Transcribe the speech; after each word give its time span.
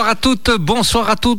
Bonsoir 0.00 0.12
à 0.12 0.16
toutes, 0.16 0.50
bonsoir 0.58 1.10
à 1.10 1.16
tous, 1.16 1.38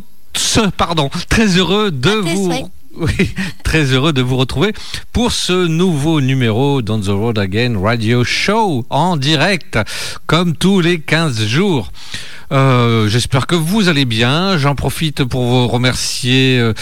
pardon. 0.76 1.10
Très 1.28 1.48
heureux 1.58 1.90
de 1.90 2.10
vous. 2.10 2.52
Oui, 2.96 3.30
très 3.64 3.84
heureux 3.86 4.12
de 4.12 4.22
vous 4.22 4.36
retrouver 4.36 4.72
pour 5.12 5.32
ce 5.32 5.66
nouveau 5.66 6.20
numéro 6.20 6.80
dans 6.80 7.00
The 7.00 7.08
Road 7.08 7.38
Again 7.40 7.76
Radio 7.82 8.22
Show 8.22 8.86
en 8.88 9.16
direct, 9.16 9.78
comme 10.26 10.54
tous 10.54 10.80
les 10.80 11.00
15 11.00 11.44
jours. 11.46 11.90
Euh, 12.52 13.08
J'espère 13.08 13.48
que 13.48 13.56
vous 13.56 13.88
allez 13.88 14.04
bien. 14.04 14.58
J'en 14.58 14.76
profite 14.76 15.24
pour 15.24 15.42
vous 15.44 15.66
remercier. 15.66 16.60
euh, 16.60 16.72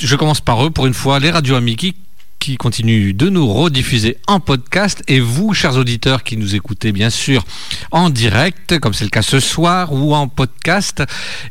je 0.00 0.16
commence 0.16 0.40
par 0.40 0.64
eux 0.64 0.70
pour 0.70 0.86
une 0.86 0.94
fois, 0.94 1.18
les 1.18 1.30
radios 1.30 1.56
amis 1.56 1.76
qui 1.76 1.94
qui 2.38 2.56
continuent 2.56 3.14
de 3.14 3.28
nous 3.28 3.46
rediffuser 3.52 4.18
en 4.26 4.40
podcast. 4.40 5.02
Et 5.08 5.20
vous, 5.20 5.54
chers 5.54 5.76
auditeurs 5.76 6.22
qui 6.22 6.36
nous 6.36 6.54
écoutez 6.54 6.92
bien 6.92 7.10
sûr 7.10 7.44
en 7.90 8.10
direct, 8.10 8.78
comme 8.78 8.94
c'est 8.94 9.04
le 9.04 9.10
cas 9.10 9.22
ce 9.22 9.40
soir, 9.40 9.92
ou 9.92 10.14
en 10.14 10.28
podcast, 10.28 11.02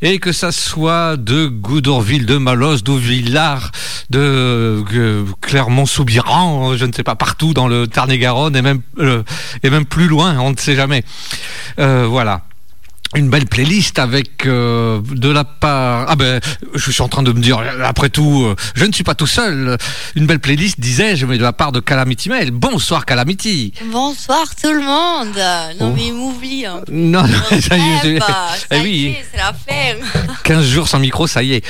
et 0.02 0.20
que 0.20 0.32
ça 0.32 0.52
soit 0.52 1.18
de 1.18 1.48
Goudorville, 1.48 2.26
de 2.26 2.38
Malos, 2.38 2.78
d'Auvillard, 2.78 3.72
de 4.10 4.20
euh, 4.20 5.24
Clermont-Soubiran, 5.42 6.76
je 6.76 6.86
ne 6.86 6.94
sais 6.94 7.04
pas, 7.04 7.16
partout 7.16 7.54
dans 7.54 7.68
le 7.68 7.88
Tarn-et-Garonne 7.88 8.56
et 8.56 8.62
même, 8.62 8.82
euh, 9.00 9.24
et 9.64 9.70
même 9.70 9.86
plus 9.86 10.08
loin, 10.08 10.38
on 10.40 10.52
ne 10.52 10.58
sait 10.58 10.76
jamais. 10.76 11.04
Euh, 11.80 12.08
voilà 12.08 12.44
une 13.16 13.30
belle 13.30 13.46
playlist 13.46 14.00
avec 14.00 14.46
euh, 14.46 15.00
de 15.12 15.30
la 15.30 15.44
part 15.46 16.06
ah 16.10 16.16
ben 16.16 16.42
je 16.76 16.92
suis 16.92 17.02
en 17.02 17.08
train 17.08 17.24
de 17.24 17.32
me 17.32 17.40
dire 17.40 17.62
après 17.84 18.10
tout 18.10 18.44
euh, 18.46 18.56
je 18.76 18.84
ne 18.86 18.92
suis 18.92 19.04
pas 19.06 19.16
tout 19.16 19.28
seul 19.28 19.78
une 20.16 20.26
belle 20.28 20.40
playlist 20.40 20.80
disais-je 20.80 21.26
mais 21.26 21.38
de 21.38 21.44
la 21.44 21.54
part 21.54 21.72
de 21.72 21.80
Calamity 21.80 22.28
Mail 22.30 22.52
bonsoir 22.52 23.06
Calamity 23.06 23.74
Bonsoir 23.92 24.44
tout 24.62 24.72
le 24.72 24.82
monde. 24.82 25.36
Non 25.80 25.88
Oh. 25.90 25.94
mais 25.96 26.08
il 26.08 26.14
m'oublie. 26.14 26.66
un 26.66 26.80
peu. 26.80 26.92
non 26.92 27.24
ça 27.62 27.78
y 27.78 28.08
est, 28.08 28.20
Eh 28.72 28.80
oui. 28.82 29.16
c'est 29.32 29.38
la 29.38 29.54
fin. 29.54 30.34
15 30.44 30.66
jours 30.66 30.88
sans 30.88 31.00
micro 31.00 31.28
ça 31.28 31.44
y 31.44 31.54
est 31.54 31.66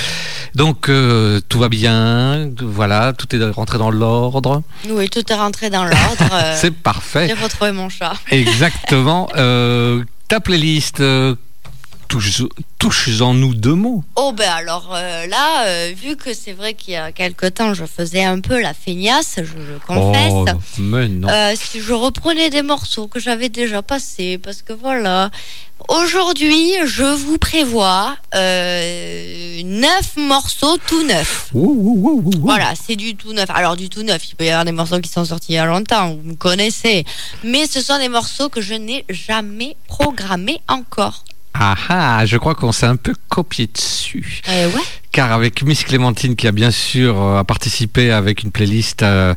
donc 0.55 0.89
euh, 0.89 1.39
tout 1.49 1.59
va 1.59 1.69
bien 1.69 2.49
voilà 2.61 3.13
tout 3.13 3.33
est 3.35 3.49
rentré 3.51 3.77
dans 3.77 3.91
l'ordre 3.91 4.63
Oui, 4.89 5.07
tout 5.09 5.21
est 5.31 5.35
rentré 5.35 5.69
dans 5.69 5.83
l'ordre. 5.85 6.29
c'est 6.55 6.73
parfait 6.73 7.27
J'ai 7.27 7.41
retrouvé 7.43 7.71
mon 7.73 7.89
chat. 7.89 8.13
exactement 8.31 9.27
ta 10.27 10.39
playlist 10.39 10.99
euh, 10.99 11.35
touche-en 12.07 13.33
nous 13.33 13.53
deux 13.53 13.73
mots 13.73 14.03
Oh 14.15 14.31
ben 14.35 14.49
alors 14.49 14.91
euh, 14.93 15.27
là, 15.27 15.65
euh, 15.67 15.93
vu 15.95 16.15
que 16.15 16.33
c'est 16.33 16.53
vrai 16.53 16.73
qu'il 16.73 16.93
y 16.93 16.97
a 16.97 17.11
quelque 17.11 17.45
temps, 17.47 17.73
je 17.73 17.85
faisais 17.85 18.23
un 18.23 18.39
peu 18.39 18.61
la 18.61 18.73
feignasse, 18.73 19.35
je 19.37 19.57
le 19.57 19.79
confesse. 19.85 20.31
oh 20.33 20.45
mais 20.79 21.07
non 21.07 21.27
Euh, 21.29 21.53
si 21.55 21.81
je 21.81 21.93
reprenais 21.93 22.49
des 22.49 22.61
morceaux 22.61 23.07
que 23.07 23.19
j'avais 23.19 23.49
déjà 23.49 23.81
passés, 23.81 24.37
parce 24.37 24.61
que 24.61 24.73
voilà. 24.73 25.29
Aujourd'hui, 25.89 26.73
je 26.85 27.03
vous 27.03 27.37
prévois 27.37 28.17
neuf 28.33 30.17
morceaux 30.17 30.77
tout 30.87 31.03
neufs. 31.03 31.49
Ouh, 31.53 31.59
ouh, 31.69 32.21
ouh. 32.25 32.31
Voilà, 32.41 32.73
c'est 32.75 32.95
du 32.95 33.15
tout 33.15 33.31
neuf. 33.33 33.49
Alors 33.49 33.75
du 33.75 33.87
tout 33.87 34.01
neuf, 34.01 34.27
il 34.29 34.35
peut 34.35 34.45
y 34.45 34.49
avoir 34.49 34.65
des 34.65 34.71
morceaux 34.71 34.99
qui 34.99 35.09
sont 35.09 35.25
sortis 35.25 35.53
il 35.53 35.55
y 35.55 35.59
a 35.59 35.65
longtemps, 35.65 36.15
vous 36.15 36.29
me 36.31 36.35
connaissez. 36.35 37.05
Mais 37.43 37.67
ce 37.67 37.81
sont 37.81 37.99
des 37.99 38.09
morceaux 38.09 38.49
que 38.49 38.59
je 38.61 38.73
n'ai 38.73 39.05
jamais 39.09 39.75
programmés 39.87 40.59
encore. 40.67 41.23
Ah 41.59 41.75
ah, 41.89 42.25
je 42.25 42.37
crois 42.37 42.55
qu'on 42.55 42.71
s'est 42.71 42.85
un 42.85 42.95
peu 42.97 43.13
copié 43.29 43.67
dessus. 43.67 44.41
Euh, 44.49 44.67
ouais. 44.67 44.81
Car 45.11 45.31
avec 45.31 45.63
Miss 45.63 45.83
Clémentine, 45.83 46.35
qui 46.35 46.47
a 46.47 46.51
bien 46.51 46.69
sûr 46.69 47.19
euh, 47.19 47.43
participé 47.43 48.11
avec 48.11 48.43
une 48.43 48.51
playlist 48.51 49.01
euh, 49.01 49.33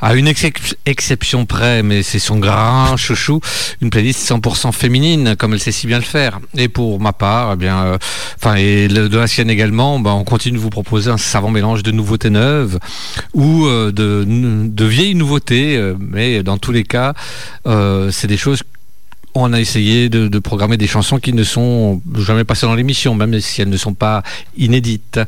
à 0.00 0.14
une 0.14 0.26
excep- 0.28 0.74
exception 0.84 1.46
près, 1.46 1.82
mais 1.82 2.02
c'est 2.02 2.18
son 2.18 2.38
grand 2.38 2.96
chouchou, 2.98 3.40
une 3.80 3.88
playlist 3.88 4.28
100% 4.30 4.72
féminine, 4.72 5.34
comme 5.38 5.54
elle 5.54 5.60
sait 5.60 5.72
si 5.72 5.86
bien 5.86 5.96
le 5.98 6.04
faire. 6.04 6.38
Et 6.58 6.68
pour 6.68 7.00
ma 7.00 7.14
part, 7.14 7.52
eh 7.54 7.56
bien, 7.56 7.82
euh, 7.84 7.98
enfin, 8.36 8.56
et 8.56 8.88
le- 8.88 9.08
de 9.08 9.18
la 9.18 9.26
sienne 9.26 9.48
également, 9.48 9.98
ben, 9.98 10.10
on 10.10 10.24
continue 10.24 10.58
de 10.58 10.62
vous 10.62 10.68
proposer 10.70 11.10
un 11.10 11.16
savant 11.18 11.50
mélange 11.50 11.82
de 11.82 11.92
nouveautés 11.92 12.28
neuves 12.30 12.78
ou 13.32 13.64
euh, 13.66 13.90
de, 13.92 14.24
de 14.26 14.84
vieilles 14.84 15.14
nouveautés, 15.14 15.76
euh, 15.78 15.94
mais 15.98 16.42
dans 16.42 16.58
tous 16.58 16.72
les 16.72 16.84
cas, 16.84 17.14
euh, 17.66 18.10
c'est 18.10 18.26
des 18.28 18.36
choses 18.36 18.62
on 19.34 19.52
a 19.52 19.60
essayé 19.60 20.08
de, 20.08 20.38
programmer 20.38 20.76
des 20.76 20.86
chansons 20.86 21.18
qui 21.18 21.32
ne 21.32 21.44
sont 21.44 22.02
jamais 22.18 22.44
passées 22.44 22.66
dans 22.66 22.74
l'émission, 22.74 23.14
même 23.14 23.38
si 23.40 23.62
elles 23.62 23.68
ne 23.68 23.76
sont 23.76 23.94
pas 23.94 24.22
inédites. 24.56 25.20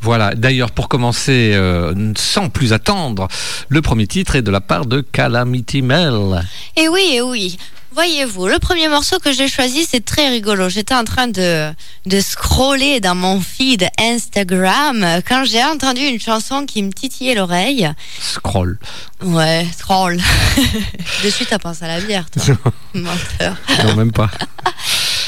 Voilà. 0.00 0.34
D'ailleurs, 0.34 0.70
pour 0.70 0.88
commencer, 0.88 1.52
euh, 1.54 2.12
sans 2.16 2.50
plus 2.50 2.72
attendre, 2.72 3.28
le 3.68 3.82
premier 3.82 4.06
titre 4.06 4.36
est 4.36 4.42
de 4.42 4.50
la 4.50 4.60
part 4.60 4.86
de 4.86 5.00
Calamity 5.00 5.82
Mel. 5.82 6.44
Et 6.76 6.88
oui, 6.88 7.12
et 7.14 7.22
oui. 7.22 7.58
Voyez-vous, 7.98 8.46
le 8.46 8.60
premier 8.60 8.86
morceau 8.86 9.18
que 9.18 9.32
j'ai 9.32 9.48
choisi, 9.48 9.84
c'est 9.84 10.04
très 10.04 10.28
rigolo. 10.28 10.68
J'étais 10.68 10.94
en 10.94 11.02
train 11.02 11.26
de, 11.26 11.68
de 12.06 12.20
scroller 12.20 13.00
dans 13.00 13.16
mon 13.16 13.40
feed 13.40 13.88
Instagram 13.98 15.04
quand 15.28 15.42
j'ai 15.44 15.64
entendu 15.64 16.02
une 16.02 16.20
chanson 16.20 16.64
qui 16.64 16.84
me 16.84 16.92
titillait 16.92 17.34
l'oreille. 17.34 17.90
Scroll. 18.20 18.78
Ouais, 19.24 19.66
scroll. 19.76 20.16
de 21.24 21.28
suite, 21.28 21.48
t'as 21.50 21.58
pensé 21.58 21.86
à 21.86 21.88
la 21.88 22.00
bière, 22.00 22.26
toi. 22.30 22.44
Menteur. 22.94 23.56
Non, 23.84 23.96
même 23.96 24.12
pas. 24.12 24.30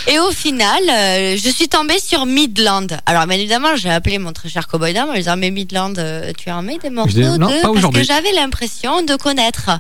Et 0.07 0.21
au 0.21 0.31
final, 0.31 0.81
euh, 0.89 1.37
je 1.37 1.49
suis 1.51 1.69
tombée 1.69 1.99
sur 1.99 2.25
Midland. 2.25 2.87
Alors, 3.05 3.27
bien 3.27 3.37
évidemment, 3.37 3.75
j'ai 3.75 3.91
appelé 3.91 4.19
mon 4.19 4.33
très 4.33 4.49
cher 4.49 4.69
cowboy 4.69 4.93
dame 4.93 5.09
en 5.09 5.15
lui 5.15 5.19
disant 5.19 5.37
Mais 5.37 5.51
Midland, 5.51 5.95
euh, 5.99 6.31
tu 6.39 6.53
en 6.53 6.63
mets 6.63 6.79
des 6.79 6.91
morceaux 6.91 7.19
de... 7.19 7.81
Parce 7.81 7.93
que 7.93 8.05
j'avais 8.05 8.33
l'impression 8.33 9.03
de 9.03 9.17
connaître. 9.17 9.71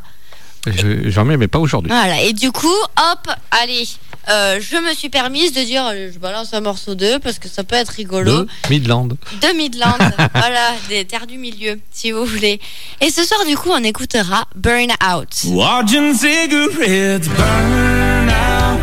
Je- 0.66 1.09
J'en 1.10 1.25
mets, 1.25 1.37
mais 1.37 1.48
pas 1.48 1.59
aujourd'hui. 1.59 1.91
Voilà, 1.91 2.21
et 2.22 2.32
du 2.32 2.53
coup, 2.53 2.66
hop, 2.69 3.28
allez, 3.50 3.88
euh, 4.28 4.60
je 4.60 4.76
me 4.76 4.93
suis 4.94 5.09
permise 5.09 5.53
de 5.54 5.62
dire 5.62 5.84
allez, 5.84 6.12
Je 6.12 6.19
balance 6.19 6.53
un 6.53 6.60
morceau 6.60 6.94
d'eux 6.94 7.19
parce 7.19 7.38
que 7.38 7.48
ça 7.48 7.65
peut 7.65 7.76
être 7.76 7.88
rigolo. 7.91 8.43
De 8.44 8.48
Midland. 8.69 9.06
De 9.09 9.56
Midland, 9.56 9.97
voilà, 10.34 10.72
des 10.88 11.04
terres 11.06 11.26
du 11.26 11.38
milieu, 11.38 11.81
si 11.91 12.10
vous 12.12 12.25
voulez. 12.26 12.60
Et 13.00 13.10
ce 13.10 13.25
soir, 13.25 13.41
du 13.47 13.56
coup, 13.56 13.71
on 13.72 13.82
écoutera 13.82 14.44
Burn 14.54 14.91
Out. 15.03 15.44
Watching 15.47 16.15
cigarettes 16.15 17.27
burn 17.37 18.28
out 18.28 18.81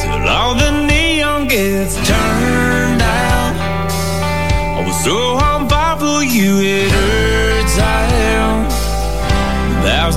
till 0.00 0.28
all 0.28 0.56
the 0.56 0.72
neon 0.90 1.46
gets 1.46 1.94
turned 2.04 3.00
out. 3.02 3.54
I 4.78 4.84
was 4.84 5.04
so 5.04 5.36
on 5.38 5.68
fire 5.68 5.96
for 5.98 6.24
you, 6.24 6.60
it 6.60 6.92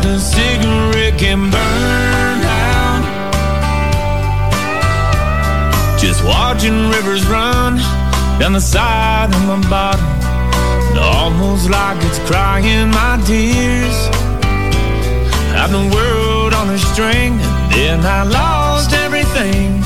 No 0.03 0.17
cigarette 0.17 1.17
can 1.17 1.49
burn 1.49 2.41
out. 2.43 3.03
Just 5.97 6.23
watching 6.25 6.89
rivers 6.89 7.25
run 7.25 7.77
down 8.37 8.51
the 8.51 8.59
side 8.59 9.33
of 9.33 9.45
my 9.47 9.69
bottom. 9.69 10.05
Almost 10.99 11.69
like 11.69 11.97
it's 12.03 12.19
crying 12.29 12.89
my 12.89 13.17
tears. 13.25 13.97
Had 15.55 15.67
the 15.67 15.85
world 15.95 16.53
on 16.53 16.69
a 16.69 16.77
string, 16.77 17.39
and 17.39 17.71
then 17.71 17.99
I 18.05 18.23
lost 18.23 18.91
everything. 18.91 19.81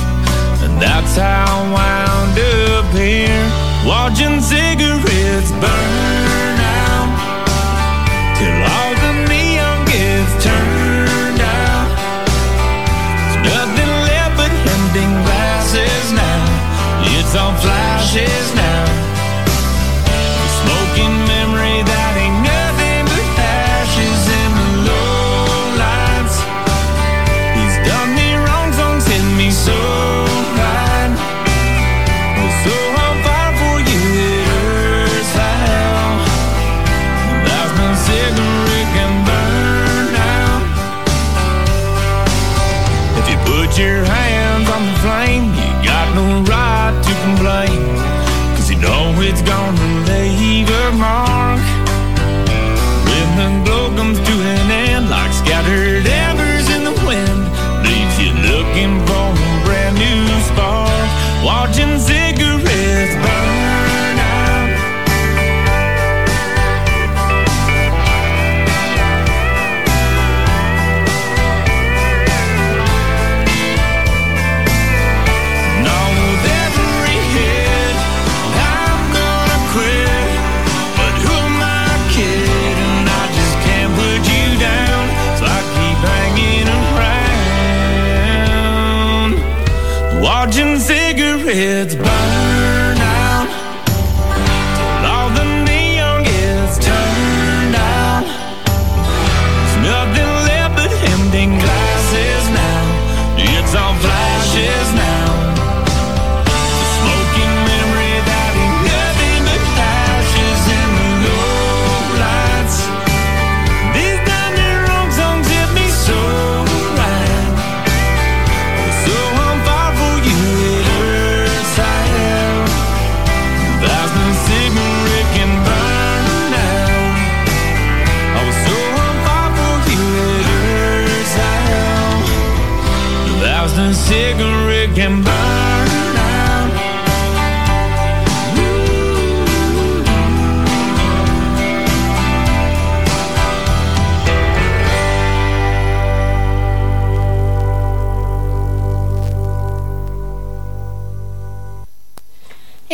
And 0.63 0.81
that's 0.81 1.15
how 1.15 1.45
I 1.45 1.73
wound 1.75 2.39
up 2.73 2.91
here, 2.95 3.45
watching 3.85 4.41
cigarettes 4.41 5.51
burn 5.61 6.06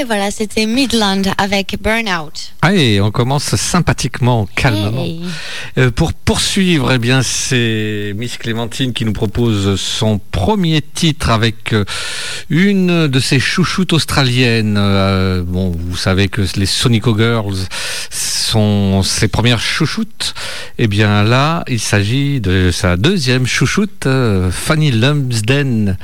Et 0.04 0.06
voilà, 0.06 0.32
c'était 0.32 0.66
Midland 0.66 1.22
avec 1.38 1.78
Burnout. 1.82 2.52
Allez, 2.62 3.00
on 3.00 3.10
commence 3.10 3.56
sympathiquement, 3.56 4.50
calmement. 4.54 5.02
Hey. 5.02 5.22
Euh, 5.78 5.92
pour 5.92 6.12
poursuivre, 6.12 6.92
eh 6.92 6.98
bien, 6.98 7.22
c'est 7.24 8.12
Miss 8.18 8.36
Clémentine 8.36 8.92
qui 8.92 9.06
nous 9.06 9.14
propose 9.14 9.80
son 9.80 10.20
premier 10.20 10.82
titre 10.82 11.30
avec 11.30 11.72
euh, 11.72 11.86
une 12.50 13.08
de 13.08 13.20
ses 13.22 13.40
chouchoutes 13.40 13.94
australiennes. 13.94 14.76
Euh, 14.78 15.42
bon, 15.42 15.70
vous 15.70 15.96
savez 15.96 16.28
que 16.28 16.42
les 16.58 16.66
Sonico 16.66 17.18
Girls 17.18 17.60
ses 19.04 19.28
premières 19.28 19.60
chouchoutes. 19.60 20.34
Eh 20.78 20.88
bien, 20.88 21.24
là, 21.24 21.64
il 21.68 21.80
s'agit 21.80 22.40
de 22.40 22.72
sa 22.72 22.98
deuxième 22.98 23.46
chouchoute, 23.46 24.06
euh, 24.06 24.52
Fanny 24.52 24.92
Lumsden. 24.92 25.98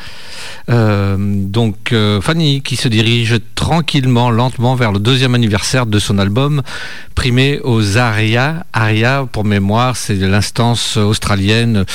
Euh, 0.70 1.18
donc 1.18 1.92
euh, 1.92 2.22
Fanny 2.22 2.62
qui 2.62 2.76
se 2.76 2.88
dirige 2.88 3.36
tranquillement, 3.56 4.32
lentement 4.32 4.76
vers 4.76 4.92
le 4.92 5.00
deuxième 5.00 5.36
anniversaire 5.36 5.86
de 5.86 6.00
son 6.00 6.18
album 6.18 6.62
primé 7.16 7.60
aux 7.64 7.98
ARIA. 7.98 8.66
ARIA, 8.74 9.28
pour 9.32 9.44
mémoire, 9.44 9.98
c'est 9.98 10.16
l'instance 10.16 10.98
australienne 10.98 11.86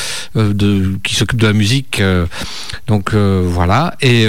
qui 1.03 1.15
s'occupe 1.15 1.41
de 1.41 1.47
la 1.47 1.53
musique. 1.53 2.03
donc 2.87 3.15
voilà. 3.15 3.95
Et 4.01 4.25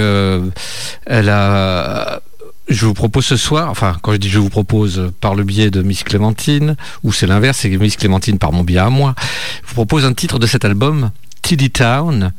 elle 1.06 1.28
a... 1.28 2.20
Je 2.68 2.84
vous 2.84 2.94
propose 2.94 3.24
ce 3.24 3.36
soir, 3.36 3.70
enfin 3.70 3.96
quand 4.02 4.12
je 4.12 4.16
dis 4.16 4.28
je 4.28 4.40
vous 4.40 4.48
propose 4.48 5.12
par 5.20 5.36
le 5.36 5.44
biais 5.44 5.70
de 5.70 5.82
Miss 5.82 6.02
Clémentine, 6.02 6.76
ou 7.04 7.12
c'est 7.12 7.28
l'inverse, 7.28 7.58
c'est 7.58 7.68
Miss 7.68 7.96
Clémentine 7.96 8.38
par 8.38 8.52
mon 8.52 8.64
biais 8.64 8.78
à 8.78 8.90
moi, 8.90 9.14
je 9.62 9.68
vous 9.68 9.74
propose 9.74 10.04
un 10.04 10.12
titre 10.12 10.40
de 10.40 10.46
cet 10.46 10.64
album, 10.64 11.10
Tiddy 11.42 11.70
Town, 11.70 12.32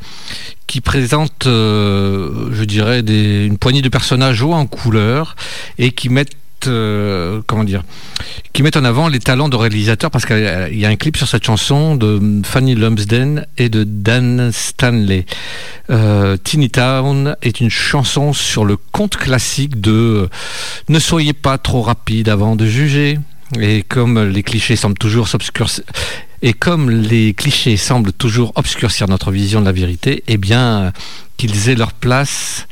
qui 0.68 0.82
présente, 0.82 1.48
euh, 1.48 2.50
je 2.52 2.64
dirais, 2.66 3.00
une 3.00 3.58
poignée 3.58 3.82
de 3.82 3.88
personnages 3.88 4.42
hauts 4.42 4.54
en 4.54 4.66
couleur 4.66 5.38
et 5.78 5.92
qui 5.92 6.10
mettent 6.10 6.36
euh, 6.68 7.42
comment 7.46 7.64
dire 7.64 7.84
qui 8.54 8.64
mettent 8.64 8.78
en 8.78 8.86
avant 8.86 9.08
les 9.08 9.20
talents 9.20 9.50
de 9.50 9.56
réalisateurs 9.56 10.10
parce 10.10 10.26
qu'il 10.26 10.40
y 10.72 10.86
a 10.86 10.90
un 10.90 10.96
clip 10.96 11.16
sur 11.16 11.28
cette 11.28 11.44
chanson 11.44 11.96
de 11.96 12.42
Fanny 12.44 12.74
Lumsden 12.74 13.46
et 13.58 13.70
de 13.70 13.84
Dan 13.84 14.52
Stanley. 14.52 15.26
Euh, 15.92 16.38
Teeny 16.38 16.72
Town 16.72 17.36
est 17.44 17.62
une 17.62 17.70
chanson 17.70 18.34
sur 18.34 18.66
le 18.66 18.78
conte 18.78 19.16
classique 19.16 19.80
de 19.80 19.92
euh, 19.92 20.28
Ne 20.90 20.98
soyez 20.98 21.34
pas 21.34 21.60
trop 21.60 21.84
rapide 21.84 22.30
avant 22.30 22.56
de 22.56 22.66
juger. 22.66 23.20
Et 23.60 23.84
comme 23.84 24.22
les 24.24 24.44
clichés 24.44 24.76
semblent 24.76 24.98
toujours 24.98 25.28
s'obscurcir, 25.28 25.84
et 26.42 26.54
comme 26.54 26.90
les 26.90 27.34
clichés 27.34 27.78
semblent 27.78 28.12
toujours 28.12 28.52
obscurcir 28.56 29.08
notre 29.08 29.32
vision 29.32 29.62
de 29.62 29.66
la 29.66 29.72
vérité, 29.72 30.24
eh 30.28 30.38
bien, 30.38 30.92
qu'ils 31.38 31.70
aient 31.70 31.76
leur 31.76 31.94
place, 31.94 32.68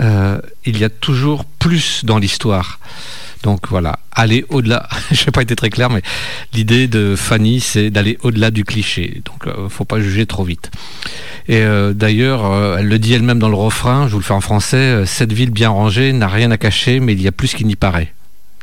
il 0.00 0.78
y 0.78 0.82
a 0.82 0.88
toujours 0.88 1.44
plus 1.44 2.04
dans 2.04 2.18
l'histoire. 2.18 2.80
Donc 3.46 3.68
voilà, 3.68 4.00
aller 4.10 4.44
au-delà. 4.48 4.88
Je 5.12 5.24
n'ai 5.24 5.30
pas 5.30 5.40
été 5.40 5.54
très 5.54 5.70
clair, 5.70 5.88
mais 5.88 6.02
l'idée 6.52 6.88
de 6.88 7.14
Fanny, 7.16 7.60
c'est 7.60 7.90
d'aller 7.90 8.18
au-delà 8.24 8.50
du 8.50 8.64
cliché. 8.64 9.22
Donc, 9.24 9.46
euh, 9.46 9.68
faut 9.68 9.84
pas 9.84 10.00
juger 10.00 10.26
trop 10.26 10.42
vite. 10.42 10.72
Et 11.46 11.58
euh, 11.58 11.92
d'ailleurs, 11.92 12.44
euh, 12.44 12.78
elle 12.80 12.88
le 12.88 12.98
dit 12.98 13.12
elle-même 13.12 13.38
dans 13.38 13.48
le 13.48 13.54
refrain. 13.54 14.08
Je 14.08 14.14
vous 14.14 14.18
le 14.18 14.24
fais 14.24 14.34
en 14.34 14.40
français. 14.40 15.06
Cette 15.06 15.32
ville 15.32 15.50
bien 15.50 15.68
rangée 15.68 16.12
n'a 16.12 16.26
rien 16.26 16.50
à 16.50 16.58
cacher, 16.58 16.98
mais 16.98 17.12
il 17.12 17.22
y 17.22 17.28
a 17.28 17.32
plus 17.32 17.54
qu'il 17.54 17.68
n'y 17.68 17.76
paraît. 17.76 18.12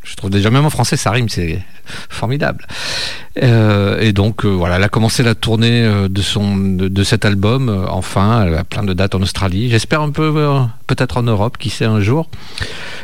Je 0.03 0.15
trouve 0.15 0.29
déjà 0.29 0.50
même 0.50 0.65
en 0.65 0.69
français 0.69 0.98
ça 0.98 1.12
rime, 1.12 1.29
c'est 1.29 1.62
formidable. 2.10 2.67
Euh, 3.41 4.00
et 4.00 4.13
donc 4.13 4.45
euh, 4.45 4.50
voilà, 4.50 4.75
elle 4.75 4.83
a 4.83 4.89
commencé 4.89 5.24
la 5.24 5.36
tournée 5.36 5.83
euh, 5.83 6.07
de 6.07 6.22
son 6.22 6.57
de, 6.57 7.03
cet 7.03 7.25
album. 7.25 7.86
enfin, 7.89 8.45
elle 8.45 8.55
a 8.55 8.63
plein 8.63 8.83
de 8.83 8.93
dates 8.93 9.15
en 9.15 9.22
Australie. 9.22 9.69
J'espère 9.69 10.01
un 10.01 10.12
peu 10.12 10.33
peut-être 10.88 11.17
en 11.17 11.24
Europe, 11.24 11.57
qui 11.57 11.69
sait 11.69 11.86
un 11.86 12.00
jour. 12.00 12.29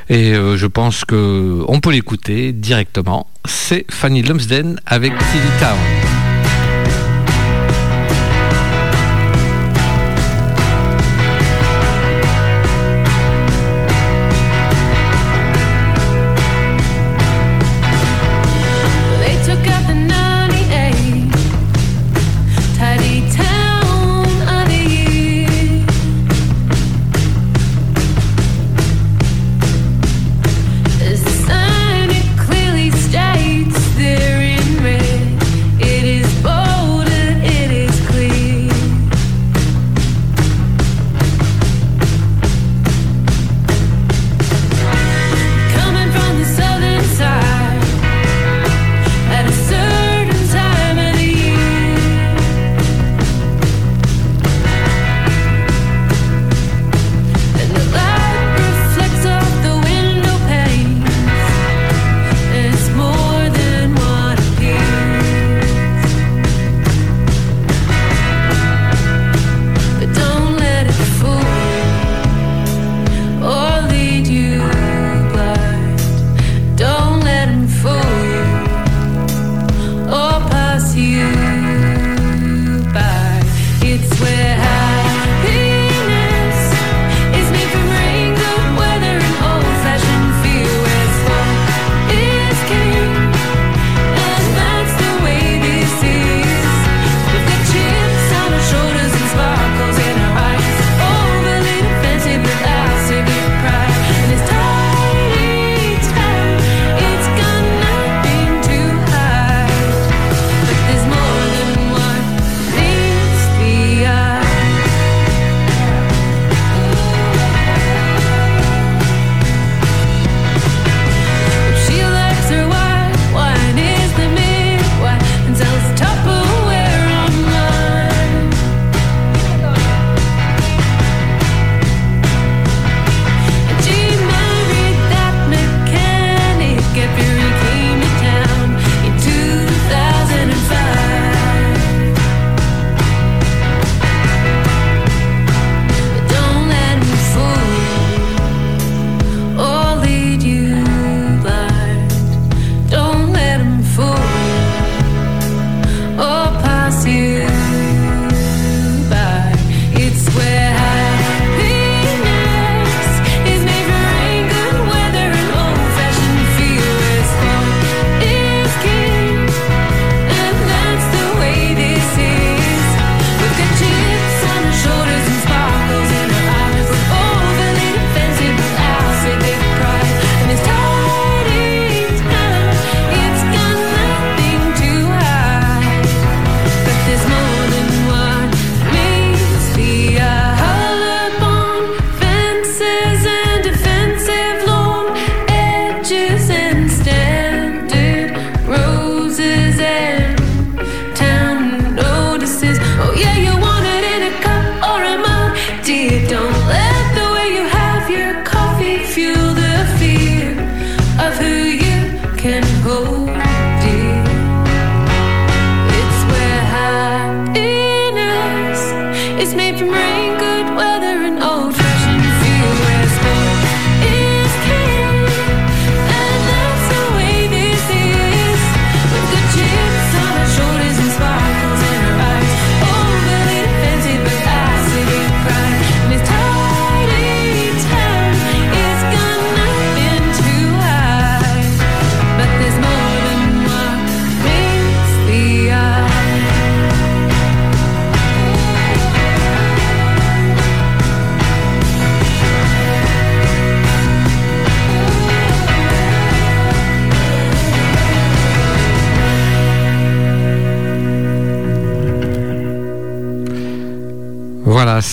Et 0.10 0.34
je 0.34 0.66
pense 0.66 1.06
que 1.06 1.64
on 1.68 1.80
peut 1.80 1.92
l'écouter 1.92 2.52
directement. 2.52 3.28
C'est 3.46 3.86
Fanny 3.90 4.22
Lumsden 4.22 4.80
avec 4.86 5.14
Tilly 5.18 5.60
Town. 5.60 6.19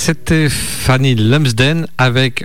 C'était 0.07 0.49
Fanny 0.49 1.17
Lumsden 1.17 1.89
avec, 1.99 2.45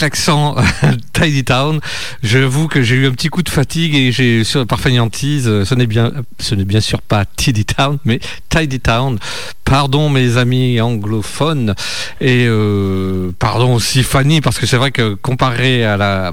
l'accent 0.00 0.56
Tidy 1.12 1.44
Town. 1.44 1.78
J'avoue 2.24 2.66
que 2.66 2.82
j'ai 2.82 2.96
eu 2.96 3.06
un 3.06 3.12
petit 3.12 3.28
coup 3.28 3.44
de 3.44 3.48
fatigue 3.48 3.94
et 3.94 4.10
j'ai 4.10 4.42
par 4.66 4.80
fainéantise, 4.80 5.62
ce 5.62 5.74
n'est 5.76 5.86
bien, 5.86 6.10
ce 6.40 6.56
n'est 6.56 6.64
bien 6.64 6.80
sûr 6.80 7.00
pas 7.00 7.24
Tidy 7.24 7.64
Town, 7.64 7.98
mais 8.04 8.18
Tidy 8.48 8.80
Town. 8.80 9.20
Pardon 9.62 10.08
mes 10.08 10.36
amis 10.36 10.80
anglophones 10.80 11.76
et 12.20 12.46
euh, 12.48 13.30
pardon 13.38 13.74
aussi 13.74 14.02
Fanny 14.02 14.40
parce 14.40 14.58
que 14.58 14.66
c'est 14.66 14.76
vrai 14.76 14.90
que 14.90 15.14
comparé 15.14 15.84
à 15.84 15.96
la 15.96 16.32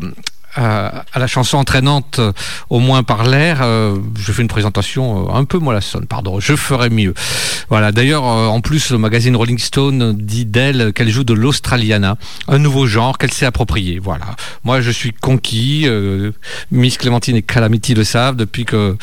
à, 0.58 1.06
la 1.16 1.28
chanson 1.28 1.58
entraînante, 1.58 2.18
euh, 2.20 2.32
au 2.70 2.80
moins 2.80 3.04
par 3.04 3.24
l'air, 3.24 3.60
euh, 3.62 3.98
je 4.18 4.32
fais 4.32 4.42
une 4.42 4.48
présentation 4.48 5.28
euh, 5.30 5.34
un 5.34 5.46
peu 5.46 5.60
mollassonne, 5.60 6.08
pardon, 6.08 6.40
je 6.40 6.56
ferai 6.56 6.90
mieux. 6.90 7.14
Voilà, 7.70 7.92
d'ailleurs, 7.92 8.24
en 8.24 8.60
plus, 8.62 8.92
le 8.92 8.98
magazine 8.98 9.36
Rolling 9.36 9.60
Stone 9.60 10.14
dit 10.14 10.46
d'elle 10.46 10.94
qu'elle 10.94 11.10
joue 11.10 11.24
de 11.24 11.34
l'Australiana, 11.34 12.18
un 12.48 12.58
nouveau 12.58 12.88
genre 12.88 13.18
qu'elle 13.18 13.34
s'est 13.34 13.46
approprié. 13.46 14.00
Voilà, 14.00 14.36
moi 14.64 14.82
je 14.82 14.90
suis 14.90 15.12
conquis, 15.12 15.86
Miss 16.72 16.98
Clémentine 16.98 17.36
et 17.36 17.42
Calamity 17.42 17.94
le 17.94 18.04
savent, 18.04 18.36
depuis 18.36 18.66
que 18.66 18.96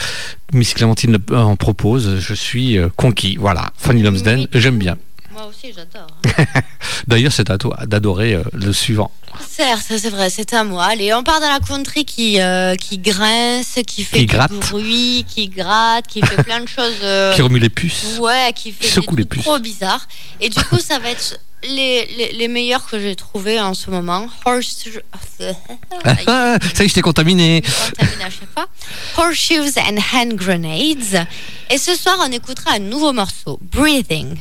Miss 0.52 0.74
Clémentine 0.74 1.18
en 1.30 1.56
propose, 1.56 2.18
je 2.20 2.34
suis 2.34 2.78
conquis. 2.96 3.36
Voilà, 3.38 3.70
Fanny 3.76 4.02
Lumsden, 4.02 4.48
j'aime 4.52 4.78
bien. 4.78 4.96
Moi 5.34 5.46
aussi, 5.46 5.72
j'adore. 5.74 6.06
D'ailleurs, 7.08 7.32
c'est 7.32 7.50
à 7.50 7.58
toi 7.58 7.76
d'adorer 7.86 8.34
euh, 8.34 8.44
le 8.52 8.72
suivant. 8.72 9.10
Certes, 9.50 9.82
c'est 9.88 10.08
vrai, 10.10 10.30
c'est 10.30 10.52
à 10.54 10.62
moi. 10.62 10.84
Allez, 10.84 11.12
on 11.12 11.24
part 11.24 11.40
dans 11.40 11.48
la 11.48 11.58
country 11.58 12.04
qui, 12.04 12.40
euh, 12.40 12.76
qui 12.76 12.98
grince, 12.98 13.78
qui 13.86 14.04
fait 14.04 14.20
Qui 14.20 14.26
du 14.26 14.36
bruit, 14.60 15.26
qui 15.28 15.48
gratte, 15.48 16.06
qui 16.06 16.20
fait 16.22 16.42
plein 16.44 16.60
de 16.60 16.68
choses. 16.68 16.94
euh, 17.02 17.32
Qui 17.36 17.42
remue 17.42 17.58
les 17.58 17.68
puces. 17.68 18.16
Ouais, 18.20 18.52
qui 18.54 18.70
fait 18.70 18.86
Qui 18.86 18.94
des 18.94 19.00
les 19.00 19.06
trucs 19.06 19.28
puces. 19.30 19.42
trop 19.42 19.58
bizarres. 19.58 20.06
Et 20.40 20.48
du 20.48 20.62
coup, 20.64 20.78
ça 20.78 21.00
va 21.00 21.10
être 21.10 21.38
les, 21.64 22.06
les, 22.16 22.32
les 22.32 22.48
meilleurs 22.48 22.86
que 22.86 23.00
j'ai 23.00 23.16
trouvés 23.16 23.60
en 23.60 23.74
ce 23.74 23.90
moment. 23.90 24.28
Horse... 24.44 24.88
Ah, 26.04 26.58
ça 26.74 26.82
y 26.82 26.86
est, 26.86 26.88
je 26.88 26.94
t'ai 26.94 27.00
contaminé. 27.02 27.60
contaminé 27.62 28.24
à 28.24 28.30
chaque 28.30 28.50
fois. 28.54 28.66
Horseshoes 29.16 29.78
and 29.78 29.96
Hand 30.12 30.34
Grenades. 30.34 31.26
Et 31.70 31.78
ce 31.78 31.94
soir, 31.96 32.16
on 32.20 32.30
écoutera 32.30 32.74
un 32.74 32.78
nouveau 32.78 33.12
morceau, 33.12 33.58
Breathing. 33.62 34.36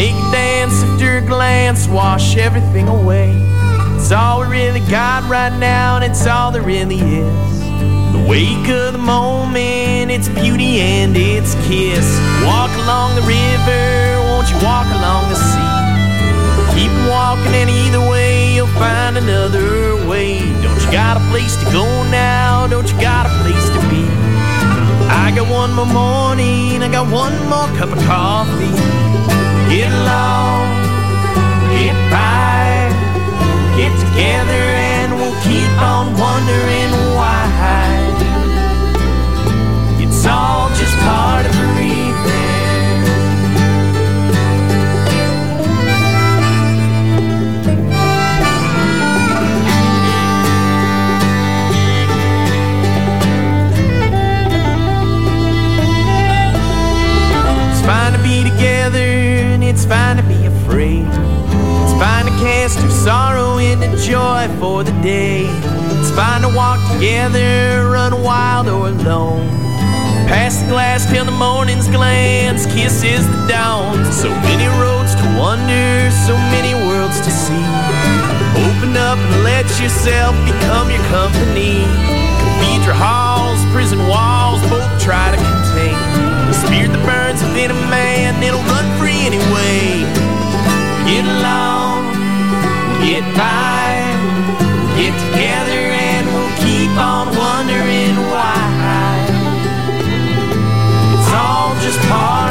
Make 0.00 0.16
dance 0.32 0.82
after 0.82 1.18
a 1.18 1.20
glance, 1.20 1.86
wash 1.86 2.38
everything 2.38 2.88
away. 2.88 3.36
It's 3.96 4.10
all 4.10 4.40
we 4.40 4.46
really 4.46 4.80
got 4.80 5.28
right 5.28 5.54
now, 5.58 5.96
and 5.96 6.02
it's 6.02 6.26
all 6.26 6.50
there 6.50 6.62
really 6.62 6.96
is. 6.96 7.60
The 8.14 8.24
wake 8.26 8.66
of 8.70 8.94
the 8.94 8.98
moment, 8.98 10.10
its 10.10 10.26
beauty 10.30 10.80
and 10.80 11.14
its 11.14 11.52
kiss. 11.68 12.08
Walk 12.48 12.72
along 12.80 13.14
the 13.16 13.26
river, 13.28 14.24
won't 14.24 14.48
you 14.48 14.56
walk 14.64 14.88
along 14.88 15.28
the 15.28 15.36
sea? 15.36 15.76
Keep 16.72 16.92
walking, 17.06 17.52
and 17.52 17.68
either 17.68 18.00
way, 18.00 18.54
you'll 18.54 18.72
find 18.80 19.18
another 19.18 20.08
way. 20.08 20.38
Don't 20.62 20.80
you 20.80 20.90
got 20.90 21.18
a 21.18 21.24
place 21.28 21.56
to 21.56 21.66
go 21.72 21.84
now? 22.08 22.66
Don't 22.66 22.90
you 22.90 22.98
got 23.02 23.26
a 23.26 23.32
place 23.44 23.68
to 23.68 23.80
be? 23.92 24.08
I 25.12 25.30
got 25.36 25.46
one 25.52 25.74
more 25.74 25.84
morning, 25.84 26.82
I 26.82 26.88
got 26.90 27.12
one 27.12 27.36
more 27.50 27.68
cup 27.76 27.94
of 27.94 28.02
coffee. 28.06 29.19
Get 29.70 29.92
along, 29.92 30.66
get 31.70 31.94
by, 32.10 32.90
get 33.76 33.92
together, 34.00 34.64
and 34.90 35.14
we'll 35.14 35.40
keep 35.42 35.70
on 35.80 36.06
wondering 36.18 36.90
why. 37.14 37.40
It's 40.00 40.26
all 40.26 40.68
just 40.70 40.96
part 40.98 41.46
of 41.46 41.52
breathing. 41.52 41.69
Fine 59.90 60.18
to 60.18 60.22
be 60.22 60.46
afraid. 60.46 61.02
It's 61.82 61.94
fine 61.98 62.24
to 62.26 62.34
cast 62.38 62.78
your 62.78 62.90
sorrow 62.90 63.58
into 63.58 63.90
joy 63.98 64.46
for 64.60 64.84
the 64.84 64.94
day. 65.02 65.46
It's 65.98 66.12
fine 66.14 66.42
to 66.42 66.50
walk 66.54 66.78
together, 66.94 67.90
run 67.90 68.22
wild 68.22 68.68
or 68.68 68.86
alone. 68.86 69.48
Pass 70.30 70.62
the 70.62 70.68
glass 70.68 71.10
till 71.10 71.24
the 71.24 71.34
morning's 71.34 71.88
glance 71.88 72.66
kisses 72.66 73.26
the 73.26 73.40
dawn. 73.48 73.98
So 74.12 74.30
many 74.46 74.70
roads 74.78 75.16
to 75.18 75.26
wander, 75.34 76.06
so 76.22 76.38
many 76.54 76.72
worlds 76.86 77.18
to 77.26 77.30
see. 77.42 77.66
Open 78.70 78.94
up 78.94 79.18
and 79.18 79.42
let 79.42 79.66
yourself 79.82 80.38
become 80.46 80.86
your 80.88 81.02
company. 81.10 81.82
Cathedral 82.38 82.94
halls, 82.94 83.58
prison 83.74 83.98
walls, 84.06 84.62
both 84.70 84.86
try 85.02 85.34
to 85.34 85.59
spirit 86.66 86.92
that 86.92 87.04
burns 87.06 87.40
within 87.42 87.70
a 87.70 87.80
man. 87.88 88.42
It'll 88.42 88.60
run 88.68 88.86
free 89.00 89.24
anyway. 89.24 90.04
Get 91.08 91.24
along, 91.24 92.12
get 93.00 93.24
by, 93.34 94.04
get 94.96 95.14
together, 95.16 95.82
and 95.90 96.24
we'll 96.28 96.54
keep 96.60 96.92
on 97.00 97.32
wondering 97.32 98.16
why. 98.28 98.60
It's 101.16 101.32
all 101.32 101.72
just 101.80 102.00
part 102.08 102.49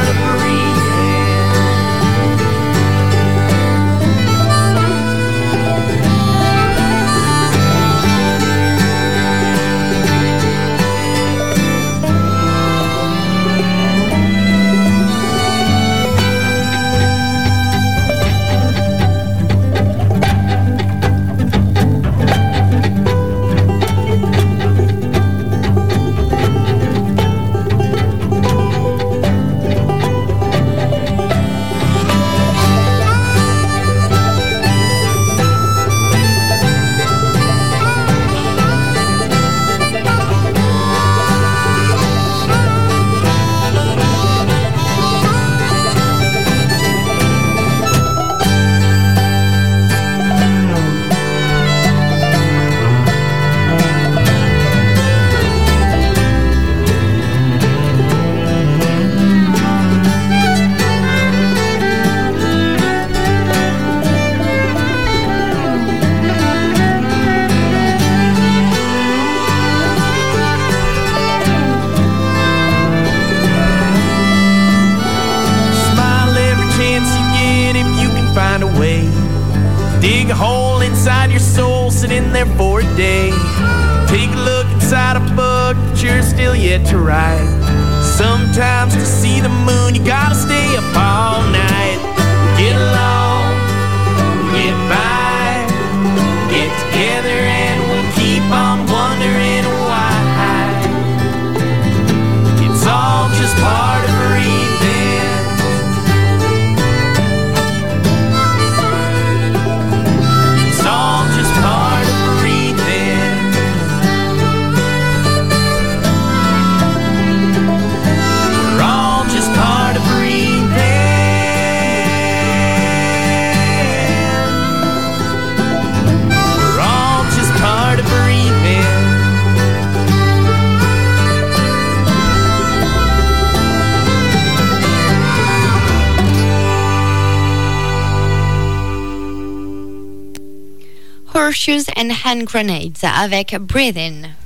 and 142.30 142.46
Grenades 142.46 143.02
avec 143.02 143.58
Breathe 143.66 143.96
In. 143.96 144.39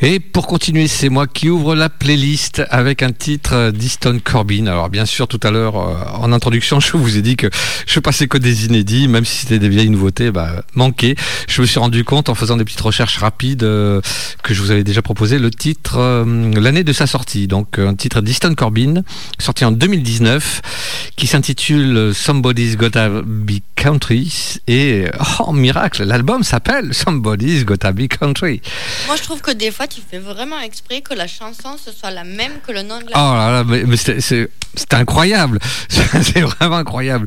Et 0.00 0.20
pour 0.20 0.46
continuer, 0.46 0.86
c'est 0.86 1.08
moi 1.08 1.26
qui 1.26 1.50
ouvre 1.50 1.74
la 1.74 1.88
playlist 1.88 2.62
avec 2.70 3.02
un 3.02 3.10
titre 3.10 3.72
d'Easton 3.72 4.20
Corbin. 4.22 4.68
Alors 4.68 4.90
bien 4.90 5.04
sûr, 5.04 5.26
tout 5.26 5.40
à 5.42 5.50
l'heure, 5.50 5.76
euh, 5.76 5.96
en 6.14 6.32
introduction, 6.32 6.78
je 6.80 6.96
vous 6.96 7.16
ai 7.16 7.22
dit 7.22 7.34
que 7.34 7.48
je 7.84 7.98
passais 7.98 8.28
que 8.28 8.38
des 8.38 8.66
inédits, 8.66 9.08
même 9.08 9.24
si 9.24 9.38
c'était 9.38 9.58
des 9.58 9.68
vieilles 9.68 9.90
nouveautés, 9.90 10.30
bah, 10.30 10.62
manquées. 10.74 11.16
Je 11.48 11.60
me 11.62 11.66
suis 11.66 11.80
rendu 11.80 12.04
compte 12.04 12.28
en 12.28 12.36
faisant 12.36 12.56
des 12.56 12.64
petites 12.64 12.80
recherches 12.80 13.16
rapides 13.16 13.64
euh, 13.64 14.00
que 14.44 14.54
je 14.54 14.62
vous 14.62 14.70
avais 14.70 14.84
déjà 14.84 15.02
proposé 15.02 15.40
le 15.40 15.50
titre, 15.50 15.96
euh, 15.98 16.52
l'année 16.52 16.84
de 16.84 16.92
sa 16.92 17.08
sortie. 17.08 17.48
Donc 17.48 17.80
un 17.80 17.96
titre 17.96 18.20
d'Easton 18.20 18.54
Corbin, 18.54 19.02
sorti 19.40 19.64
en 19.64 19.72
2019, 19.72 21.10
qui 21.16 21.26
s'intitule 21.26 22.14
Somebody's 22.14 22.76
Gotta 22.76 23.08
Be 23.08 23.58
Country. 23.74 24.60
Et, 24.68 25.06
oh 25.40 25.52
miracle, 25.52 26.04
l'album 26.04 26.44
s'appelle 26.44 26.94
Somebody's 26.94 27.64
Gotta 27.64 27.90
Be 27.90 28.06
Country. 28.06 28.62
Moi, 29.08 29.16
je 29.16 29.22
trouve 29.22 29.40
que 29.40 29.50
des 29.50 29.72
fois, 29.72 29.87
tu 29.88 30.00
fais 30.08 30.18
vraiment 30.18 30.60
exprès 30.60 31.00
que 31.00 31.14
la 31.14 31.26
chanson 31.26 31.76
ce 31.82 31.92
soit 31.92 32.10
la 32.10 32.24
même 32.24 32.52
que 32.66 32.72
le 32.72 32.82
nom 32.82 32.98
de 32.98 33.04
la 33.10 33.12
Oh 33.14 33.34
là 33.34 33.50
là, 33.52 33.64
mais, 33.64 33.84
mais 33.86 33.96
c'est- 33.96 34.20
c'est 34.20 34.48
c'est 34.74 34.94
incroyable, 34.94 35.58
c'est 35.88 36.40
vraiment 36.42 36.76
incroyable. 36.76 37.26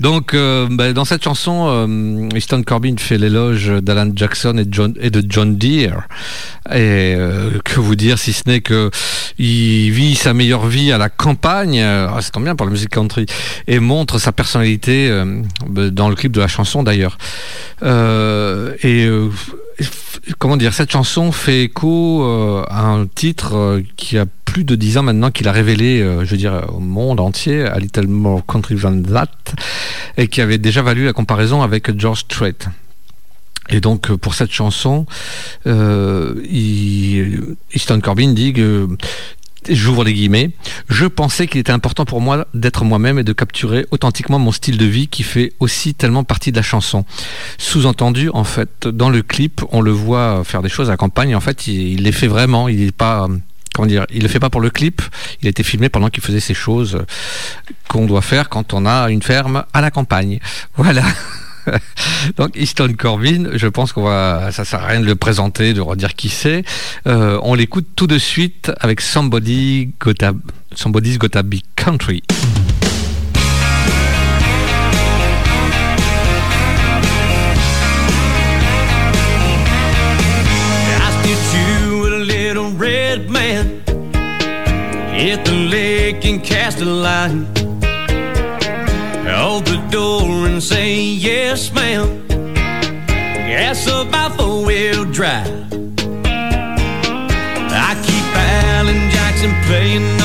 Donc, 0.00 0.34
euh, 0.34 0.66
bah, 0.70 0.92
dans 0.92 1.04
cette 1.04 1.22
chanson, 1.22 1.66
euh, 1.68 2.28
Easton 2.36 2.62
Corbin 2.62 2.96
fait 2.98 3.16
l'éloge 3.16 3.68
d'Alan 3.80 4.10
Jackson 4.14 4.58
et, 4.58 4.64
de 4.64 4.74
John, 4.74 4.94
et 5.00 5.08
de 5.10 5.24
John 5.26 5.56
Deere. 5.56 6.02
Et 6.68 7.14
euh, 7.16 7.58
que 7.64 7.78
vous 7.80 7.94
dire 7.94 8.18
si 8.18 8.32
ce 8.32 8.42
n'est 8.46 8.60
que 8.60 8.90
il 9.38 9.90
vit 9.92 10.16
sa 10.16 10.34
meilleure 10.34 10.66
vie 10.66 10.92
à 10.92 10.98
la 10.98 11.08
campagne, 11.08 11.80
euh, 11.80 12.08
ah, 12.10 12.20
tombe 12.32 12.44
bien 12.44 12.56
pour 12.56 12.66
la 12.66 12.72
musique 12.72 12.90
country, 12.90 13.24
et 13.66 13.78
montre 13.78 14.18
sa 14.18 14.32
personnalité 14.32 15.10
bah, 15.68 15.90
dans 15.90 16.08
le 16.10 16.16
clip 16.16 16.32
de 16.32 16.40
la 16.40 16.48
chanson 16.48 16.82
d'ailleurs. 16.82 17.16
Et 17.82 19.08
comment 20.38 20.56
dire, 20.56 20.72
cette 20.72 20.90
chanson 20.90 21.32
fait 21.32 21.64
écho 21.64 22.22
euh, 22.22 22.64
à 22.68 22.86
un 22.86 23.06
titre 23.06 23.56
euh, 23.56 23.82
qui 23.96 24.18
a 24.18 24.26
plus 24.44 24.64
de 24.64 24.74
10 24.74 24.98
ans 24.98 25.02
maintenant 25.02 25.30
qu'il 25.30 25.48
a 25.48 25.52
révélé, 25.52 26.00
euh, 26.00 26.24
je 26.24 26.30
veux 26.30 26.36
dire, 26.36 26.66
au 26.72 26.80
monde 26.80 27.20
entier, 27.20 27.64
A 27.64 27.78
Little 27.78 28.08
More 28.08 28.44
Country 28.46 28.76
Than 28.76 29.02
That, 29.02 29.28
et 30.16 30.28
qui 30.28 30.40
avait 30.40 30.58
déjà 30.58 30.82
valu 30.82 31.04
la 31.04 31.12
comparaison 31.12 31.62
avec 31.62 31.98
George 31.98 32.20
Strait. 32.20 32.56
Et 33.68 33.80
donc 33.80 34.12
pour 34.16 34.34
cette 34.34 34.50
chanson, 34.50 35.06
Easton 35.64 36.40
Corbin 38.02 38.32
dit 38.32 38.52
que 38.52 38.88
J'ouvre 39.68 40.04
les 40.04 40.14
guillemets. 40.14 40.50
Je 40.88 41.06
pensais 41.06 41.46
qu'il 41.46 41.60
était 41.60 41.72
important 41.72 42.04
pour 42.04 42.20
moi 42.20 42.46
d'être 42.54 42.84
moi-même 42.84 43.18
et 43.18 43.24
de 43.24 43.32
capturer 43.32 43.86
authentiquement 43.90 44.38
mon 44.38 44.52
style 44.52 44.78
de 44.78 44.86
vie 44.86 45.08
qui 45.08 45.22
fait 45.22 45.52
aussi 45.60 45.94
tellement 45.94 46.24
partie 46.24 46.50
de 46.50 46.56
la 46.56 46.62
chanson. 46.62 47.04
Sous-entendu, 47.58 48.30
en 48.32 48.44
fait, 48.44 48.88
dans 48.88 49.10
le 49.10 49.22
clip, 49.22 49.62
on 49.70 49.80
le 49.80 49.90
voit 49.90 50.44
faire 50.44 50.62
des 50.62 50.68
choses 50.68 50.88
à 50.88 50.92
la 50.92 50.96
campagne. 50.96 51.34
En 51.36 51.40
fait, 51.40 51.66
il, 51.66 52.02
les 52.02 52.12
fait 52.12 52.26
vraiment. 52.26 52.68
Il 52.68 52.82
est 52.82 52.92
pas, 52.92 53.28
comment 53.74 53.86
dire, 53.86 54.06
il 54.10 54.22
le 54.22 54.28
fait 54.28 54.40
pas 54.40 54.50
pour 54.50 54.62
le 54.62 54.70
clip. 54.70 55.02
Il 55.42 55.46
a 55.46 55.50
été 55.50 55.62
filmé 55.62 55.88
pendant 55.88 56.08
qu'il 56.08 56.22
faisait 56.22 56.40
ces 56.40 56.54
choses 56.54 57.04
qu'on 57.88 58.06
doit 58.06 58.22
faire 58.22 58.48
quand 58.48 58.72
on 58.72 58.86
a 58.86 59.10
une 59.10 59.22
ferme 59.22 59.64
à 59.72 59.80
la 59.80 59.90
campagne. 59.90 60.40
Voilà. 60.76 61.02
Donc 62.36 62.56
Easton 62.56 62.94
Corbin, 62.98 63.50
je 63.54 63.66
pense 63.66 63.92
qu'on 63.92 64.04
va, 64.04 64.50
ça 64.52 64.64
sert 64.64 64.82
à 64.82 64.86
rien 64.86 65.00
de 65.00 65.06
le 65.06 65.14
présenter, 65.14 65.72
de 65.72 65.80
redire 65.80 66.14
qui 66.14 66.28
c'est. 66.28 66.64
Euh, 67.06 67.38
on 67.42 67.54
l'écoute 67.54 67.86
tout 67.96 68.06
de 68.06 68.18
suite 68.18 68.72
avec 68.80 69.00
Somebody 69.00 69.92
Gotta, 70.00 70.32
Somebody's 70.74 71.18
Gotta 71.18 71.42
Be 71.42 71.56
Country. 71.76 72.22
Hold 89.40 89.64
the 89.64 89.78
door 89.90 90.46
and 90.46 90.62
say 90.62 91.00
yes, 91.00 91.72
ma'am. 91.72 92.28
Gas 92.28 93.88
up 93.88 94.10
by 94.12 94.28
four 94.36 94.66
wheel 94.66 95.06
drive. 95.06 95.48
I 97.72 97.92
keep 98.04 98.26
Alan 98.36 99.10
Jackson 99.10 99.52
playing 99.64 100.19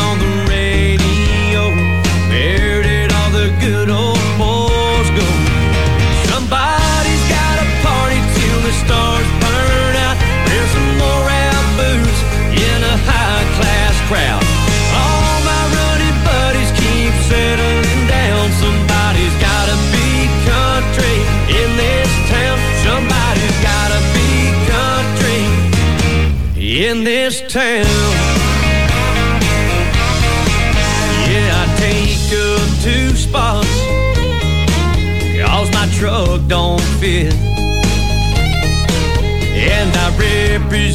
I 40.56 40.95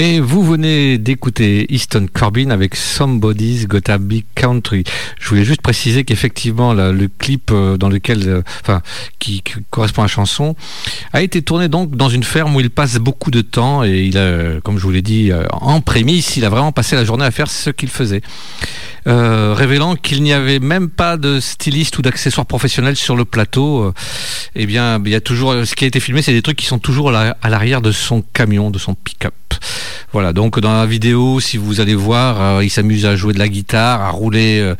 Et 0.00 0.20
vous 0.20 0.44
venez 0.44 0.96
d'écouter 0.96 1.66
Easton 1.74 2.06
Corbin 2.12 2.50
avec 2.50 2.76
Somebody's 2.76 3.66
Got 3.66 3.90
a 3.90 3.98
Big 3.98 4.26
Country. 4.36 4.84
Je 5.18 5.28
voulais 5.28 5.44
juste 5.44 5.60
préciser 5.60 6.04
qu'effectivement 6.04 6.72
le 6.72 7.08
clip 7.08 7.50
euh, 7.50 7.76
dans 7.76 7.88
lequel, 7.88 8.28
euh, 8.28 8.42
enfin, 8.60 8.80
qui, 9.18 9.42
correspond 9.70 10.02
à 10.02 10.04
la 10.04 10.08
chanson, 10.08 10.54
a 11.12 11.20
été 11.20 11.42
tourné 11.42 11.66
donc 11.66 11.96
dans 11.96 12.08
une 12.08 12.22
ferme 12.22 12.54
où 12.54 12.60
il 12.60 12.70
passe 12.70 12.98
beaucoup 12.98 13.32
de 13.32 13.40
temps 13.40 13.82
et 13.82 14.04
il 14.04 14.16
a, 14.18 14.60
comme 14.60 14.78
je 14.78 14.84
vous 14.84 14.92
l'ai 14.92 15.02
dit, 15.02 15.32
euh, 15.32 15.48
en 15.50 15.80
prémisse, 15.80 16.36
il 16.36 16.44
a 16.44 16.48
vraiment 16.48 16.70
passé 16.70 16.94
la 16.94 17.04
journée 17.04 17.24
à 17.24 17.32
faire 17.32 17.50
ce 17.50 17.70
qu'il 17.70 17.88
faisait. 17.88 18.22
Euh, 19.08 19.52
révélant 19.52 19.96
qu'il 19.96 20.22
n'y 20.22 20.32
avait 20.32 20.60
même 20.60 20.90
pas 20.90 21.16
de 21.16 21.40
styliste 21.40 21.98
ou 21.98 22.02
d'accessoires 22.02 22.46
professionnels 22.46 22.94
sur 22.94 23.16
le 23.16 23.24
plateau. 23.24 23.82
Euh, 23.82 23.94
eh 24.54 24.66
bien, 24.66 25.02
il 25.04 25.10
y 25.10 25.16
a 25.16 25.20
toujours 25.20 25.54
ce 25.64 25.74
qui 25.74 25.82
a 25.82 25.88
été 25.88 25.98
filmé, 25.98 26.22
c'est 26.22 26.32
des 26.32 26.42
trucs 26.42 26.58
qui 26.58 26.66
sont 26.66 26.78
toujours 26.78 27.12
à 27.12 27.48
l'arrière 27.48 27.80
de 27.80 27.90
son 27.90 28.22
camion, 28.22 28.70
de 28.70 28.78
son 28.78 28.94
pick-up. 28.94 29.34
Voilà, 30.12 30.32
donc 30.32 30.58
dans 30.60 30.72
la 30.72 30.86
vidéo, 30.86 31.38
si 31.40 31.56
vous 31.58 31.80
allez 31.80 31.94
voir, 31.94 32.40
euh, 32.58 32.64
il 32.64 32.70
s'amuse 32.70 33.04
à 33.06 33.14
jouer 33.16 33.34
de 33.34 33.38
la 33.38 33.48
guitare, 33.48 34.00
à 34.00 34.10
rouler 34.10 34.58
euh, 34.60 34.74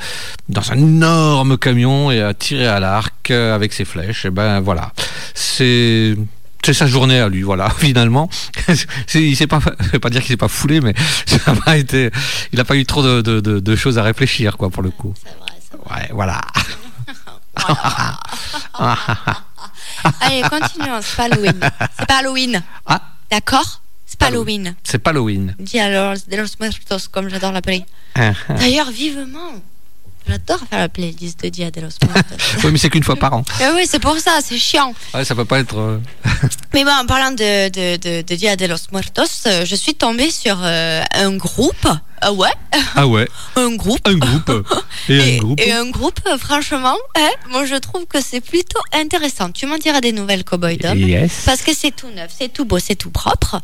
dans 0.48 0.72
un 0.72 0.76
énorme 0.76 1.58
camion 1.58 2.10
et 2.10 2.22
à 2.22 2.32
tirer 2.34 2.66
à 2.66 2.80
l'arc 2.80 3.30
euh, 3.30 3.54
avec 3.54 3.72
ses 3.72 3.84
flèches. 3.84 4.24
Et 4.24 4.30
ben 4.30 4.60
voilà, 4.60 4.92
c'est 5.34 6.16
c'est 6.64 6.72
sa 6.74 6.86
journée 6.86 7.20
à 7.20 7.28
lui, 7.28 7.42
voilà. 7.42 7.68
Finalement, 7.78 8.28
il 9.14 9.36
s'est 9.36 9.46
pas, 9.46 9.60
je 9.80 9.88
vais 9.90 9.98
pas 9.98 10.10
dire 10.10 10.20
qu'il 10.22 10.30
s'est 10.30 10.36
pas 10.36 10.48
foulé, 10.48 10.80
mais 10.80 10.94
ça 11.26 11.38
a 11.52 11.54
pas 11.54 11.76
été, 11.76 12.10
il 12.52 12.60
a 12.60 12.64
pas 12.64 12.76
eu 12.76 12.84
trop 12.86 13.02
de, 13.02 13.20
de- 13.22 13.40
de- 13.40 13.60
de 13.60 13.76
choses 13.76 13.98
à 13.98 14.02
réfléchir, 14.02 14.56
quoi, 14.56 14.70
pour 14.70 14.82
le 14.82 14.90
coup. 14.90 15.14
C'est 15.22 15.38
vrai, 15.38 15.52
c'est 15.70 15.78
vrai. 15.78 16.00
Ouais, 16.02 16.08
voilà. 16.12 16.40
Allez, 20.20 20.42
continuons. 20.42 21.00
C'est 21.02 21.16
pas 21.16 21.24
Halloween. 21.24 21.60
C'est 21.98 22.06
pas 22.06 22.18
Halloween. 22.18 22.62
Ah, 22.86 23.00
D'accord? 23.30 23.80
C'est 24.10 24.18
pas 24.18 24.28
Halloween. 24.28 24.74
c'est 24.84 24.98
pas 24.98 25.10
Halloween. 25.10 25.54
Dia 25.58 25.90
los, 25.90 26.26
de 26.26 26.36
los 26.36 26.46
muertos, 26.60 27.08
comme 27.10 27.28
j'adore 27.28 27.52
l'appeler. 27.52 27.84
Hein, 28.14 28.32
hein. 28.48 28.54
D'ailleurs, 28.54 28.90
vivement. 28.90 29.52
J'adore 30.28 30.60
faire 30.68 30.78
la 30.80 30.88
playlist 30.88 31.42
de 31.42 31.48
Dia 31.48 31.70
de 31.70 31.80
los 31.80 31.88
muertos. 32.04 32.36
oui, 32.64 32.70
mais 32.72 32.78
c'est 32.78 32.90
qu'une 32.90 33.02
fois 33.02 33.16
par 33.16 33.32
an. 33.32 33.44
Ah 33.60 33.72
oui, 33.74 33.82
c'est 33.88 33.98
pour 33.98 34.18
ça, 34.18 34.38
c'est 34.44 34.58
chiant. 34.58 34.92
Ouais, 35.14 35.24
ça 35.24 35.34
peut 35.34 35.44
pas 35.46 35.58
être. 35.60 35.78
euh, 35.78 35.98
Mais 36.74 36.84
bon, 36.84 36.90
en 36.90 37.06
parlant 37.06 37.30
de, 37.30 37.68
de, 37.70 37.96
de, 37.96 38.22
de 38.22 38.34
Dia 38.34 38.56
de 38.56 38.66
los 38.66 38.76
Muertos, 38.92 39.22
euh, 39.46 39.64
je 39.64 39.74
suis 39.74 39.94
tombée 39.94 40.30
sur 40.30 40.58
euh, 40.62 41.02
un 41.14 41.36
groupe. 41.36 41.88
Ah 42.20 42.32
ouais, 42.32 42.50
Ah 42.96 43.06
ouais, 43.06 43.28
un 43.56 43.76
groupe. 43.76 44.00
un 44.06 44.14
groupe. 44.16 44.50
Et, 45.08 45.14
Et, 45.14 45.36
un 45.36 45.38
groupe. 45.38 45.60
et 45.60 45.72
un 45.72 45.88
groupe, 45.88 46.20
franchement, 46.40 46.96
hein, 47.16 47.30
moi 47.50 47.64
je 47.64 47.76
trouve 47.76 48.06
que 48.06 48.20
c'est 48.20 48.40
plutôt 48.40 48.80
intéressant. 48.92 49.52
Tu 49.52 49.66
m'en 49.66 49.78
diras 49.78 50.00
des 50.00 50.10
nouvelles, 50.12 50.42
Cowboy 50.44 50.76
Dom. 50.78 50.98
Yes. 50.98 51.42
Parce 51.46 51.62
que 51.62 51.72
c'est 51.72 51.94
tout 51.94 52.08
neuf, 52.10 52.32
c'est 52.36 52.52
tout 52.52 52.64
beau, 52.64 52.80
c'est 52.80 52.96
tout 52.96 53.10
propre. 53.12 53.60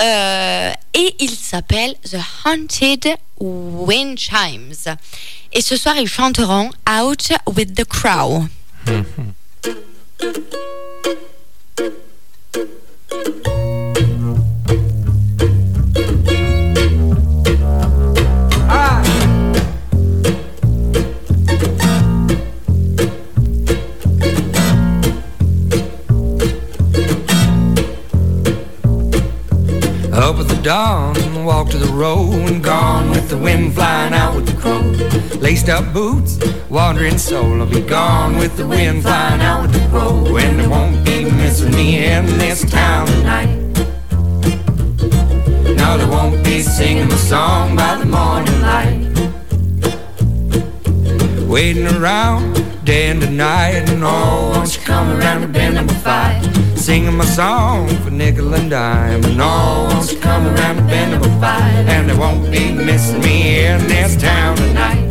Euh, 0.00 0.70
et 0.94 1.16
il 1.18 1.30
s'appelle 1.30 1.94
The 2.08 2.18
Haunted 2.44 3.08
Wind 3.40 4.18
Chimes. 4.18 4.94
Et 5.56 5.62
ce 5.62 5.74
soir, 5.74 5.96
ils 5.96 6.06
chanteront 6.06 6.70
Out 6.86 7.32
with 7.56 7.74
the 7.74 7.86
Crow. 7.86 8.44
Walk 31.46 31.70
to 31.70 31.78
the 31.78 31.92
road, 31.92 32.32
and 32.50 32.62
gone 32.62 33.08
with 33.10 33.28
the 33.28 33.38
wind 33.38 33.72
flying 33.72 34.12
out 34.12 34.34
with 34.34 34.48
the 34.48 34.60
crow. 34.60 34.80
Laced 35.38 35.68
up 35.68 35.92
boots, 35.94 36.40
wandering 36.68 37.18
soul, 37.18 37.62
I'll 37.62 37.70
be 37.70 37.82
gone 37.82 38.36
with 38.36 38.56
the 38.56 38.66
wind 38.66 39.02
flying 39.02 39.40
out 39.40 39.62
with 39.62 39.72
the 39.72 39.88
crow. 39.88 40.36
And 40.38 40.58
they 40.58 40.66
won't 40.66 41.06
be 41.06 41.24
missing 41.24 41.70
me 41.70 42.04
in 42.04 42.26
this 42.38 42.68
town 42.68 43.06
tonight. 43.06 43.54
No, 45.76 45.96
they 45.98 46.06
won't 46.06 46.44
be 46.44 46.62
singing 46.62 47.08
my 47.08 47.16
song 47.16 47.76
by 47.76 47.94
the 47.94 48.06
morning 48.06 48.60
light. 48.60 49.15
Waiting 51.56 51.86
around 51.86 52.52
day 52.84 53.08
and 53.08 53.34
night, 53.34 53.88
and 53.88 54.04
oh, 54.04 54.52
won't 54.54 54.76
you 54.76 54.82
come 54.82 55.08
around 55.16 55.40
to 55.40 55.48
bend 55.48 55.76
number 55.76 55.94
five? 55.94 56.44
Singing 56.78 57.16
my 57.16 57.24
song 57.24 57.88
for 58.04 58.10
nickel 58.10 58.52
and 58.52 58.68
dime, 58.68 59.24
and 59.24 59.40
oh, 59.40 59.88
won't 59.90 60.12
you 60.12 60.18
come 60.18 60.46
around 60.48 60.76
to 60.76 60.82
bend 60.82 61.12
number 61.12 61.30
five? 61.40 61.88
And 61.88 62.10
they 62.10 62.14
won't 62.14 62.52
be 62.52 62.74
missing 62.74 63.20
me 63.20 63.64
in 63.64 63.80
this 63.86 64.20
town 64.20 64.54
tonight. 64.58 65.06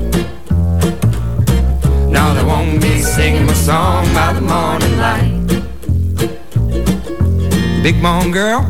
No, 2.11 2.35
they 2.35 2.43
won't 2.43 2.79
be 2.79 2.99
singing 3.01 3.47
my 3.47 3.53
song 3.53 4.05
by 4.13 4.31
the 4.33 4.41
morning 4.41 4.97
light. 4.99 5.31
Big 7.81 7.99
bone 8.03 8.29
girl, 8.29 8.61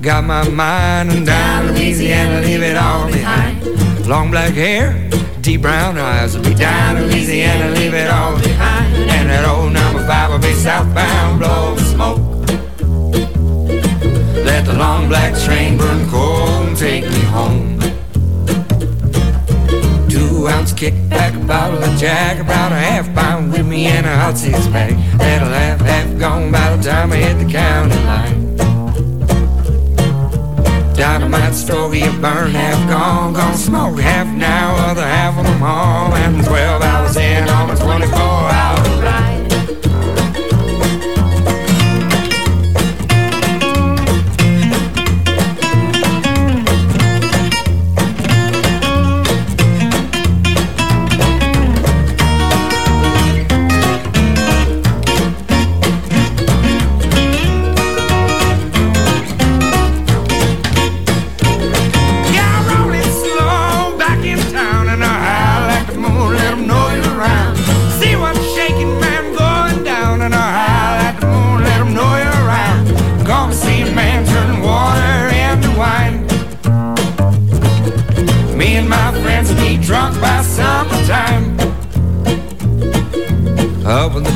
got 0.00 0.24
my 0.24 0.48
mind 0.48 1.10
and 1.10 1.26
down 1.26 1.66
Louisiana, 1.74 2.40
leave 2.40 2.62
it 2.62 2.78
all 2.78 3.06
behind. 3.12 4.06
Long 4.06 4.30
black 4.30 4.54
hair, 4.54 5.10
deep 5.42 5.62
brown 5.62 5.98
eyes, 5.98 6.36
will 6.36 6.44
be 6.44 6.54
down 6.54 6.96
in 6.96 7.04
Louisiana, 7.04 7.74
leave 7.74 7.94
it 7.94 8.10
all 8.10 8.36
behind. 8.38 8.94
And 8.94 9.30
that 9.30 9.48
old 9.48 9.72
number 9.72 10.04
five 10.06 10.30
will 10.30 10.38
be 10.38 10.52
southbound, 10.54 11.38
blow 11.38 11.74
the 11.74 11.82
smoke. 11.84 12.18
Let 14.44 14.66
the 14.66 14.74
long 14.74 15.08
black 15.08 15.38
train 15.44 15.76
burn 15.76 16.08
cold 16.08 16.68
and 16.68 16.76
take 16.76 17.04
me 17.04 17.20
home. 17.20 17.78
Two 20.08 20.48
ounce 20.48 20.72
kickback, 20.72 21.40
a 21.40 21.46
bottle 21.46 21.82
of 21.82 21.98
Jack, 21.98 22.40
about 22.40 22.72
a 22.72 22.76
half 22.76 23.12
pound 23.14 23.52
with 23.52 23.66
me 23.66 23.86
and 23.86 24.06
a 24.06 24.16
hot 24.16 24.36
six 24.36 24.66
pack. 24.68 24.90
That'll 25.18 25.48
have 25.48 25.80
half 25.80 26.18
gone 26.18 26.50
by 26.50 26.76
the 26.76 26.82
time 26.82 27.12
I 27.12 27.16
hit 27.16 27.38
the 27.44 27.50
county 27.50 27.96
line. 28.04 28.67
Dynamite 30.98 31.54
story, 31.54 32.00
you 32.00 32.10
burn 32.20 32.50
half 32.50 32.90
gone, 32.90 33.32
gonna 33.32 33.56
smoke 33.56 34.00
half 34.00 34.26
now, 34.36 34.74
other 34.90 35.06
half 35.06 35.38
of 35.38 35.44
them 35.44 35.60
home, 35.60 36.12
and 36.12 36.44
12 36.44 36.82
hours 36.82 37.16
in 37.16 37.48
on 37.48 37.70
a 37.70 37.76
24 37.76 38.18
hour 38.18 38.87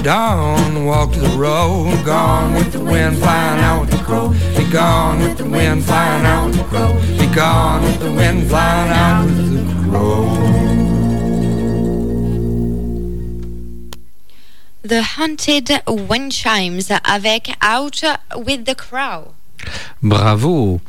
dawn, 0.03 0.85
walk 0.85 1.13
the 1.13 1.29
road, 1.37 2.05
gone 2.05 2.55
with 2.55 2.73
the 2.73 2.81
wind, 2.81 3.19
flying 3.19 3.61
out 3.61 3.83
with 3.83 3.91
the 3.91 3.99
crow. 3.99 4.31
Be 4.57 4.65
gone 4.71 5.21
with 5.21 5.39
the 5.39 5.45
wind, 5.45 5.85
flying 5.85 6.27
out 6.27 6.47
with 6.47 6.57
the 6.57 6.65
crow. 6.65 6.95
Be 7.19 7.27
gone 7.35 7.83
with 7.83 8.01
the 8.01 8.11
wind, 8.11 8.49
flying 8.49 8.91
out 8.91 9.25
with 9.25 9.39
the 9.39 9.89
crow. 9.89 10.53
The 14.83 15.03
Haunted 15.03 15.71
Wind 15.87 16.33
Chimes 16.33 16.91
avec 16.91 17.57
Out 17.61 18.03
with 18.37 18.65
the 18.65 18.75
Crow. 18.75 19.35
Bravo. 20.03 20.81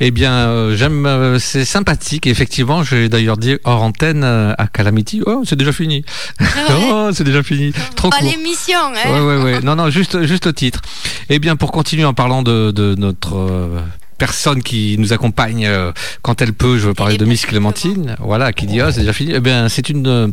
Eh 0.00 0.10
bien, 0.10 0.32
euh, 0.32 0.76
j'aime, 0.76 1.06
euh, 1.06 1.38
c'est 1.38 1.64
sympathique. 1.64 2.26
Effectivement, 2.26 2.82
j'ai 2.82 3.08
d'ailleurs 3.08 3.36
dit 3.36 3.56
hors 3.64 3.82
antenne 3.82 4.22
euh, 4.24 4.54
à 4.58 4.66
Calamity. 4.66 5.22
Oh, 5.26 5.42
c'est 5.44 5.56
déjà 5.56 5.72
fini. 5.72 6.04
oh, 6.70 7.10
c'est 7.12 7.24
déjà 7.24 7.42
fini. 7.42 7.72
Trop 7.96 8.10
Pas 8.10 8.18
court. 8.18 8.28
l'émission, 8.28 8.78
hein 8.78 9.10
Ouais, 9.10 9.20
ouais, 9.20 9.42
ouais. 9.42 9.60
Non, 9.60 9.76
non, 9.76 9.90
juste, 9.90 10.24
juste 10.24 10.46
le 10.46 10.52
titre. 10.52 10.82
Eh 11.28 11.38
bien, 11.38 11.56
pour 11.56 11.72
continuer 11.72 12.04
en 12.04 12.14
parlant 12.14 12.42
de, 12.42 12.70
de 12.70 12.94
notre 12.96 13.70
personne 14.18 14.62
qui 14.62 14.96
nous 14.98 15.12
accompagne 15.12 15.64
euh, 15.66 15.92
quand 16.22 16.42
elle 16.42 16.52
peut. 16.52 16.76
Je 16.78 16.88
veux 16.88 16.94
parler 16.94 17.16
de 17.16 17.24
Miss 17.24 17.46
Clémentine, 17.46 18.16
voilà, 18.20 18.52
qui 18.52 18.66
dit 18.66 18.80
ah 18.80 18.92
c'est 18.92 19.00
déjà 19.00 19.12
fini. 19.12 19.32
Eh 19.34 19.40
bien, 19.40 19.68
c'est 19.68 19.88
une 19.88 20.06
euh, 20.06 20.28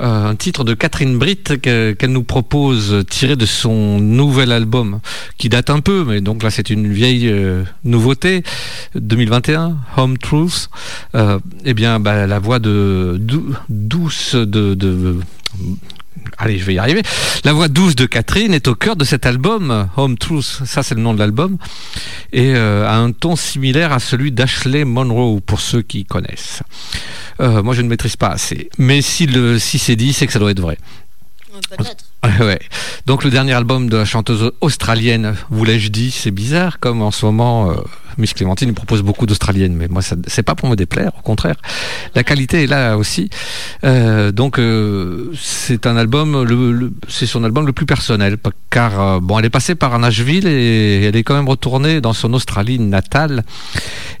un 0.00 0.34
titre 0.36 0.64
de 0.64 0.74
Catherine 0.74 1.18
Britt 1.18 1.60
que- 1.60 1.92
qu'elle 1.92 2.12
nous 2.12 2.22
propose 2.22 3.04
tiré 3.10 3.36
de 3.36 3.44
son 3.46 3.98
nouvel 4.00 4.52
album 4.52 5.00
qui 5.36 5.48
date 5.48 5.70
un 5.70 5.80
peu, 5.80 6.04
mais 6.04 6.20
donc 6.20 6.42
là 6.42 6.50
c'est 6.50 6.70
une 6.70 6.90
vieille 6.92 7.28
euh, 7.28 7.64
nouveauté 7.84 8.42
2021, 8.94 9.76
Home 9.96 10.16
Truth. 10.18 10.70
Eh 11.64 11.74
bien, 11.74 11.98
bah, 12.00 12.26
la 12.26 12.38
voix 12.38 12.58
de 12.60 13.16
dou- 13.20 13.54
douce 13.68 14.34
de, 14.34 14.74
de 14.74 15.16
Allez, 16.36 16.58
je 16.58 16.64
vais 16.64 16.74
y 16.74 16.78
arriver. 16.78 17.02
La 17.44 17.52
voix 17.52 17.68
douce 17.68 17.96
de 17.96 18.06
Catherine 18.06 18.54
est 18.54 18.68
au 18.68 18.74
cœur 18.74 18.96
de 18.96 19.04
cet 19.04 19.26
album, 19.26 19.88
Home 19.96 20.16
Truth, 20.18 20.62
ça 20.64 20.82
c'est 20.82 20.94
le 20.94 21.00
nom 21.00 21.14
de 21.14 21.18
l'album, 21.18 21.58
et 22.32 22.54
euh, 22.54 22.86
a 22.86 22.96
un 22.96 23.12
ton 23.12 23.36
similaire 23.36 23.92
à 23.92 23.98
celui 23.98 24.32
d'Ashley 24.32 24.84
Monroe, 24.84 25.40
pour 25.40 25.60
ceux 25.60 25.82
qui 25.82 26.04
connaissent. 26.04 26.62
Euh, 27.40 27.62
moi 27.62 27.74
je 27.74 27.82
ne 27.82 27.88
maîtrise 27.88 28.16
pas 28.16 28.28
assez, 28.28 28.70
mais 28.78 29.02
si, 29.02 29.26
le, 29.26 29.58
si 29.58 29.78
c'est 29.78 29.96
dit, 29.96 30.12
c'est 30.12 30.26
que 30.26 30.32
ça 30.32 30.38
doit 30.38 30.50
être 30.50 30.60
vrai. 30.60 30.78
Peut-être. 31.76 32.04
Ouais, 32.24 32.46
ouais. 32.46 32.60
Donc 33.06 33.24
le 33.24 33.30
dernier 33.30 33.52
album 33.52 33.88
de 33.88 33.96
la 33.96 34.04
chanteuse 34.04 34.52
australienne, 34.60 35.36
vous 35.50 35.64
l'ai-je 35.64 35.88
dit, 35.88 36.10
c'est 36.10 36.30
bizarre, 36.30 36.78
comme 36.78 37.02
en 37.02 37.10
ce 37.10 37.26
moment, 37.26 37.70
euh, 37.70 37.74
Miss 38.18 38.34
Clémentine 38.34 38.74
propose 38.74 39.02
beaucoup 39.02 39.26
d'australiennes, 39.26 39.74
mais 39.74 39.88
moi 39.88 40.02
c'est 40.02 40.42
pas 40.42 40.54
pour 40.54 40.68
me 40.68 40.76
déplaire, 40.76 41.12
au 41.18 41.22
contraire. 41.22 41.56
La 42.14 42.24
qualité 42.24 42.64
est 42.64 42.66
là 42.66 42.96
aussi. 42.96 43.30
Euh, 43.84 44.32
donc 44.32 44.58
euh, 44.58 45.32
c'est 45.40 45.86
un 45.86 45.96
album, 45.96 46.92
c'est 47.08 47.26
son 47.26 47.44
album 47.44 47.66
le 47.66 47.72
plus 47.72 47.86
personnel, 47.86 48.36
car 48.70 49.00
euh, 49.00 49.20
bon, 49.20 49.38
elle 49.38 49.44
est 49.44 49.50
passée 49.50 49.74
par 49.74 49.98
Nashville 49.98 50.46
et 50.46 51.04
elle 51.04 51.16
est 51.16 51.22
quand 51.22 51.34
même 51.34 51.48
retournée 51.48 52.00
dans 52.00 52.12
son 52.12 52.32
Australie 52.34 52.78
natale. 52.78 53.44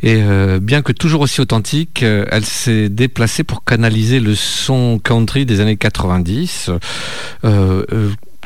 Et 0.02 0.22
bien 0.60 0.82
que 0.82 0.92
toujours 0.92 1.22
aussi 1.22 1.40
authentique, 1.40 2.02
elle 2.04 2.44
s'est 2.44 2.88
déplacée 2.88 3.42
pour 3.42 3.64
canaliser 3.64 4.20
le 4.20 4.36
son 4.36 5.00
country 5.02 5.44
des 5.44 5.58
années 5.58 5.76
90. 5.76 6.70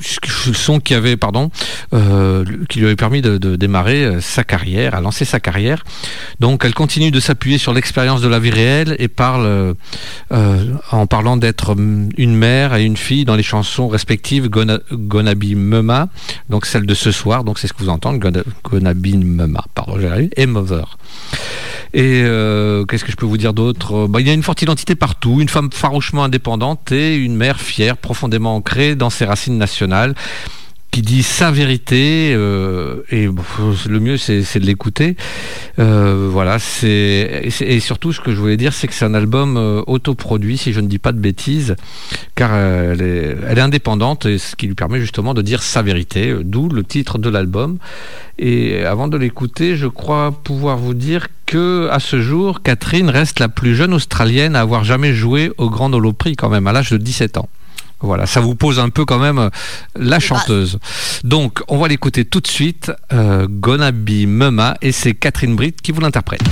Son 0.02 0.80
qui 0.80 0.94
avait, 0.94 1.16
pardon, 1.16 1.50
euh, 1.94 2.44
qui 2.68 2.80
lui 2.80 2.86
avait 2.86 2.96
permis 2.96 3.22
de, 3.22 3.38
démarrer 3.56 4.04
euh, 4.04 4.20
sa 4.20 4.44
carrière, 4.44 4.94
à 4.94 5.00
lancer 5.00 5.24
sa 5.24 5.40
carrière. 5.40 5.84
Donc, 6.40 6.64
elle 6.64 6.74
continue 6.74 7.10
de 7.10 7.20
s'appuyer 7.20 7.58
sur 7.58 7.72
l'expérience 7.72 8.20
de 8.20 8.28
la 8.28 8.38
vie 8.38 8.50
réelle 8.50 8.96
et 8.98 9.08
parle, 9.08 9.74
euh, 10.32 10.64
en 10.90 11.06
parlant 11.06 11.36
d'être 11.36 11.70
hum, 11.70 12.08
une 12.16 12.34
mère 12.34 12.74
et 12.74 12.84
une 12.84 12.96
fille 12.96 13.24
dans 13.24 13.36
les 13.36 13.42
chansons 13.42 13.88
respectives 13.88 14.48
Gonna 14.48 15.34
Be 15.34 15.54
Mama, 15.54 16.08
donc 16.48 16.66
celle 16.66 16.86
de 16.86 16.94
ce 16.94 17.10
soir, 17.10 17.44
donc 17.44 17.58
c'est 17.58 17.66
ce 17.66 17.72
que 17.72 17.82
vous 17.82 17.88
entendez, 17.88 18.18
Gonna 18.18 18.94
Be 18.94 19.14
Mama, 19.14 19.64
pardon, 19.74 19.98
j'ai 20.00 20.30
et 20.36 20.46
Mother. 20.46 20.98
Et 21.94 22.22
qu'est-ce 22.88 23.04
que 23.04 23.12
je 23.12 23.16
peux 23.16 23.26
vous 23.26 23.36
dire 23.36 23.52
d'autre? 23.52 24.06
Bah, 24.08 24.20
Il 24.20 24.26
y 24.26 24.30
a 24.30 24.32
une 24.32 24.42
forte 24.42 24.62
identité 24.62 24.94
partout, 24.94 25.40
une 25.40 25.48
femme 25.48 25.70
farouchement 25.72 26.24
indépendante 26.24 26.90
et 26.92 27.16
une 27.16 27.36
mère 27.36 27.60
fière, 27.60 27.96
profondément 27.96 28.56
ancrée 28.56 28.94
dans 28.94 29.10
ses 29.10 29.24
racines 29.24 29.58
nationales 29.58 29.91
qui 30.92 31.00
dit 31.00 31.22
sa 31.22 31.50
vérité 31.50 32.34
euh, 32.36 33.02
et 33.10 33.26
le 33.26 33.98
mieux 33.98 34.18
c'est 34.18 34.58
de 34.58 34.66
l'écouter. 34.66 35.16
Euh, 35.78 36.28
voilà 36.30 36.58
c'est 36.58 37.50
et, 37.60 37.80
surtout 37.80 38.12
ce 38.12 38.20
que 38.20 38.30
je 38.30 38.36
voulais 38.36 38.58
dire 38.58 38.74
c'est 38.74 38.86
que 38.88 38.92
c'est 38.92 39.06
un 39.06 39.14
album 39.14 39.56
euh, 39.56 39.82
autoproduit 39.86 40.58
si 40.58 40.74
je 40.74 40.80
ne 40.80 40.86
dis 40.88 40.98
pas 40.98 41.12
de 41.12 41.18
bêtises 41.18 41.76
car 42.34 42.54
elle, 42.54 43.00
est, 43.00 43.58
indépendante 43.58 44.26
et 44.26 44.36
ce 44.36 44.54
qui 44.54 44.66
lui 44.66 44.74
permet 44.74 45.00
justement 45.00 45.32
de 45.32 45.40
dire 45.40 45.62
sa 45.62 45.80
vérité 45.80 46.36
d'où 46.44 46.68
le 46.68 46.84
titre 46.84 47.18
de 47.18 47.30
l'album. 47.30 47.78
Et 48.38 48.84
avant 48.84 49.08
de 49.08 49.16
l'écouter 49.16 49.76
je 49.76 49.86
crois 49.86 50.32
pouvoir 50.44 50.76
vous 50.76 50.94
dire 50.94 51.28
que 51.46 51.88
à 51.90 52.00
ce 52.00 52.20
jour 52.20 52.62
Catherine 52.62 53.08
reste 53.08 53.40
la 53.40 53.48
plus 53.48 53.74
jeune 53.74 53.94
australienne 53.94 54.54
à 54.56 54.60
avoir 54.60 54.84
jamais 54.84 55.14
joué 55.14 55.52
au 55.56 55.70
Grand 55.70 55.90
Ole 55.94 56.04
Opry 56.04 56.36
quand 56.36 56.50
même 56.50 56.66
à 56.66 56.72
l'âge 56.72 56.90
de 56.90 56.98
17 56.98 57.38
ans 57.38 57.48
voilà, 58.02 58.26
ça 58.26 58.40
vous 58.40 58.54
pose 58.54 58.78
un 58.78 58.90
peu 58.90 59.04
quand 59.04 59.18
même 59.18 59.38
euh, 59.38 59.50
la 59.96 60.20
chanteuse. 60.20 60.78
Donc, 61.24 61.62
on 61.68 61.78
va 61.78 61.88
l'écouter 61.88 62.24
tout 62.24 62.40
de 62.40 62.46
suite, 62.46 62.92
euh, 63.12 63.46
Gonna 63.48 63.92
Be 63.92 64.26
Mama, 64.26 64.76
et 64.82 64.92
c'est 64.92 65.14
Catherine 65.14 65.56
Britt 65.56 65.80
qui 65.80 65.92
vous 65.92 66.00
l'interprète. 66.00 66.42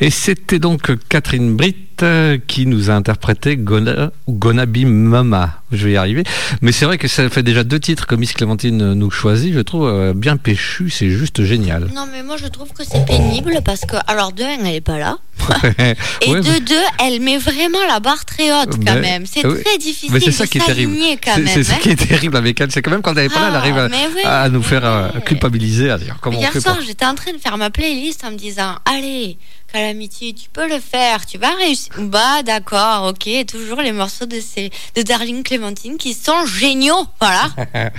Et 0.00 0.10
c'était 0.10 0.58
donc 0.58 0.90
Catherine 1.08 1.56
Britt 1.56 2.02
euh, 2.02 2.38
qui 2.46 2.64
nous 2.66 2.90
a 2.90 2.94
interprété 2.94 3.56
Gonna, 3.58 4.10
Gonna 4.28 4.64
Be 4.64 4.84
Mama. 4.86 5.60
Je 5.72 5.84
vais 5.84 5.92
y 5.92 5.96
arriver. 5.96 6.24
Mais 6.62 6.72
c'est 6.72 6.86
vrai 6.86 6.96
que 6.96 7.06
ça 7.06 7.28
fait 7.28 7.42
déjà 7.42 7.64
deux 7.64 7.78
titres 7.78 8.06
que 8.06 8.14
Miss 8.14 8.32
Clémentine 8.32 8.94
nous 8.94 9.10
choisit. 9.10 9.52
Je 9.52 9.60
trouve 9.60 9.86
euh, 9.86 10.14
bien 10.14 10.38
péchu, 10.38 10.88
c'est 10.88 11.10
juste 11.10 11.44
génial. 11.44 11.90
Non, 11.94 12.06
mais 12.10 12.22
moi 12.22 12.36
je 12.38 12.46
trouve 12.46 12.68
que 12.72 12.82
c'est 12.84 13.04
pénible 13.04 13.60
parce 13.64 13.82
que, 13.82 13.96
alors 14.06 14.32
de 14.32 14.42
un, 14.42 14.48
elle 14.58 14.62
n'est 14.62 14.80
pas 14.80 14.98
là. 14.98 15.18
Et 16.22 16.30
Ouais, 16.30 16.40
de 16.40 16.64
deux, 16.64 16.74
elle 17.04 17.20
met 17.20 17.38
vraiment 17.38 17.78
la 17.88 18.00
barre 18.00 18.24
très 18.24 18.50
haute 18.52 18.76
quand 18.84 19.00
même. 19.00 19.26
C'est 19.26 19.46
oui. 19.46 19.62
très 19.62 19.78
difficile 19.78 20.10
Mais 20.12 20.20
c'est 20.20 20.26
de 20.26 20.30
ça 20.32 20.46
qui 20.46 20.58
est 20.58 20.64
terrible. 20.64 20.96
quand 21.22 21.36
même. 21.36 21.46
c'est 21.46 21.64
ça 21.64 21.74
hein. 21.74 21.78
qui 21.82 21.90
est 21.90 22.08
terrible 22.08 22.36
avec 22.36 22.60
elle. 22.60 22.70
C'est 22.70 22.82
quand 22.82 22.90
même 22.90 23.02
quand 23.02 23.14
elle 23.16 23.24
n'est 23.24 23.28
pas 23.34 23.40
là, 23.40 23.48
elle 23.48 23.54
Ah, 23.54 23.58
arrive 23.58 23.78
à, 23.78 23.88
mais 23.88 24.08
oui, 24.14 24.22
à 24.24 24.48
nous 24.48 24.62
faire 24.62 24.84
euh, 24.84 25.08
culpabiliser, 25.24 25.90
à 25.90 25.98
dire 25.98 26.16
comment 26.20 26.38
on 26.38 26.40
Hier 26.40 26.52
fait 26.52 26.60
soir, 26.60 26.76
pour... 26.76 26.84
j'étais 26.84 27.06
en 27.06 27.14
train 27.14 27.32
de 27.32 27.38
faire 27.38 27.58
ma 27.58 27.70
playlist 27.70 28.24
en 28.24 28.30
me 28.32 28.36
disant 28.36 28.76
Allez, 28.84 29.38
Calamity, 29.72 30.34
tu 30.34 30.48
peux 30.52 30.68
le 30.68 30.80
faire, 30.80 31.24
tu 31.26 31.38
vas 31.38 31.54
réussir. 31.54 31.92
Bah, 31.98 32.42
d'accord, 32.44 33.06
ok. 33.08 33.28
Toujours 33.46 33.80
les 33.80 33.92
morceaux 33.92 34.26
de, 34.26 34.40
ces, 34.40 34.70
de 34.96 35.02
Darling 35.02 35.42
Clémentine 35.42 35.96
qui 35.96 36.14
sont 36.14 36.44
géniaux. 36.46 37.06
Voilà. 37.20 37.50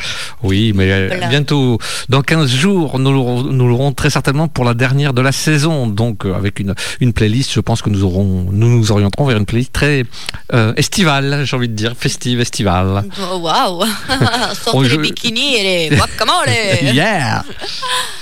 Oui, 0.43 0.73
mais 0.73 0.91
euh, 0.91 1.07
Voilà. 1.07 1.27
bientôt, 1.27 1.77
dans 2.09 2.21
15 2.23 2.49
jours, 2.49 2.97
nous 2.99 3.11
l'aurons 3.67 3.93
très 3.93 4.09
certainement 4.09 4.47
pour 4.47 4.65
la 4.65 4.73
dernière 4.73 5.13
de 5.13 5.21
la 5.21 5.31
saison. 5.31 5.85
Donc, 5.87 6.25
euh, 6.25 6.33
avec 6.33 6.59
une, 6.59 6.73
une 6.99 7.13
playlist, 7.13 7.51
je 7.53 7.59
pense 7.59 7.81
que 7.81 7.89
nous 7.89 8.03
aurons, 8.03 8.47
nous 8.51 8.67
nous 8.67 8.91
orienterons 8.91 9.25
vers 9.25 9.37
une 9.37 9.45
playlist 9.45 9.71
très 9.71 10.03
euh, 10.53 10.73
estivale, 10.77 11.43
j'ai 11.45 11.55
envie 11.55 11.69
de 11.69 11.75
dire, 11.75 11.93
festive, 11.97 12.39
estivale. 12.41 13.03
Oh, 13.31 13.37
Waouh. 13.37 13.83
Sortez 14.63 14.71
On 14.73 14.81
les 14.81 14.97
bikinis 14.97 15.55
et 15.57 15.89
les 15.89 15.95
guacamole. 15.95 16.49
Yeah! 16.93 17.43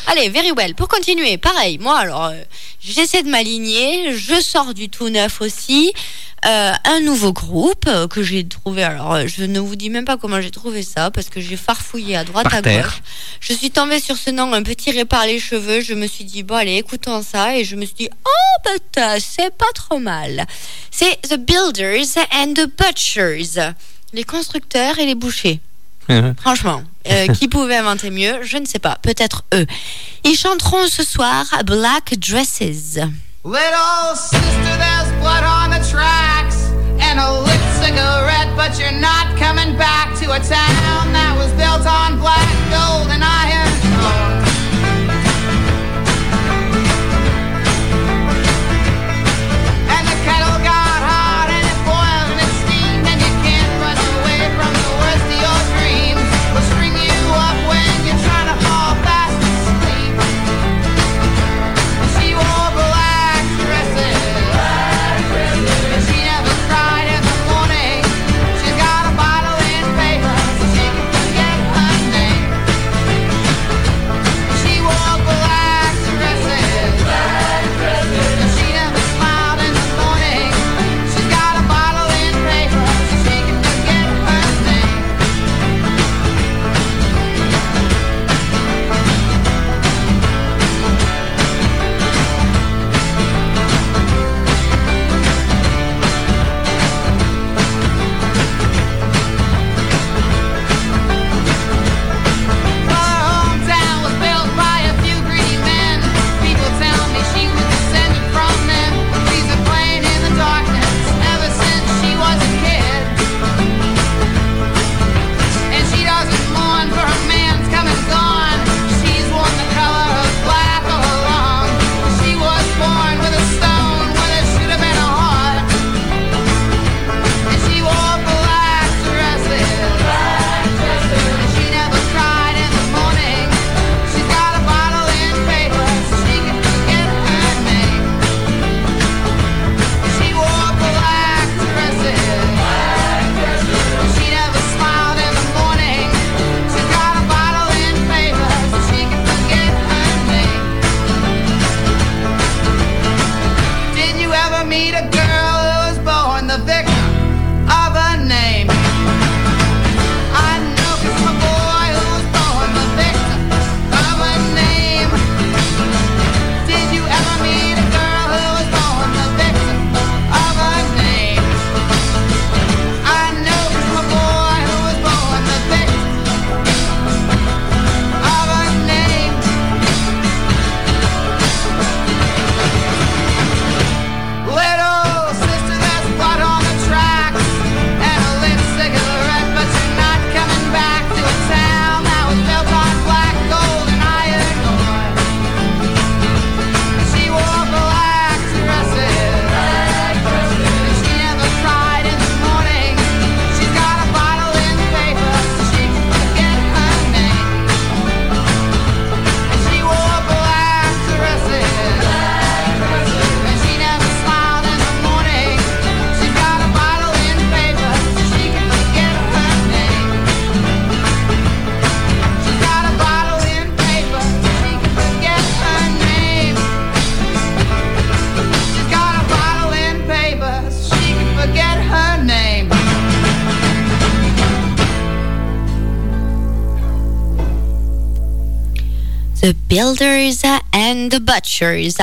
Allez, 0.07 0.29
very 0.29 0.51
well. 0.51 0.73
Pour 0.75 0.87
continuer, 0.87 1.37
pareil, 1.37 1.77
moi, 1.79 1.97
alors, 1.99 2.25
euh, 2.25 2.33
j'essaie 2.81 3.23
de 3.23 3.29
m'aligner. 3.39 4.13
Je 4.17 4.41
sors 4.41 4.73
du 4.73 4.89
tout 4.89 5.09
neuf 5.09 5.39
aussi. 5.41 5.93
Euh, 6.45 6.71
un 6.85 6.99
nouveau 7.01 7.33
groupe 7.33 7.85
euh, 7.87 8.07
que 8.07 8.21
j'ai 8.23 8.47
trouvé. 8.47 8.83
Alors, 8.83 9.13
euh, 9.13 9.27
je 9.27 9.43
ne 9.43 9.59
vous 9.59 9.75
dis 9.75 9.89
même 9.89 10.05
pas 10.05 10.17
comment 10.17 10.39
j'ai 10.39 10.51
trouvé 10.51 10.83
ça 10.83 11.11
parce 11.11 11.29
que 11.29 11.41
j'ai 11.41 11.57
farfouillé 11.57 12.15
à 12.15 12.23
droite 12.23 12.45
Par 12.45 12.55
à 12.55 12.61
terre. 12.61 12.85
gauche. 12.85 13.01
Je 13.41 13.53
suis 13.53 13.71
tombée 13.71 13.99
sur 13.99 14.15
ce 14.17 14.29
nom 14.29 14.53
un 14.53 14.63
peu 14.63 14.75
tiré 14.75 15.03
par 15.05 15.25
les 15.25 15.39
cheveux. 15.39 15.81
Je 15.81 15.93
me 15.93 16.07
suis 16.07 16.23
dit, 16.23 16.43
bon, 16.43 16.55
allez, 16.55 16.75
écoutons 16.75 17.21
ça. 17.21 17.57
Et 17.57 17.63
je 17.65 17.75
me 17.75 17.85
suis 17.85 17.95
dit, 17.95 18.09
oh, 18.25 18.69
putain, 18.73 19.17
c'est 19.19 19.53
pas 19.55 19.71
trop 19.73 19.99
mal. 19.99 20.45
C'est 20.91 21.19
The 21.29 21.37
Builders 21.37 22.17
and 22.33 22.53
the 22.53 22.69
Butchers. 22.77 23.73
Les 24.13 24.23
constructeurs 24.23 24.97
et 24.99 25.05
les 25.05 25.15
bouchers. 25.15 25.59
Franchement, 26.41 26.81
euh, 27.07 27.27
qui 27.33 27.47
pouvait 27.47 27.77
inventer 27.77 28.09
mieux 28.09 28.39
Je 28.43 28.57
ne 28.57 28.65
sais 28.65 28.79
pas. 28.79 28.97
Peut-être 29.01 29.43
eux. 29.53 29.65
Ils 30.23 30.37
chanteront 30.37 30.87
ce 30.87 31.03
soir 31.03 31.45
Black 31.65 32.17
Dresses. 32.17 32.99
Little 33.45 34.15
sister, 34.17 34.75
there's 34.75 35.11
blood 35.23 35.45
on 35.47 35.71
the 35.71 35.79
tracks 35.87 36.67
and 36.99 37.19
a 37.23 37.39
lit 37.39 37.63
cigarette, 37.79 38.51
but 38.59 38.77
you're 38.77 38.99
not 38.99 39.31
coming 39.39 39.77
back 39.77 40.11
to 40.19 40.25
a 40.25 40.39
town 40.43 41.13
that 41.15 41.39
was 41.39 41.47
built 41.55 41.87
on 41.87 42.19
black 42.19 42.51
gold 42.67 43.07
and 43.07 43.23
iron 43.23 43.58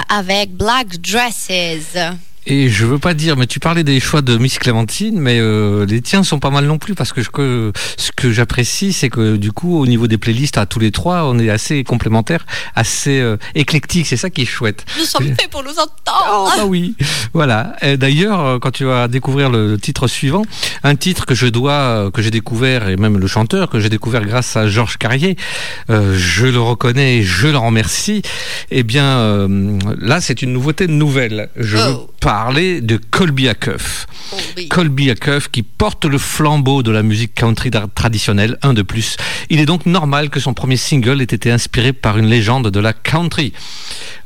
avec 0.09 0.53
Black 0.53 1.01
Dresses. 1.01 1.97
Et 2.47 2.69
je 2.69 2.87
veux 2.87 2.99
pas 2.99 3.13
dire, 3.15 3.37
mais 3.37 3.47
tu 3.47 3.59
parlais 3.59 3.83
des 3.83 3.99
choix 3.99 4.23
de 4.23 4.37
Miss 4.39 4.59
Clémentine, 4.59 5.19
mais 5.19 5.41
euh, 5.41 5.85
les 5.85 6.01
tiens 6.01 6.23
sont 6.23 6.39
pas 6.39 6.51
mal 6.51 6.67
non 6.67 6.79
plus 6.79 6.95
parce 6.95 7.13
que, 7.13 7.21
je, 7.21 7.31
que 7.31 7.73
ce 7.97 8.13
que 8.13 8.31
j'apprécie, 8.31 8.93
c'est 8.93 9.11
que 9.11 9.37
du 9.37 9.51
coup, 9.51 9.81
au 9.81 9.87
niveau 9.87 10.07
des 10.07 10.17
playlists, 10.17 10.57
à 10.57 10.65
tous 10.67 10.79
les 10.79 10.93
trois, 10.93 11.25
on 11.25 11.39
est 11.41 11.51
assez 11.51 11.83
complémentaires, 11.83 12.47
assez 12.77 13.19
euh, 13.21 13.37
éclectiques. 13.57 14.07
C'est 14.07 14.17
ça 14.17 14.31
qui 14.31 14.43
est 14.43 14.47
chouette. 14.47 14.85
Nous 14.97 15.05
sommes 15.05 15.27
faits 15.35 15.51
pour 15.51 15.65
nous 15.65 15.71
entendre. 15.71 16.27
Oh, 16.31 16.49
bah 16.57 16.65
oui, 16.67 16.95
voilà. 17.33 17.75
D'ailleurs, 17.99 18.41
euh, 18.41 18.59
quand 18.61 18.71
tu 18.71 18.85
vas 18.85 19.09
découvrir 19.09 19.51
le 19.51 19.77
titre 19.77 20.07
suivant, 20.07 20.43
un 20.85 20.95
titre 20.95 21.27
que 21.27 21.35
je 21.35 21.47
dois, 21.49 21.73
euh, 21.73 22.11
que 22.13 22.23
j'ai 22.23 22.31
découvert, 22.31 22.89
et 22.89 22.97
même 22.97 23.19
le 23.19 23.27
chanteur 23.27 23.69
que 23.69 23.81
j'ai 23.81 23.89
découvert 23.89 24.25
grâce 24.25 24.57
à 24.57 24.69
Georges 24.69 24.99
Carrier, 24.99 25.37
euh, 25.91 26.17
je 26.17 26.47
le 26.47 26.61
reconnais, 26.61 27.17
et 27.19 27.23
je 27.25 27.49
le 27.49 27.59
remercie. 27.59 28.23
Eh 28.71 28.85
bien, 28.85 29.05
euh, 29.05 29.79
là, 29.99 30.21
c'est 30.21 30.43
une 30.43 30.53
nouveauté 30.53 30.87
nouvelle. 30.87 31.49
Je 31.57 31.77
veux 31.77 31.97
Oh. 31.97 32.11
Parler 32.27 32.81
de 32.81 32.97
Colby 32.97 33.49
Acuff. 33.49 34.09
Colby. 34.31 34.68
Colby 34.68 35.11
Acuff 35.12 35.49
qui 35.49 35.62
porte 35.62 36.07
le 36.07 36.18
flambeau 36.18 36.83
de 36.83 36.91
la 36.91 37.05
musique 37.05 37.37
country 37.37 37.70
traditionnelle, 37.95 38.59
un 38.62 38.74
de 38.74 38.83
plus. 38.83 39.16
Il 39.49 39.61
est 39.61 39.64
donc 39.64 39.87
normal 39.87 40.29
que 40.29 40.41
son 40.41 40.53
premier 40.53 40.77
single 40.77 41.20
ait 41.20 41.24
été 41.24 41.53
inspiré 41.53 41.93
par 41.93 42.18
une 42.18 42.27
légende 42.27 42.72
de 42.72 42.81
la 42.81 42.93
country. 42.93 43.53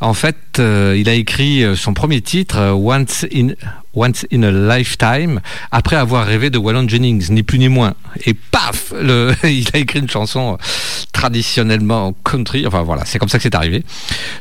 En 0.01 0.14
fait, 0.14 0.59
euh, 0.61 0.96
il 0.98 1.11
a 1.11 1.12
écrit 1.12 1.62
euh, 1.62 1.76
son 1.76 1.92
premier 1.92 2.22
titre, 2.22 2.57
euh, 2.57 2.72
Once 2.72 3.26
in 3.34 3.48
Once 3.93 4.24
in 4.32 4.45
a 4.45 4.51
Lifetime, 4.53 5.41
après 5.72 5.97
avoir 5.97 6.24
rêvé 6.24 6.49
de 6.49 6.59
Waylon 6.59 6.88
Jennings, 6.88 7.28
ni 7.30 7.43
plus 7.43 7.59
ni 7.59 7.68
moins. 7.68 7.95
Et 8.24 8.34
paf, 8.34 8.93
le, 8.97 9.34
il 9.45 9.66
a 9.72 9.78
écrit 9.78 9.99
une 9.99 10.09
chanson 10.09 10.53
euh, 10.53 10.64
traditionnellement 11.12 12.14
country. 12.24 12.66
Enfin 12.68 12.82
voilà, 12.82 13.05
c'est 13.05 13.18
comme 13.18 13.28
ça 13.28 13.38
que 13.38 13.43
c'est 13.43 13.55
arrivé. 13.57 13.84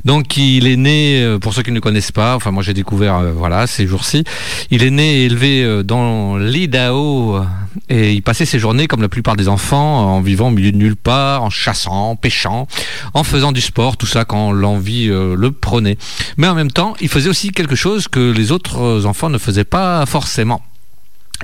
Donc 0.05 0.37
il 0.37 0.67
est 0.67 0.75
né, 0.75 1.23
euh, 1.23 1.39
pour 1.39 1.55
ceux 1.55 1.63
qui 1.63 1.71
ne 1.71 1.75
le 1.75 1.81
connaissent 1.81 2.11
pas, 2.11 2.35
enfin 2.35 2.51
moi 2.51 2.61
j'ai 2.61 2.75
découvert 2.75 3.15
euh, 3.15 3.31
voilà 3.31 3.65
ces 3.65 3.87
jours-ci, 3.87 4.23
il 4.69 4.83
est 4.83 4.91
né 4.91 5.21
et 5.21 5.25
élevé 5.25 5.83
dans 5.83 6.37
l'Idaho 6.37 7.41
et 7.89 8.13
il 8.13 8.21
passait 8.21 8.45
ses 8.45 8.59
journées 8.59 8.87
comme 8.87 9.01
la 9.01 9.09
plupart 9.09 9.35
des 9.35 9.47
enfants 9.47 10.15
en 10.15 10.21
vivant 10.21 10.49
au 10.49 10.51
milieu 10.51 10.71
de 10.71 10.77
nulle 10.77 10.95
part, 10.95 11.43
en 11.43 11.49
chassant, 11.49 12.11
en 12.11 12.15
pêchant, 12.15 12.67
en 13.15 13.23
faisant 13.23 13.51
du 13.51 13.61
sport, 13.61 13.97
tout 13.97 14.05
ça 14.05 14.25
quand 14.25 14.51
l'envie 14.51 15.07
le 15.07 15.51
prenait. 15.51 15.97
Mais 16.37 16.47
en 16.47 16.55
même 16.55 16.71
temps, 16.71 16.95
il 17.01 17.09
faisait 17.09 17.29
aussi 17.29 17.51
quelque 17.51 17.75
chose 17.75 18.07
que 18.07 18.31
les 18.31 18.51
autres 18.51 19.05
enfants 19.05 19.29
ne 19.29 19.38
faisaient 19.39 19.63
pas 19.63 20.05
forcément. 20.05 20.61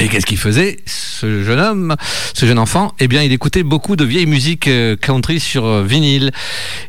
Et 0.02 0.10
qu'est-ce 0.10 0.26
qu'il 0.26 0.38
faisait, 0.38 0.80
ce 0.86 1.41
jeune 1.43 1.60
homme, 1.60 1.96
ce 2.34 2.46
jeune 2.46 2.60
enfant? 2.60 2.93
Eh 3.00 3.08
bien, 3.08 3.24
il 3.24 3.32
écoutait 3.32 3.64
beaucoup 3.64 3.96
de 3.96 4.04
vieilles 4.04 4.26
musiques 4.26 4.68
euh, 4.68 4.98
country 4.98 5.39
sur 5.39 5.66
euh, 5.66 5.84
vinyle. 5.84 6.34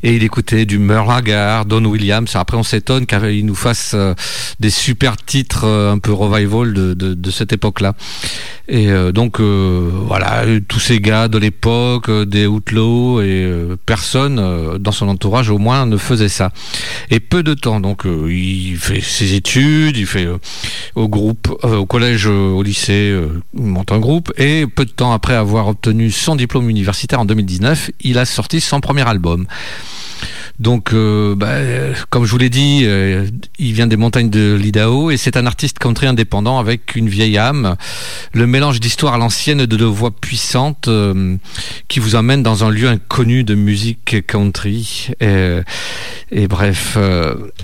Et 0.03 0.17
il 0.17 0.25
écoutait 0.25 0.67
du 0.67 0.79
Merle 0.79 1.13
Haggard, 1.13 1.67
Don 1.67 1.85
Williams. 1.85 2.35
Après, 2.35 2.57
on 2.57 2.65
s'étonne 2.65 3.07
qu'il 3.07 3.47
nous 3.47 3.55
fasse 3.55 3.93
euh, 3.95 4.15
des 4.59 4.71
super 4.71 5.17
titres 5.17 5.67
un 5.67 5.99
peu 5.99 6.13
revival 6.13 6.73
de 6.73 7.31
cette 7.31 7.53
époque-là. 7.53 7.95
Et 8.69 8.89
euh, 8.89 9.12
donc, 9.12 9.39
euh, 9.39 9.91
voilà, 9.93 10.45
tous 10.67 10.81
ces 10.81 11.01
gars 11.01 11.29
de 11.29 11.39
l'époque, 11.39 12.09
euh, 12.09 12.25
des 12.25 12.47
Outlaws, 12.47 13.23
et 13.23 13.49
personne 13.85 14.79
dans 14.79 14.93
son 14.93 15.09
entourage 15.09 15.51
au 15.51 15.59
moins 15.59 15.87
ne 15.87 15.97
faisait 15.97 16.29
ça. 16.29 16.51
Et 17.11 17.21
peu 17.21 17.43
de 17.43 17.55
temps, 17.55 17.81
donc 17.81 18.03
il 18.05 18.77
fait 18.77 19.01
ses 19.01 19.35
études, 19.35 19.97
il 19.97 20.07
fait 20.07 20.27
au 20.95 21.09
groupe, 21.09 21.57
au 21.62 21.87
collège, 21.87 22.27
au 22.27 22.62
lycée, 22.62 23.14
il 23.55 23.62
monte 23.62 23.93
un 23.93 23.99
groupe, 23.99 24.33
et 24.37 24.67
peu 24.67 24.85
de 24.85 24.91
temps 24.91 25.12
après 25.12 25.35
avoir 25.35 25.69
obtenu 25.69 26.11
son 26.11 26.37
diplôme 26.37 26.69
universitaire 26.69 27.21
en 27.21 27.25
2019, 27.25 27.91
il 28.01 28.19
a 28.19 28.25
sorti 28.25 28.61
son 28.61 28.81
premier 28.81 29.07
album. 29.09 29.47
Donc, 30.59 30.93
euh, 30.93 31.35
bah, 31.35 31.57
comme 32.11 32.25
je 32.25 32.31
vous 32.31 32.39
l'ai 32.39 32.49
dit, 32.49 32.83
euh, 32.85 33.27
il 33.59 33.73
vient 33.73 33.87
des 33.87 33.97
montagnes 33.97 34.31
de 34.31 34.55
l'Idaho 34.55 35.11
et 35.11 35.17
c'est 35.17 35.37
un 35.37 35.47
artiste 35.47 35.79
country 35.79 36.07
indépendant 36.07 36.59
avec 36.59 36.97
une 36.97 37.09
vieille 37.09 37.37
âme. 37.37 37.77
Le 38.33 38.47
mélange 38.47 38.81
d'histoire 38.81 39.14
à 39.14 39.19
l'ancienne 39.19 39.67
de 39.67 39.77
deux 39.77 39.85
voix 39.85 40.11
puissantes 40.11 40.89
euh, 40.89 41.37
qui 41.89 42.01
vous 42.01 42.17
amène 42.17 42.43
dans 42.43 42.64
un 42.64 42.71
lieu 42.71 42.89
inconnu 42.89 43.45
de 43.45 43.55
musique 43.55 44.27
country. 44.27 45.11
Et, 45.21 45.61
et 46.31 46.49
bref, 46.49 46.97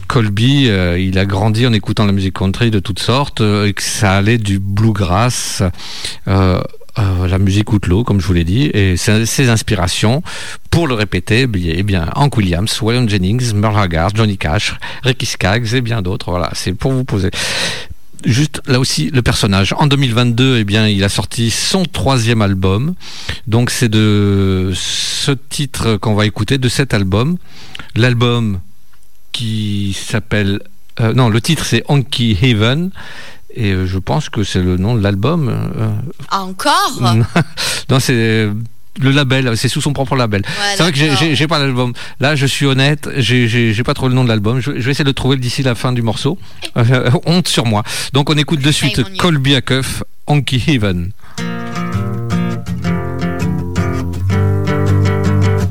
Colby, 0.08 0.68
il 0.98 1.18
a 1.18 1.24
grandi 1.24 1.66
en 1.66 1.72
écoutant 1.72 2.04
la 2.04 2.12
musique 2.12 2.34
country 2.34 2.70
de 2.70 2.78
toutes 2.78 3.00
sortes 3.00 3.40
et 3.40 3.72
que 3.72 3.82
ça 3.82 4.12
allait 4.12 4.38
du 4.38 4.58
bluegrass. 4.58 5.62
Euh, 6.98 7.26
la 7.26 7.38
musique 7.38 7.72
outlaw, 7.72 8.04
comme 8.04 8.20
je 8.20 8.26
vous 8.26 8.34
l'ai 8.34 8.44
dit, 8.44 8.70
et 8.74 8.98
ses, 8.98 9.48
inspirations, 9.48 10.22
pour 10.70 10.86
le 10.86 10.94
répéter, 10.94 11.42
eh 11.42 11.46
bien, 11.46 11.72
eh 11.74 11.82
bien, 11.82 12.10
Hank 12.14 12.36
Williams, 12.36 12.82
Waylon 12.82 13.08
Jennings, 13.08 13.54
Merle 13.54 13.78
Haggard, 13.78 14.10
Johnny 14.14 14.36
Cash, 14.36 14.74
Ricky 15.02 15.24
Skaggs 15.24 15.72
et 15.72 15.80
bien 15.80 16.02
d'autres. 16.02 16.30
Voilà, 16.30 16.50
c'est 16.52 16.74
pour 16.74 16.92
vous 16.92 17.04
poser. 17.04 17.30
Juste 18.26 18.60
là 18.66 18.78
aussi 18.78 19.10
le 19.10 19.22
personnage. 19.22 19.74
En 19.78 19.86
2022, 19.86 20.58
eh 20.58 20.64
bien, 20.64 20.86
il 20.86 21.02
a 21.02 21.08
sorti 21.08 21.50
son 21.50 21.84
troisième 21.86 22.42
album. 22.42 22.94
Donc 23.46 23.70
c'est 23.70 23.88
de 23.88 24.72
ce 24.74 25.32
titre 25.32 25.96
qu'on 25.96 26.14
va 26.14 26.26
écouter 26.26 26.58
de 26.58 26.68
cet 26.68 26.92
album. 26.92 27.38
L'album 27.96 28.60
qui 29.32 29.96
s'appelle 29.98 30.60
euh, 31.00 31.14
non, 31.14 31.28
le 31.28 31.40
titre 31.40 31.64
c'est 31.64 31.82
Honky 31.88 32.36
Haven. 32.42 32.90
Et 33.54 33.72
euh, 33.72 33.86
je 33.86 33.98
pense 33.98 34.28
que 34.28 34.44
c'est 34.44 34.62
le 34.62 34.76
nom 34.76 34.94
de 34.94 35.02
l'album. 35.02 35.48
euh, 35.48 35.90
Encore? 36.30 37.00
Non, 37.90 37.98
c'est 38.00 38.48
le 39.00 39.10
label, 39.10 39.56
c'est 39.56 39.68
sous 39.68 39.80
son 39.80 39.92
propre 39.92 40.16
label. 40.16 40.42
Ouais, 40.46 40.52
c'est 40.76 40.82
vrai 40.82 40.92
que 40.92 41.34
j'ai- 41.34 41.46
pas 41.46 41.58
l'album. 41.58 41.92
Là, 42.20 42.36
je 42.36 42.46
suis 42.46 42.66
honnête, 42.66 43.08
j'ai- 43.16 43.74
pas 43.84 43.94
trouvé 43.94 44.10
le 44.10 44.14
nom 44.14 44.24
de 44.24 44.28
l'album. 44.28 44.60
Je, 44.60 44.70
je 44.72 44.80
vais 44.80 44.90
essayer 44.92 45.04
de 45.04 45.10
le 45.10 45.14
trouver 45.14 45.36
d'ici 45.36 45.62
la 45.62 45.74
fin 45.74 45.92
du 45.92 46.02
morceau. 46.02 46.38
Euh, 46.76 47.10
honte 47.26 47.48
sur 47.48 47.66
moi. 47.66 47.82
Donc, 48.12 48.30
on 48.30 48.36
écoute 48.36 48.60
de 48.60 48.72
suite. 48.72 49.02
Colby 49.18 49.54
Acuff, 49.56 50.02
Honky 50.26 50.62
Heaven. 50.66 51.12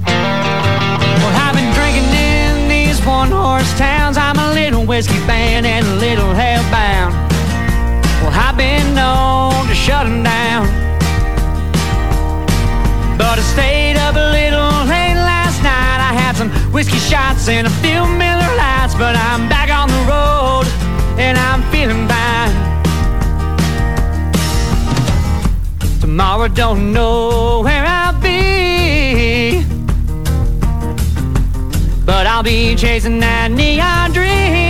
Well, 0.07 1.35
I've 1.37 1.53
been 1.55 1.71
drinking 1.73 2.09
in 2.13 2.67
these 2.69 2.99
one 3.05 3.29
horse 3.31 3.71
towns. 3.77 4.17
I'm 4.17 4.37
a 4.39 4.53
little 4.53 4.85
whiskey 4.85 5.19
fan 5.27 5.65
and 5.65 5.85
a 5.85 5.95
little 5.95 6.33
hellbound. 6.33 6.69
Well, 6.71 6.79
I've 6.79 6.90
been 8.91 8.95
known 8.95 9.67
to 9.67 9.75
shut 9.75 10.05
'em 10.05 10.23
down. 10.23 10.67
But 13.17 13.37
I 13.39 13.43
stayed 13.53 13.97
up 13.97 14.15
a 14.15 14.27
little 14.39 14.71
late 14.93 15.15
last 15.15 15.61
night. 15.63 15.99
I 16.09 16.13
had 16.21 16.35
some 16.35 16.49
whiskey 16.73 16.97
shots 16.97 17.47
and 17.47 17.67
a 17.67 17.73
few 17.81 18.05
Miller 18.21 18.51
Lights. 18.61 18.95
But 18.95 19.15
I'm 19.15 19.47
back 19.47 19.69
on 19.79 19.87
the 19.95 20.01
road 20.13 20.65
and 21.17 21.37
I'm 21.37 21.61
feeling 21.71 22.07
fine. 22.07 22.53
Tomorrow, 26.01 26.47
don't 26.49 26.91
know 26.93 27.61
where 27.65 27.85
I'll 27.85 28.19
be. 28.19 29.63
But 32.05 32.25
I'll 32.27 32.43
be 32.43 32.75
chasing 32.75 33.19
that 33.19 33.51
neon 33.51 34.11
dream. 34.11 34.60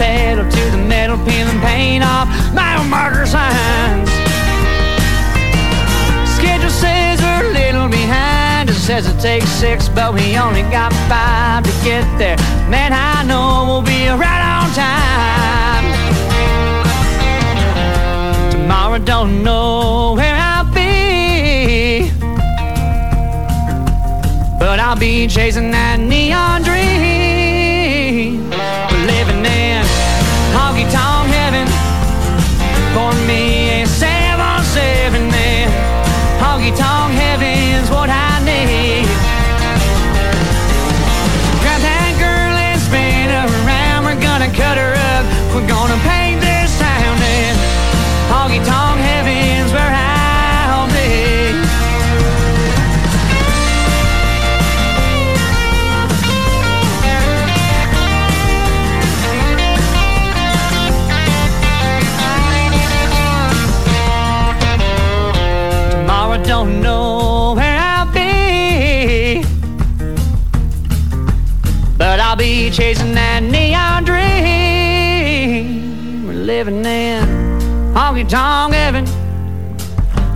Pedal 0.00 0.48
to 0.50 0.64
the 0.70 0.78
metal, 0.78 1.18
peeling 1.26 1.60
paint 1.60 2.02
off 2.02 2.26
mile 2.54 2.82
marker 2.84 3.26
signs. 3.26 4.08
Schedule 6.36 6.70
says 6.70 7.20
we're 7.20 7.50
a 7.50 7.52
little 7.52 7.88
behind. 7.88 8.70
It 8.70 8.80
says 8.88 9.06
it 9.06 9.20
takes 9.20 9.50
six, 9.50 9.90
but 9.90 10.14
we 10.14 10.38
only 10.38 10.62
got 10.78 10.90
five 11.06 11.64
to 11.64 11.72
get 11.84 12.06
there. 12.18 12.38
Man, 12.70 12.92
I 12.94 13.22
know 13.28 13.66
we'll 13.68 13.82
be 13.82 14.08
right 14.08 14.44
on 14.56 14.66
time. 14.72 15.84
Tomorrow, 18.50 18.98
don't 19.00 19.42
know 19.42 20.14
where 20.14 20.34
I'll 20.34 20.72
be. 20.72 22.10
But 24.58 24.80
I'll 24.80 24.96
be 24.98 25.26
chasing 25.26 25.70
that 25.72 26.00
neon 26.00 26.62
dream. 26.62 26.89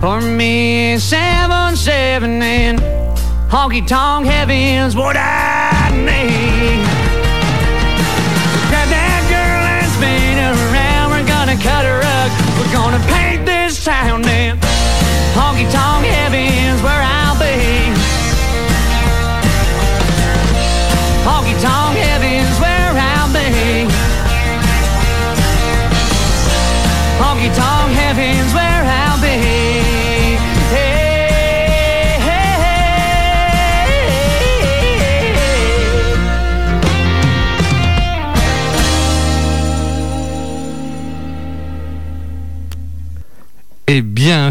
For 0.05 0.21
me, 0.21 0.99
seven, 0.99 1.75
seven, 1.75 2.39
and 2.39 2.77
honky 3.49 3.81
tonk 3.87 4.27
heaven's 4.27 4.95
what 4.95 5.17
I 5.17 5.89
need. 5.89 6.85
Grab 8.69 8.87
that 8.93 9.23
girl 9.33 9.65
and 9.65 9.89
spin 9.97 10.37
her 10.45 10.53
around. 10.69 11.09
We're 11.09 11.25
gonna 11.25 11.57
cut 11.57 11.85
her 11.89 11.97
rug. 12.05 12.29
We're 12.59 12.71
gonna 12.71 13.03
paint 13.07 13.47
this 13.47 13.83
town 13.83 14.21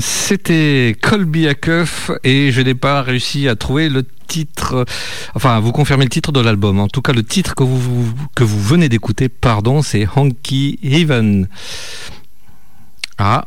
c'était 0.00 0.96
Colby 1.00 1.48
Acuff 1.48 2.10
et 2.22 2.52
je 2.52 2.60
n'ai 2.60 2.74
pas 2.74 3.02
réussi 3.02 3.48
à 3.48 3.56
trouver 3.56 3.88
le 3.88 4.04
titre, 4.26 4.84
enfin, 5.34 5.60
vous 5.60 5.72
confirmer 5.72 6.04
le 6.04 6.10
titre 6.10 6.32
de 6.32 6.40
l'album. 6.40 6.80
En 6.80 6.88
tout 6.88 7.02
cas, 7.02 7.12
le 7.12 7.22
titre 7.22 7.54
que 7.54 7.64
vous, 7.64 8.12
que 8.34 8.44
vous 8.44 8.60
venez 8.60 8.88
d'écouter, 8.88 9.28
pardon, 9.28 9.82
c'est 9.82 10.06
Honky 10.16 10.78
Heaven. 10.82 11.48
Ah, 13.18 13.46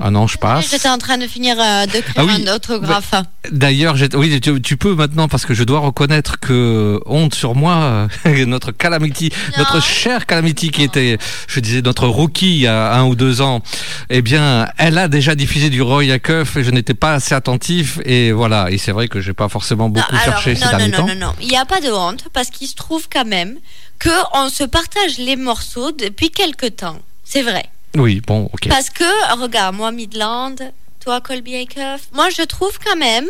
ah 0.00 0.10
non, 0.10 0.26
je 0.26 0.36
passe. 0.36 0.70
J'étais 0.70 0.88
en 0.88 0.98
train 0.98 1.16
de 1.18 1.26
finir 1.26 1.56
euh, 1.58 1.86
d'écrire 1.86 2.14
Ah 2.16 2.24
oui, 2.24 2.44
un 2.46 2.54
autographe. 2.54 3.14
D'ailleurs, 3.50 3.96
j'ai- 3.96 4.14
oui, 4.14 4.40
tu, 4.40 4.60
tu 4.60 4.76
peux 4.76 4.94
maintenant 4.94 5.26
parce 5.28 5.46
que 5.46 5.54
je 5.54 5.64
dois 5.64 5.78
reconnaître 5.80 6.38
que 6.38 7.00
honte 7.06 7.34
sur 7.34 7.54
moi, 7.54 8.08
euh, 8.26 8.44
notre 8.46 8.72
Calamity, 8.72 9.30
notre 9.56 9.80
cher 9.82 10.26
Calamity 10.26 10.70
qui 10.70 10.82
était, 10.82 11.16
je 11.48 11.60
disais, 11.60 11.80
notre 11.82 12.06
rookie 12.08 12.56
il 12.56 12.60
y 12.62 12.66
a 12.66 12.94
un 12.94 13.04
ou 13.06 13.14
deux 13.14 13.40
ans, 13.40 13.62
eh 14.10 14.20
bien, 14.22 14.68
elle 14.76 14.98
a 14.98 15.08
déjà 15.08 15.34
diffusé 15.34 15.70
du 15.70 15.80
Roy 15.80 16.10
Acuff 16.12 16.56
et 16.56 16.64
je 16.64 16.70
n'étais 16.70 16.94
pas 16.94 17.14
assez 17.14 17.34
attentif 17.34 17.98
et 18.04 18.32
voilà. 18.32 18.70
Et 18.70 18.78
c'est 18.78 18.92
vrai 18.92 19.08
que 19.08 19.20
j'ai 19.20 19.32
pas 19.34 19.48
forcément 19.48 19.88
beaucoup 19.88 20.06
Alors, 20.14 20.24
cherché 20.24 20.54
ces 20.56 20.64
non, 20.64 20.72
non, 20.72 20.76
derniers 20.78 20.92
non, 20.92 20.98
temps. 20.98 21.06
non, 21.08 21.14
non, 21.28 21.32
il 21.40 21.48
n'y 21.48 21.56
a 21.56 21.64
pas 21.64 21.80
de 21.80 21.90
honte 21.90 22.24
parce 22.32 22.50
qu'il 22.50 22.68
se 22.68 22.74
trouve 22.74 23.08
quand 23.10 23.24
même 23.24 23.56
que 23.98 24.10
on 24.34 24.50
se 24.50 24.64
partage 24.64 25.16
les 25.18 25.36
morceaux 25.36 25.90
depuis 25.92 26.30
quelque 26.30 26.66
temps. 26.66 26.98
C'est 27.24 27.42
vrai. 27.42 27.64
Oui, 27.98 28.20
bon, 28.26 28.48
ok. 28.52 28.68
Parce 28.68 28.90
que, 28.90 29.40
regarde, 29.40 29.74
moi, 29.74 29.90
Midland, 29.92 30.56
toi, 31.00 31.20
Colby 31.20 31.56
Acuff, 31.56 32.08
moi, 32.12 32.30
je 32.30 32.42
trouve 32.42 32.78
quand 32.84 32.96
même 32.96 33.26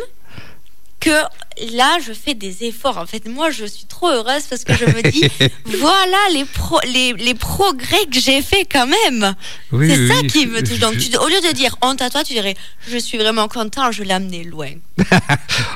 que 0.99 1.23
là, 1.73 1.97
je 2.05 2.13
fais 2.13 2.33
des 2.33 2.63
efforts. 2.65 2.97
En 2.97 3.05
fait, 3.05 3.27
moi, 3.27 3.49
je 3.51 3.65
suis 3.65 3.85
trop 3.85 4.09
heureuse 4.09 4.43
parce 4.49 4.63
que 4.63 4.73
je 4.73 4.85
me 4.85 5.01
dis, 5.11 5.23
voilà 5.79 6.17
les, 6.33 6.45
pro- 6.45 6.79
les, 6.85 7.13
les 7.13 7.33
progrès 7.33 8.05
que 8.11 8.19
j'ai 8.19 8.41
fait 8.41 8.65
quand 8.71 8.87
même. 8.87 9.33
Oui, 9.71 9.89
c'est 9.89 9.97
oui, 9.99 10.07
ça 10.07 10.13
oui, 10.21 10.27
qui 10.27 10.45
me 10.47 10.61
touche. 10.61 10.79
Donc, 10.79 10.97
tu- 10.97 11.15
au 11.17 11.27
lieu 11.27 11.41
de 11.47 11.53
dire 11.53 11.75
honte 11.81 12.01
à 12.01 12.09
toi, 12.09 12.23
tu 12.23 12.33
dirais, 12.33 12.55
je 12.87 12.97
suis 12.97 13.17
vraiment 13.17 13.47
content, 13.47 13.91
je 13.91 14.03
l'ai 14.03 14.13
amené 14.13 14.43
loin. 14.43 14.69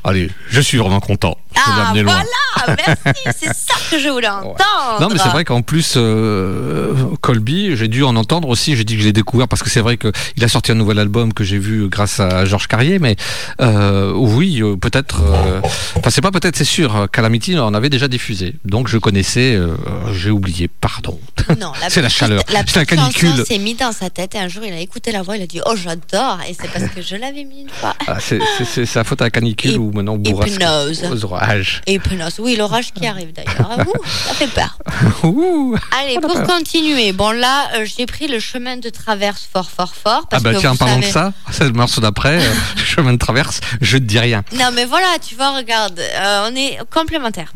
Allez, 0.03 0.29
je 0.49 0.61
suis 0.61 0.77
vraiment 0.77 0.99
content. 0.99 1.37
Je 1.53 1.59
Ah, 1.65 1.91
loin. 1.93 2.03
voilà, 2.03 2.77
merci, 2.87 3.19
c'est 3.39 3.47
ça 3.53 3.73
que 3.89 3.99
je 3.99 4.09
voulais 4.09 4.27
entendre. 4.29 4.55
Non, 4.99 5.09
mais 5.09 5.17
c'est 5.19 5.29
vrai 5.29 5.43
qu'en 5.45 5.61
plus, 5.61 5.93
euh, 5.97 6.93
Colby, 7.21 7.75
j'ai 7.75 7.87
dû 7.87 8.03
en 8.03 8.15
entendre 8.15 8.47
aussi. 8.49 8.75
J'ai 8.75 8.83
dit 8.83 8.95
que 8.95 9.01
je 9.01 9.05
l'ai 9.07 9.13
découvert 9.13 9.47
parce 9.47 9.61
que 9.61 9.69
c'est 9.69 9.81
vrai 9.81 9.97
qu'il 9.97 10.43
a 10.43 10.47
sorti 10.47 10.71
un 10.71 10.75
nouvel 10.75 10.97
album 10.99 11.33
que 11.33 11.43
j'ai 11.43 11.57
vu 11.59 11.87
grâce 11.89 12.19
à 12.19 12.45
Georges 12.45 12.67
Carrier. 12.67 12.99
Mais 12.99 13.15
euh, 13.61 14.11
oui, 14.15 14.61
euh, 14.61 14.75
peut-être. 14.75 15.21
euh, 15.23 15.61
Enfin, 15.95 16.09
c'est 16.09 16.21
pas 16.21 16.31
peut-être, 16.31 16.55
c'est 16.55 16.63
sûr. 16.63 17.07
Calamity 17.11 17.57
en 17.59 17.73
avait 17.73 17.89
déjà 17.89 18.07
diffusé. 18.07 18.55
Donc 18.65 18.87
je 18.87 18.97
connaissais. 18.97 19.53
euh, 19.55 19.75
j'ai 20.13 20.29
oublié. 20.31 20.67
Pardon. 20.67 21.19
Non, 21.59 21.71
c'est 21.89 22.01
la 22.01 22.09
chaleur. 22.09 22.43
La 22.51 22.61
C'est 22.65 22.77
la 22.79 22.85
canicule. 22.85 23.45
s'est 23.45 23.57
mis 23.57 23.75
dans 23.75 23.91
sa 23.91 24.09
tête 24.09 24.35
et 24.35 24.39
un 24.39 24.47
jour 24.47 24.63
il 24.65 24.73
a 24.73 24.79
écouté 24.79 25.11
la 25.11 25.21
voix, 25.21 25.37
il 25.37 25.43
a 25.43 25.47
dit 25.47 25.61
Oh, 25.65 25.75
j'adore. 25.75 26.39
Et 26.49 26.55
c'est 26.59 26.69
parce 26.71 26.85
que 26.91 27.01
je 27.01 27.15
l'avais 27.15 27.43
mis 27.43 27.61
une 27.61 27.69
fois. 27.69 27.93
Ah, 28.07 28.17
c'est 28.19 28.85
sa 28.85 29.03
faute 29.03 29.21
à 29.21 29.25
la 29.25 29.29
canicule 29.31 29.77
ou 29.77 29.91
maintenant 29.91 30.17
bourrasque 30.17 30.53
hypnose. 30.53 31.03
aux 31.11 31.25
orages. 31.25 31.81
Et 31.87 31.99
penasse. 31.99 32.39
Oui, 32.39 32.55
l'orage 32.55 32.91
qui 32.93 33.05
arrive 33.05 33.31
d'ailleurs. 33.33 33.69
Ah, 33.77 33.83
ouh, 33.83 33.93
ça 34.27 34.33
fait 34.33 34.47
peur. 34.47 34.77
Ouh. 35.23 35.75
Allez, 36.01 36.19
pour 36.19 36.41
continuer. 36.43 37.11
Bon, 37.13 37.31
là, 37.31 37.69
euh, 37.75 37.85
j'ai 37.85 38.05
pris 38.05 38.27
le 38.27 38.39
chemin 38.39 38.77
de 38.77 38.89
traverse 38.89 39.47
fort, 39.51 39.69
fort, 39.69 39.93
fort. 39.95 40.23
Ah 40.31 40.39
bah 40.39 40.53
que 40.53 40.59
tiens, 40.59 40.75
parlons 40.75 40.99
de 40.99 41.05
ça. 41.05 41.33
C'est 41.51 41.63
le 41.65 41.71
morceau 41.71 42.01
d'après, 42.01 42.37
euh, 42.41 42.53
chemin 42.77 43.13
de 43.13 43.17
traverse. 43.17 43.59
Je 43.81 43.97
te 43.97 44.03
dis 44.03 44.19
rien. 44.19 44.43
Non, 44.57 44.69
mais 44.73 44.85
voilà, 44.85 45.07
tu 45.27 45.35
vois, 45.35 45.60
regarde, 45.61 45.99
euh, 45.99 46.49
on 46.49 46.55
est 46.55 46.79
complémentaires. 46.89 47.53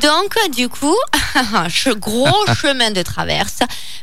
Donc, 0.00 0.36
du 0.54 0.68
coup, 0.68 0.96
gros 1.96 2.46
chemin 2.60 2.90
de 2.90 3.02
traverse, 3.02 3.58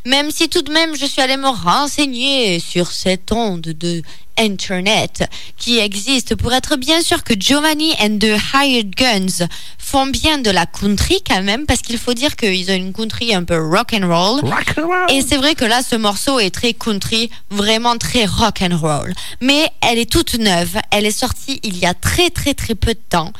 même 0.05 0.31
si 0.31 0.49
tout 0.49 0.61
de 0.61 0.71
même 0.71 0.95
je 0.95 1.05
suis 1.05 1.21
allée 1.21 1.37
me 1.37 1.47
renseigner 1.47 2.59
sur 2.59 2.91
cette 2.91 3.31
onde 3.31 3.61
de 3.61 4.01
Internet 4.39 5.27
qui 5.57 5.79
existe 5.79 6.35
pour 6.35 6.53
être 6.53 6.75
bien 6.75 7.01
sûr 7.01 7.23
que 7.23 7.33
Giovanni 7.37 7.93
and 7.99 8.19
the 8.19 8.37
Hired 8.53 8.93
Guns 8.95 9.47
font 9.79 10.05
bien 10.07 10.37
de 10.37 10.51
la 10.51 10.65
country 10.65 11.21
quand 11.27 11.41
même, 11.41 11.65
parce 11.65 11.81
qu'il 11.81 11.97
faut 11.97 12.13
dire 12.13 12.35
qu'ils 12.35 12.69
ont 12.69 12.75
une 12.75 12.93
country 12.93 13.33
un 13.33 13.43
peu 13.43 13.57
rock 13.57 13.93
and 13.93 14.07
roll. 14.07 14.41
Et 15.09 15.21
c'est 15.21 15.37
vrai 15.37 15.55
que 15.55 15.65
là, 15.65 15.81
ce 15.81 15.95
morceau 15.95 16.39
est 16.39 16.51
très 16.51 16.73
country, 16.73 17.29
vraiment 17.49 17.97
très 17.97 18.25
rock 18.25 18.61
and 18.61 18.77
roll. 18.77 19.13
Mais 19.41 19.71
elle 19.81 19.97
est 19.97 20.11
toute 20.11 20.35
neuve. 20.35 20.77
Elle 20.91 21.05
est 21.05 21.17
sortie 21.17 21.59
il 21.63 21.77
y 21.77 21.85
a 21.85 21.93
très 21.93 22.29
très 22.29 22.53
très 22.53 22.75
peu 22.75 22.93
de 22.93 22.99
temps. 23.09 23.31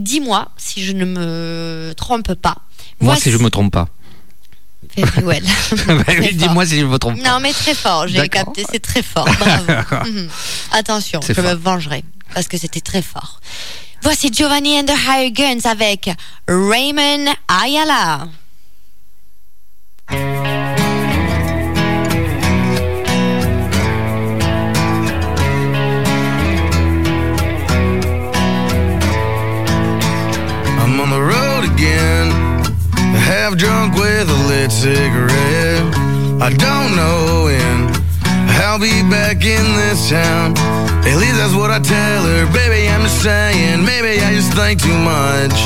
Dis-moi 0.00 0.48
si 0.56 0.84
je 0.84 0.92
ne 0.92 1.04
me 1.04 1.92
trompe 1.96 2.34
pas. 2.34 2.56
Moi, 3.00 3.12
Voici- 3.14 3.22
si 3.24 3.30
je 3.30 3.38
me 3.38 3.50
trompe 3.50 3.72
pas. 3.72 3.86
Well. 5.22 5.42
Bah 5.86 5.94
oui. 6.08 6.34
Dis-moi 6.34 6.66
si 6.66 6.80
je 6.80 6.84
me 6.86 6.98
trompe 6.98 7.22
pas. 7.22 7.30
Non, 7.30 7.38
mais 7.40 7.52
très 7.52 7.74
fort. 7.74 8.08
J'ai 8.08 8.28
capté, 8.28 8.64
c'est 8.72 8.80
très 8.80 9.02
fort. 9.02 9.24
Bravo. 9.38 9.64
Mhm. 10.10 10.28
Attention, 10.72 11.20
je 11.22 11.40
me 11.40 11.54
vengerai 11.54 12.02
parce 12.34 12.48
que 12.48 12.56
c'était 12.58 12.80
très 12.80 13.02
fort. 13.02 13.40
Voici 14.02 14.32
Giovanni 14.32 14.78
and 14.80 14.86
the 14.86 14.96
Higher 15.06 15.30
Guns 15.30 15.68
avec 15.68 16.10
Raymond 16.48 17.26
Ayala. 17.48 18.28
Half 33.50 33.58
drunk 33.58 33.94
with 33.94 34.28
a 34.30 34.40
lit 34.48 34.70
cigarette. 34.70 35.94
I 36.40 36.50
don't 36.50 36.94
know 36.94 37.44
when 37.44 37.90
I'll 38.62 38.78
be 38.78 39.02
back 39.10 39.44
in 39.44 39.64
this 39.76 40.10
town. 40.10 40.54
At 41.04 41.16
least 41.16 41.36
that's 41.36 41.54
what 41.54 41.70
I 41.70 41.80
tell 41.80 42.22
her. 42.24 42.46
Baby, 42.52 42.88
I'm 42.88 43.02
just 43.02 43.22
saying, 43.22 43.84
maybe 43.84 44.22
I 44.22 44.34
just 44.34 44.52
think 44.54 44.80
too 44.80 44.98
much. 44.98 45.56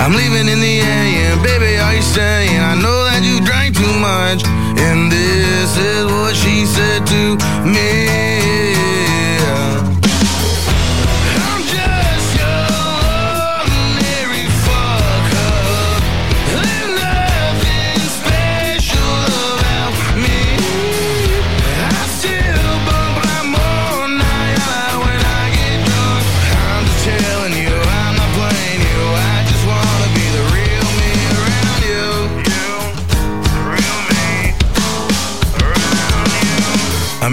I'm 0.00 0.12
leaving 0.12 0.48
in 0.48 0.60
the 0.60 0.80
AM, 0.80 1.42
baby, 1.42 1.78
are 1.78 1.94
you 1.94 2.02
saying? 2.02 2.60
I 2.60 2.74
know 2.74 3.04
that 3.04 3.22
you 3.24 3.40
drank 3.44 3.76
too 3.76 3.96
much. 3.98 4.44
And 4.78 5.10
this 5.10 5.76
is 5.78 6.04
what 6.06 6.36
she 6.36 6.66
said 6.66 7.06
to 7.06 7.36
me. 7.64 8.75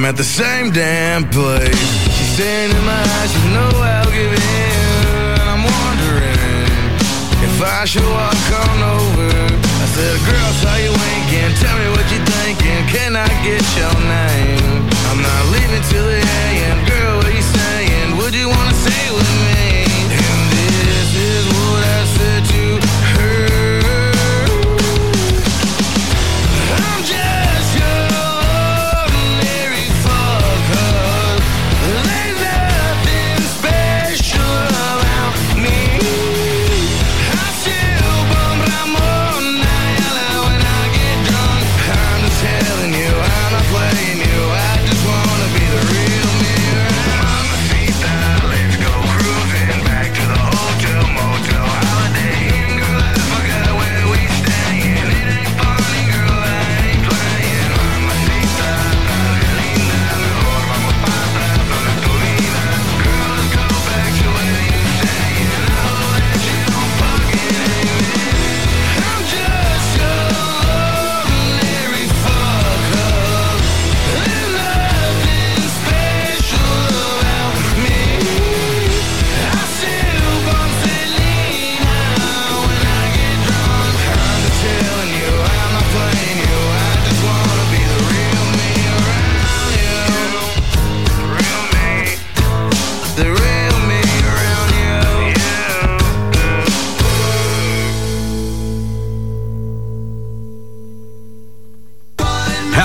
I'm 0.04 0.10
at 0.10 0.18
the 0.18 0.32
same 0.44 0.70
damn 0.72 1.24
place. 1.30 1.80
She's 2.12 2.36
staring 2.36 2.76
in 2.76 2.84
my 2.84 3.04
eyes, 3.24 3.32
you 3.40 3.56
know 3.56 3.72
I'll 3.72 4.12
give 4.12 4.36
in. 4.36 5.40
I'm 5.48 5.64
wondering 5.64 6.92
if 7.40 7.56
I 7.64 7.88
should 7.88 8.04
walk 8.04 8.36
on 8.68 8.78
over. 9.00 9.32
I 9.32 9.88
said, 9.96 10.20
girl, 10.28 10.52
saw 10.60 10.76
you 10.76 10.92
winking. 10.92 11.56
Tell 11.56 11.78
me 11.80 11.88
what 11.96 12.04
you 12.12 12.20
thinking. 12.20 12.84
Can 12.92 13.16
I 13.16 13.32
get 13.48 13.64
your 13.80 13.96
name? 14.04 14.92
I'm 15.08 15.24
not 15.24 15.44
leaving 15.56 15.84
till 15.88 16.04
the 16.04 16.20
end. 16.20 16.84
Girl, 16.84 17.24
what 17.24 17.32
you 17.32 17.46
saying? 17.56 18.18
Would 18.20 18.36
you 18.36 18.50
wanna 18.50 18.76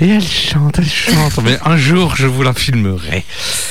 Et 0.00 0.08
elle 0.10 0.22
chante, 0.22 0.76
elle 0.78 0.88
chante. 0.88 1.38
Mais 1.44 1.58
un 1.64 1.76
jour, 1.76 2.14
je 2.14 2.28
vous 2.28 2.44
la 2.44 2.52
filmerai. 2.52 3.24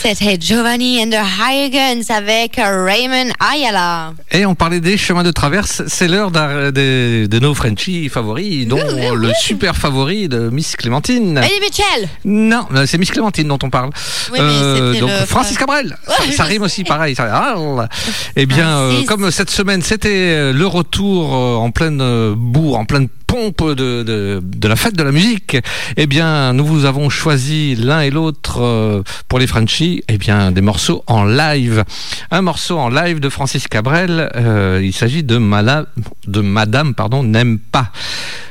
C'était 0.04 0.38
Giovanni 0.40 1.02
and 1.02 1.10
the 1.12 1.16
Huygens 1.40 2.10
avec 2.12 2.58
Raymond 2.58 3.32
Ayala. 3.40 4.14
Et 4.32 4.46
on 4.46 4.54
parlait 4.54 4.82
des 4.82 4.98
chemins 4.98 5.24
de 5.24 5.32
traverse. 5.32 5.84
C'est 5.88 6.10
l'heure 6.10 6.32
de 6.32 7.40
nos 7.40 7.54
Frenchies 7.54 8.10
favoris, 8.10 8.68
dont 8.68 8.82
le 9.16 9.32
super 9.42 9.78
favori 9.78 10.28
de 10.28 10.50
Miss 10.50 10.76
Clémentine. 10.76 11.38
Eddie 11.38 11.62
Mitchell. 11.62 12.10
Non, 12.26 12.68
euh, 12.76 12.86
c'est 12.86 12.98
Miss 12.98 13.12
Clémentine 13.12 13.48
dont 13.48 13.60
on 13.64 13.70
parle. 13.70 13.90
Euh, 13.90 14.32
Oui, 14.34 14.40
mais 14.42 14.86
c'était 14.90 15.00
donc 15.00 15.10
le- 15.22 15.26
Francis 15.26 15.58
Cabrel. 15.58 15.98
Ouais, 16.10 16.32
ça, 16.34 16.44
rime 16.44 16.64
aussi 16.64 16.84
pareil. 16.84 17.16
ça- 17.16 17.30
Ah, 17.32 17.88
Eh 18.36 18.46
bien, 18.46 18.68
euh, 18.80 19.04
comme 19.06 19.32
cette 19.32 19.50
semaine, 19.50 19.82
c'était 19.82 20.10
euh, 20.10 20.52
le 20.54 20.68
retour 20.68 21.34
euh, 21.34 21.56
en 21.56 21.72
pleine 21.72 22.02
euh, 22.02 22.34
bourre, 22.36 22.78
en 22.80 22.86
pleine 22.86 23.08
pompe 23.28 23.64
de, 23.76 24.04
de, 24.04 24.42
de 24.42 24.68
la 24.68 24.76
fête 24.76 24.96
de 24.96 25.04
la 25.04 25.12
musique, 25.12 25.58
eh 25.98 26.08
bien, 26.08 26.54
nous 26.54 26.66
vous 26.66 26.86
avons 26.86 27.10
choisi 27.10 27.76
l'un 27.76 28.02
et 28.02 28.10
l'autre 28.10 28.62
euh, 28.62 29.04
pour 29.28 29.38
les 29.38 29.48
Frenchies, 29.48 30.02
eh 30.08 30.18
bien, 30.18 30.52
des 30.52 30.62
morceaux 30.62 31.04
en 31.08 31.26
live. 31.26 31.84
Un 32.32 32.42
morceau 32.42 32.78
en 32.80 32.90
live 32.90 33.20
de 33.20 33.30
Francis 33.30 33.68
Cabrel. 33.68 34.32
euh, 34.36 34.82
il 34.84 34.94
s'agit 34.94 35.24
de, 35.24 35.38
de 35.38 36.42
Madame, 36.42 36.94
pardon, 36.96 37.22
n'aime 37.24 37.60
pas. 37.60 37.92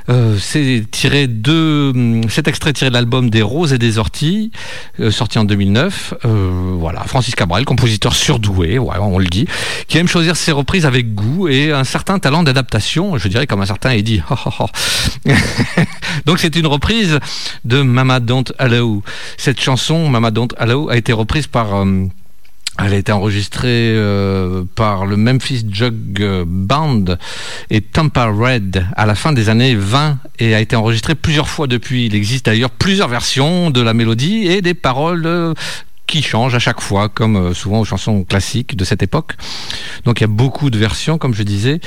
Euh, 0.09 0.37
c'est 0.39 0.85
tiré 0.91 1.27
de 1.27 1.93
hum, 1.95 2.29
cet 2.29 2.49
extrait 2.49 2.73
tiré 2.73 2.91
de 2.91 2.95
l'album 2.95 3.31
des 3.31 3.43
Roses 3.43 3.73
et 3.73 3.79
des 3.79 3.99
Orties, 3.99 4.51
euh, 5.01 5.11
sorti 5.11 5.39
en 5.39 5.45
2009. 5.45 6.15
Euh, 6.25 6.75
voilà, 6.79 7.03
Francis 7.05 7.35
Cabrel, 7.35 7.65
compositeur 7.65 8.15
surdoué, 8.15 8.79
on 8.79 9.19
le 9.19 9.27
dit, 9.27 9.47
qui 9.89 9.99
aime 9.99 10.09
choisir 10.09 10.37
ses 10.37 10.53
reprises 10.53 10.87
avec 10.87 11.15
goût 11.15 11.49
et 11.49 11.73
un 11.73 11.85
certain 11.85 12.19
talent 12.19 12.43
d'adaptation, 12.43 13.19
je 13.19 13.29
dirais 13.29 13.47
comme 13.47 13.61
un 13.61 13.67
certain 13.67 13.91
Eddie. 13.91 14.23
Donc 16.27 16.39
c'est 16.39 16.57
une 16.57 16.67
reprise 16.67 17.19
de 17.65 17.83
Mama 17.83 18.21
Don't 18.21 18.53
Allow. 18.59 19.03
Cette 19.37 19.61
chanson, 19.61 20.09
Mama 20.09 20.31
Don't 20.31 20.49
Allow, 20.59 20.89
a 20.89 20.97
été 20.97 21.13
reprise 21.13 21.47
par 21.47 21.75
euh, 21.75 22.07
elle 22.79 22.93
a 22.93 22.97
été 22.97 23.13
enregistrée 23.13 23.93
euh, 23.95 24.65
par 24.75 25.07
le 25.07 25.17
Memphis 25.17 25.67
Jug 25.71 26.45
Band 26.47 27.05
et 27.71 27.81
Tampa 27.81 28.27
Red 28.27 28.87
à 28.97 29.07
la 29.07 29.15
fin 29.15 29.33
des 29.33 29.49
années 29.49 29.75
20 29.75 30.19
et 30.39 30.55
a 30.55 30.61
été 30.61 30.77
enregistrée 30.77 31.15
plusieurs 31.15 31.49
fois 31.49 31.67
depuis. 31.67 32.07
Il 32.07 32.15
existe 32.15 32.47
d'ailleurs 32.47 32.71
plusieurs 32.71 33.09
versions 33.09 33.71
de 33.71 33.81
la 33.81 33.95
mélodie 33.95 34.47
et 34.47 34.61
des 34.61 34.75
paroles 34.75 35.27
euh, 35.27 35.55
qui 36.07 36.23
changent 36.23 36.55
à 36.55 36.59
chaque 36.59 36.81
fois, 36.81 37.09
comme 37.09 37.37
euh, 37.37 37.55
souvent 37.55 37.81
aux 37.81 37.85
chansons 37.85 38.25
classiques 38.25 38.77
de 38.77 38.85
cette 38.85 39.03
époque. 39.03 39.35
Donc 40.05 40.21
il 40.21 40.23
y 40.23 40.25
a 40.25 40.29
beaucoup 40.29 40.71
de 40.71 40.79
versions, 40.79 41.19
comme 41.19 41.35
je 41.35 41.43
disais, 41.43 41.81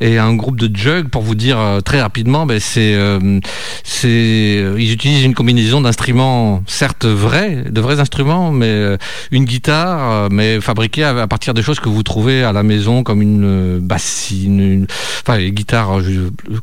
et 0.00 0.18
un 0.18 0.34
groupe 0.34 0.58
de 0.58 0.74
jug, 0.74 1.08
pour 1.08 1.22
vous 1.22 1.34
dire 1.34 1.58
euh, 1.58 1.80
très 1.80 2.00
rapidement, 2.00 2.46
ben, 2.46 2.58
c'est, 2.60 2.94
euh, 2.94 3.40
c'est, 3.84 4.08
euh, 4.08 4.76
ils 4.78 4.92
utilisent 4.92 5.24
une 5.24 5.34
combinaison 5.34 5.80
d'instruments, 5.80 6.62
certes 6.66 7.06
vrais, 7.06 7.64
de 7.68 7.80
vrais 7.80 8.00
instruments, 8.00 8.50
mais 8.50 8.96
une 9.30 9.44
guitare, 9.44 10.28
mais 10.30 10.60
fabriquée 10.60 11.04
à, 11.04 11.26
partir 11.26 11.54
des 11.54 11.62
choses 11.62 11.80
que 11.80 11.88
vous 11.88 12.02
trouvez 12.02 12.44
à 12.44 12.52
la 12.52 12.62
maison, 12.62 13.02
comme 13.02 13.22
une 13.22 13.78
bassine, 13.78 14.60
une, 14.60 14.86
enfin 15.22 15.38
les 15.38 15.52
guitares, 15.52 16.00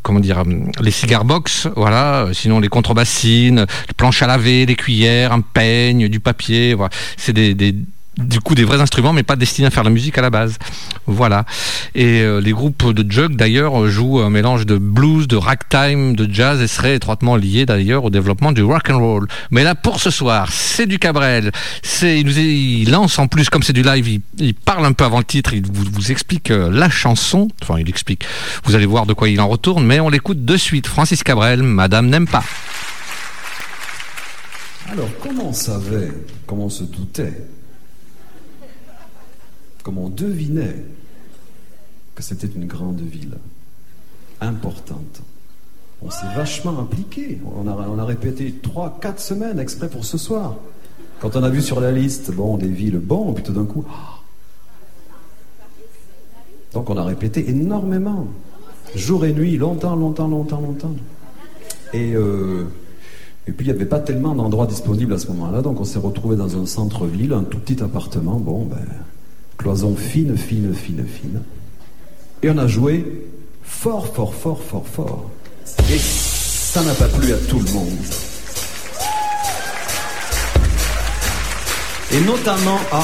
comment 0.02 0.20
dire, 0.20 0.44
les 0.82 0.92
cigar 0.92 1.26
box, 1.26 1.68
voilà. 1.76 2.28
Sinon 2.34 2.60
les 2.60 2.70
contrebassines, 2.70 3.66
les 3.88 3.94
planches 3.96 4.22
à 4.22 4.28
laver, 4.28 4.66
les 4.66 4.76
cuillères, 4.76 5.32
un 5.32 5.42
peigne, 5.42 6.08
du 6.08 6.20
papier, 6.20 6.74
voilà. 6.74 6.92
C'est 7.18 7.34
des, 7.34 7.54
du 8.18 8.40
coup 8.40 8.54
des 8.54 8.64
vrais 8.64 8.80
instruments 8.80 9.14
mais 9.14 9.24
pas 9.24 9.36
destinés 9.36 9.68
à 9.68 9.72
faire 9.72 9.84
la 9.84 9.90
musique 9.90 10.18
à 10.18 10.22
la 10.22 10.30
base. 10.30 10.58
Voilà. 11.08 11.46
Et 11.96 12.22
euh, 12.22 12.40
les 12.40 12.52
groupes 12.52 12.92
de 12.92 13.10
jug 13.10 13.36
d'ailleurs 13.36 13.88
jouent 13.88 14.20
un 14.20 14.30
mélange 14.30 14.66
de 14.66 14.78
blues 14.78 15.28
de 15.28 15.36
ragtime 15.36 16.16
de 16.16 16.32
jazz 16.32 16.62
et 16.62 16.68
seraient 16.68 16.96
étroitement 16.96 17.36
liés 17.36 17.66
d'ailleurs 17.66 18.04
au 18.06 18.10
développement 18.10 18.52
du 18.52 18.64
rock 18.64 18.90
and 18.90 19.00
roll. 19.00 19.28
Mais 19.52 19.64
là 19.64 19.76
pour 19.76 20.00
ce 20.00 20.10
soir 20.10 20.50
c'est 20.52 20.86
du 20.86 21.00
Cabrel. 21.00 21.52
C'est 21.82 22.20
il 22.20 22.92
lance 22.92 23.18
en 23.20 23.28
plus 23.28 23.50
comme 23.50 23.64
c'est 23.64 23.74
du 23.74 23.84
live 23.84 24.22
il, 24.38 24.54
parle 24.54 24.86
un 24.86 24.94
peu 24.94 25.04
avant 25.04 25.20
le 25.20 25.26
titre 25.26 25.54
il 25.54 25.66
vous, 25.66 25.86
vous 25.92 26.12
explique 26.12 26.52
euh, 26.52 26.70
la 26.72 26.90
chanson. 26.90 27.48
Enfin 27.62 27.80
il 27.80 27.90
explique. 27.90 28.26
Vous 28.64 28.76
allez 28.76 28.86
voir 28.86 29.06
de 29.06 29.14
quoi 29.14 29.30
il 29.30 29.42
en 29.42 29.48
retourne 29.48 29.86
mais 29.86 30.00
on 30.00 30.10
l'écoute 30.10 30.46
de 30.46 30.58
suite. 30.58 30.88
Francis 30.88 31.24
Cabrel 31.24 31.64
Madame 31.64 32.08
n'aime 32.08 32.28
pas 32.28 32.44
Alors, 34.90 35.10
comment 35.22 35.50
on 35.50 35.54
savait, 35.54 36.12
comment 36.46 36.66
on 36.66 36.70
se 36.70 36.84
doutait, 36.84 37.34
comment 39.82 40.06
on 40.06 40.10
devinait 40.10 40.86
que 42.16 42.22
c'était 42.22 42.48
une 42.48 42.68
grande 42.68 43.02
ville, 43.02 43.38
importante? 44.42 45.22
On 46.02 46.10
s'est 46.12 46.34
vachement 46.36 46.78
impliqué. 46.80 47.40
On 47.56 47.66
a, 48.00 48.04
répété 48.04 48.54
3-4 48.62 49.20
semaines 49.20 49.60
exprès 49.60 49.90
pour 49.90 50.04
ce 50.04 50.18
soir. 50.18 50.58
Quand 51.22 51.38
on 51.38 51.44
a 51.44 51.50
vu 51.50 51.62
sur 51.62 51.80
la 51.80 51.94
liste, 51.94 52.32
bon, 52.34 52.58
des 52.58 52.68
villes, 52.68 53.00
bon, 53.00 53.34
puis 53.34 53.44
tout 53.44 53.54
d'un 53.54 53.66
coup. 53.66 53.86
ah. 53.90 54.20
Donc 56.74 56.90
on 56.90 56.98
a 56.98 57.04
répété 57.04 57.50
énormément. 57.50 58.28
Jour 58.96 59.26
et 59.26 59.34
nuit, 59.34 59.58
longtemps, 59.58 59.96
longtemps, 59.96 60.28
longtemps, 60.28 60.60
longtemps. 60.60 60.96
Et, 61.94 62.14
euh, 62.14 62.66
et 63.48 63.52
puis 63.52 63.66
il 63.66 63.70
n'y 63.70 63.76
avait 63.76 63.86
pas 63.86 64.00
tellement 64.00 64.36
d'endroits 64.36 64.68
disponibles 64.68 65.14
à 65.14 65.18
ce 65.18 65.28
moment-là, 65.28 65.62
donc 65.62 65.80
on 65.82 65.84
s'est 65.84 66.00
retrouvé 66.00 66.36
dans 66.36 66.58
un 66.62 66.66
centre-ville, 66.66 67.34
un 67.34 67.44
tout 67.44 67.60
petit 67.60 67.84
appartement, 67.84 68.40
bon, 68.40 68.66
ben, 68.66 68.78
cloison 69.58 69.96
fine, 69.96 70.38
fine, 70.38 70.74
fine, 70.74 71.06
fine. 71.06 71.42
Et 72.42 72.50
on 72.50 72.58
a 72.58 72.68
joué 72.68 73.28
fort, 73.64 74.08
fort, 74.08 74.34
fort, 74.34 74.62
fort, 74.62 74.88
fort. 74.88 75.30
Et 75.90 75.98
ça 75.98 76.84
n'a 76.84 76.94
pas 76.94 77.08
plu 77.08 77.34
à 77.34 77.38
tout 77.38 77.60
le 77.60 77.72
monde. 77.72 77.90
Et 82.12 82.22
notamment 82.22 82.80
à... 82.92 83.04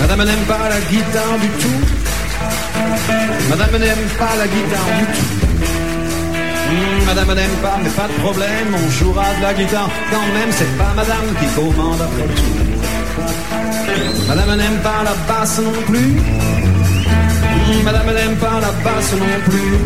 Madame 0.00 0.24
n'aime 0.24 0.44
pas 0.46 0.68
la 0.68 0.80
guitare 0.80 1.38
du 1.40 1.48
tout. 1.62 1.82
Madame 3.50 3.76
n'aime 3.78 4.06
pas 4.18 4.34
la 4.38 4.46
guitare 4.46 4.90
du 4.98 5.04
tout. 5.14 5.30
Hmm, 6.68 7.06
Madame 7.06 7.34
n'aime 7.34 7.56
pas, 7.62 7.78
mais 7.82 7.90
pas 7.90 8.08
de 8.08 8.12
problème, 8.22 8.68
on 8.74 8.90
jouera 8.90 9.24
de 9.38 9.42
la 9.42 9.54
guitare 9.54 9.88
quand 10.10 10.26
même, 10.34 10.50
c'est 10.50 10.76
pas 10.76 10.92
madame 10.94 11.28
qui 11.40 11.46
commande 11.54 12.00
après 12.00 12.28
tout. 12.36 12.58
Madame 14.28 14.56
n'aime 14.56 14.78
pas 14.82 15.02
la 15.04 15.14
basse 15.26 15.58
non 15.60 15.82
plus. 15.86 16.12
Hmm, 17.50 17.82
Madame 17.84 18.14
n'aime 18.14 18.36
pas 18.36 18.60
la 18.60 18.72
basse 18.84 19.12
non 19.12 19.40
plus. 19.48 19.78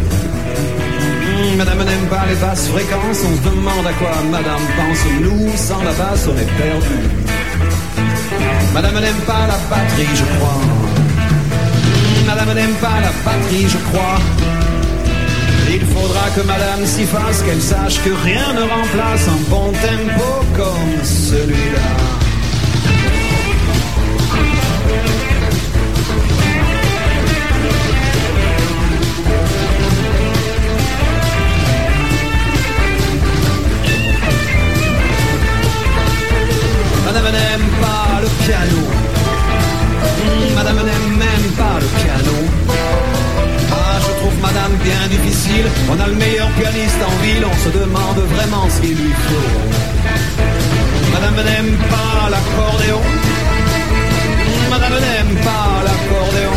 Hmm, 1.25 1.57
Madame 1.57 1.83
n'aime 1.85 2.07
pas 2.11 2.25
les 2.29 2.35
basses 2.37 2.69
fréquences, 2.69 3.21
on 3.25 3.37
se 3.37 3.43
demande 3.51 3.87
à 3.87 3.93
quoi 3.93 4.11
madame 4.31 4.65
pense. 4.77 5.05
Nous, 5.21 5.57
sans 5.57 5.83
la 5.85 5.93
basse, 5.93 6.29
on 6.29 6.37
est 6.37 6.53
perdu. 6.61 7.22
Madame 8.75 9.01
n'aime 9.01 9.23
pas 9.27 9.47
la 9.47 9.59
batterie, 9.69 10.15
je 10.15 10.25
crois. 10.37 10.61
Madame 12.27 12.55
n'aime 12.55 12.75
pas 12.81 13.01
la 13.01 13.13
batterie, 13.25 13.69
je 13.69 13.79
crois. 13.91 14.19
Il 15.71 15.85
faudra 15.87 16.31
que 16.35 16.41
Madame 16.47 16.85
s'y 16.87 17.05
fasse, 17.05 17.43
qu'elle 17.43 17.61
sache 17.61 18.03
que 18.03 18.11
rien 18.25 18.53
ne 18.55 18.63
remplace 18.63 19.29
un 19.29 19.51
bon 19.51 19.73
tempo 19.73 20.45
comme 20.57 21.05
celui-là. 21.05 22.22
On 45.91 46.01
a 46.01 46.07
le 46.07 46.15
meilleur 46.15 46.49
pianiste 46.53 47.03
en 47.07 47.23
ville, 47.23 47.45
on 47.45 47.57
se 47.65 47.71
demande 47.79 48.19
vraiment 48.35 48.69
ce 48.69 48.81
qu'il 48.81 48.97
lui 48.97 49.13
faut. 49.13 49.49
Madame 51.13 51.37
n'aime 51.45 51.77
pas 51.91 52.31
l'accordéon. 52.31 53.03
Madame 54.71 54.97
n'aime 55.07 55.35
pas 55.45 55.83
l'accordéon. 55.87 56.57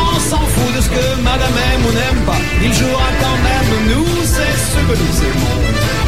On 0.00 0.20
s'en 0.20 0.44
fout 0.54 0.76
de 0.76 0.80
ce 0.80 0.88
que 0.88 1.22
Madame 1.22 1.56
aime 1.72 1.84
ou 1.88 1.92
n'aime 1.92 2.24
pas. 2.24 2.40
Il 2.62 2.72
jouera 2.72 3.08
quand 3.20 3.38
même. 3.48 3.70
Nous, 3.90 4.06
c'est 4.24 4.56
ce 4.72 4.78
que 4.86 4.94
nous 5.02 5.16
aimons. 5.28 6.07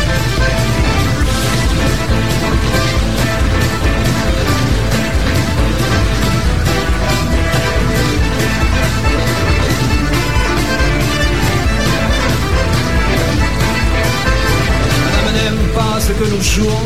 Nous 16.31 16.43
jouons. 16.43 16.85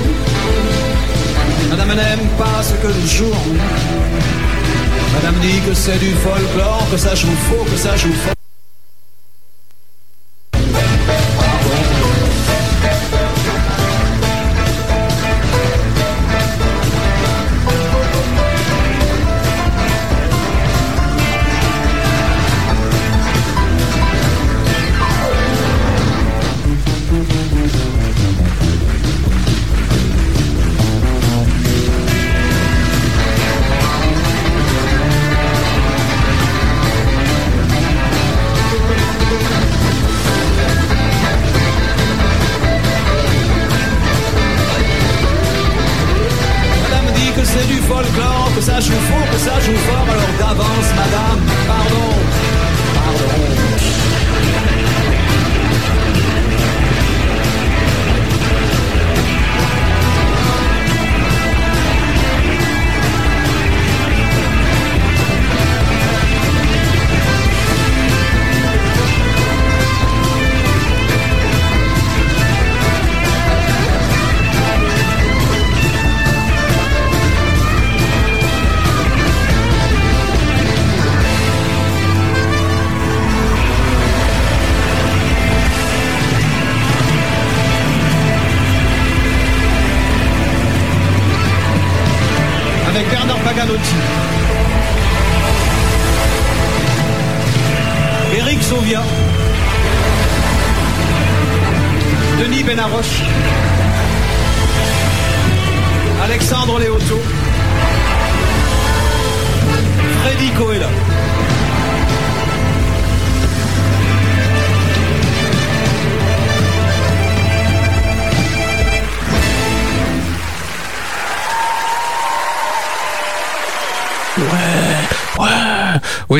Madame 1.70 1.88
n'aime 1.88 2.28
pas 2.38 2.62
ce 2.62 2.74
que 2.74 2.86
nous 2.86 3.06
jouons. 3.06 3.54
Madame 5.14 5.34
dit 5.40 5.60
que 5.66 5.74
c'est 5.74 5.98
du 5.98 6.12
folklore, 6.12 6.86
que 6.90 6.96
ça 6.96 7.14
joue 7.14 7.28
faux, 7.48 7.64
que 7.70 7.76
ça 7.76 7.96
joue 7.96 8.12
faux. 8.12 8.43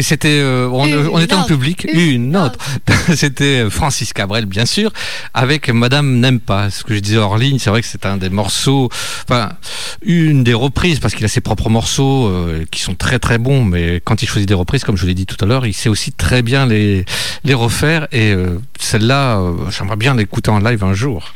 C'était. 0.05 0.29
euh, 0.41 0.69
on, 0.69 0.83
on 1.13 1.19
était 1.19 1.35
en 1.35 1.45
public. 1.45 1.87
une 1.93 2.01
Une 2.15 2.37
autre. 2.37 2.59
c'était 3.17 3.69
Francis 3.71 4.13
Cabrel, 4.13 4.47
bien 4.47 4.67
sûr, 4.67 4.91
avec 5.33 5.69
Madame 5.69 6.19
n'aime 6.21 6.41
pas. 6.41 6.71
Ce 6.71 6.85
que 6.85 6.95
je 6.95 7.01
disais 7.01 7.17
hors 7.17 7.39
ligne, 7.39 7.59
c'est 7.59 7.71
vrai 7.71 7.81
que 7.83 7.87
c'est 7.89 8.07
un 8.07 8.17
des 8.17 8.31
morceaux. 8.31 8.89
Enfin, 9.29 9.51
une 10.03 10.45
des 10.45 10.55
reprises, 10.55 10.99
parce 11.01 11.15
qu'il 11.15 11.25
a 11.25 11.29
ses 11.29 11.41
propres 11.41 11.69
morceaux 11.71 12.27
euh, 12.29 12.65
qui 12.71 12.81
sont 12.81 12.95
très 12.95 13.19
très 13.19 13.39
bons, 13.39 13.65
mais 13.65 14.01
quand 14.05 14.23
il 14.23 14.27
choisit 14.29 14.49
des 14.49 14.55
reprises, 14.55 14.85
comme 14.85 14.97
je 14.97 15.07
l'ai 15.07 15.15
dit 15.15 15.27
tout 15.27 15.37
à 15.43 15.47
l'heure, 15.47 15.67
il 15.67 15.75
sait 15.75 15.89
aussi 15.89 16.13
très 16.13 16.43
bien 16.43 16.67
les, 16.67 17.05
les 17.45 17.55
refaire. 17.55 18.07
Et 18.13 18.33
euh, 18.33 18.59
celle-là, 18.79 19.39
euh, 19.39 19.53
j'aimerais 19.71 19.97
bien 19.97 20.15
l'écouter 20.15 20.51
en 20.51 20.59
live 20.59 20.85
un 20.85 20.95
jour. 20.95 21.33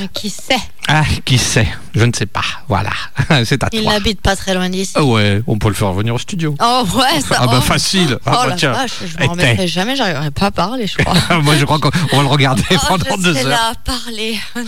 Mais 0.00 0.08
qui 0.12 0.30
sait? 0.30 0.58
Ah, 0.86 1.04
qui 1.24 1.36
sait? 1.38 1.68
Je 1.94 2.04
ne 2.04 2.12
sais 2.14 2.26
pas. 2.26 2.44
Voilà. 2.68 2.90
c'est 3.44 3.62
à 3.62 3.68
Il 3.72 3.82
toi. 3.82 3.92
n'habite 3.92 4.20
pas 4.22 4.36
très 4.36 4.54
loin 4.54 4.68
d'ici. 4.70 4.92
Ah 4.94 5.04
ouais, 5.04 5.42
on 5.46 5.58
peut 5.58 5.68
le 5.68 5.74
faire 5.74 5.88
revenir 5.88 6.14
au 6.14 6.18
studio. 6.18 6.54
Oh 6.62 6.84
ouais, 6.94 7.20
ça. 7.20 7.36
Ah 7.40 7.46
bah 7.46 7.56
oh. 7.58 7.60
facile. 7.60 8.18
Ah 8.24 8.30
oh 8.32 8.38
bah 8.44 8.46
la 8.48 8.56
tiens. 8.56 8.72
vache, 8.72 8.92
je 9.06 9.14
Eh, 9.20 9.24
m'en 9.26 9.32
remettrai 9.32 9.68
jamais, 9.68 9.96
j'arriverai 9.96 10.30
pas 10.30 10.46
à 10.46 10.50
parler, 10.50 10.86
je 10.86 10.96
crois. 10.96 11.07
Moi, 11.42 11.56
je 11.56 11.64
crois 11.64 11.78
qu'on 11.78 11.90
va 11.90 12.22
le 12.22 12.28
regarder 12.28 12.62
Oh, 12.72 12.76
pendant 12.88 13.16
je 13.16 13.22
deux 13.22 13.36
heures. 13.38 13.48
là 13.48 13.72
à 13.72 13.74
parler. 13.74 14.38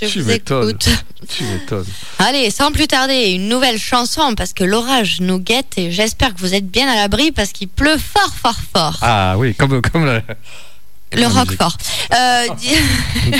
Je 0.00 0.06
Tu 0.06 0.20
vous 0.20 0.28
m'étonnes. 0.28 0.70
écoute. 0.70 0.88
Tu 1.28 1.44
m'étonnes. 1.44 1.86
Allez, 2.18 2.50
sans 2.50 2.70
plus 2.72 2.86
tarder, 2.86 3.30
une 3.32 3.48
nouvelle 3.48 3.78
chanson 3.78 4.34
parce 4.36 4.52
que 4.52 4.64
l'orage 4.64 5.20
nous 5.20 5.38
guette 5.38 5.74
et 5.78 5.90
j'espère 5.90 6.34
que 6.34 6.40
vous 6.40 6.54
êtes 6.54 6.66
bien 6.70 6.88
à 6.88 6.94
l'abri 6.94 7.32
parce 7.32 7.52
qu'il 7.52 7.68
pleut 7.68 7.98
fort, 7.98 8.32
fort, 8.34 8.58
fort. 8.74 8.98
Ah 9.02 9.34
oui, 9.38 9.54
comme, 9.54 9.80
comme 9.82 10.04
la- 10.06 10.22
Le. 11.12 11.26
Roquefort. 11.26 11.76
Euh, 12.12 12.46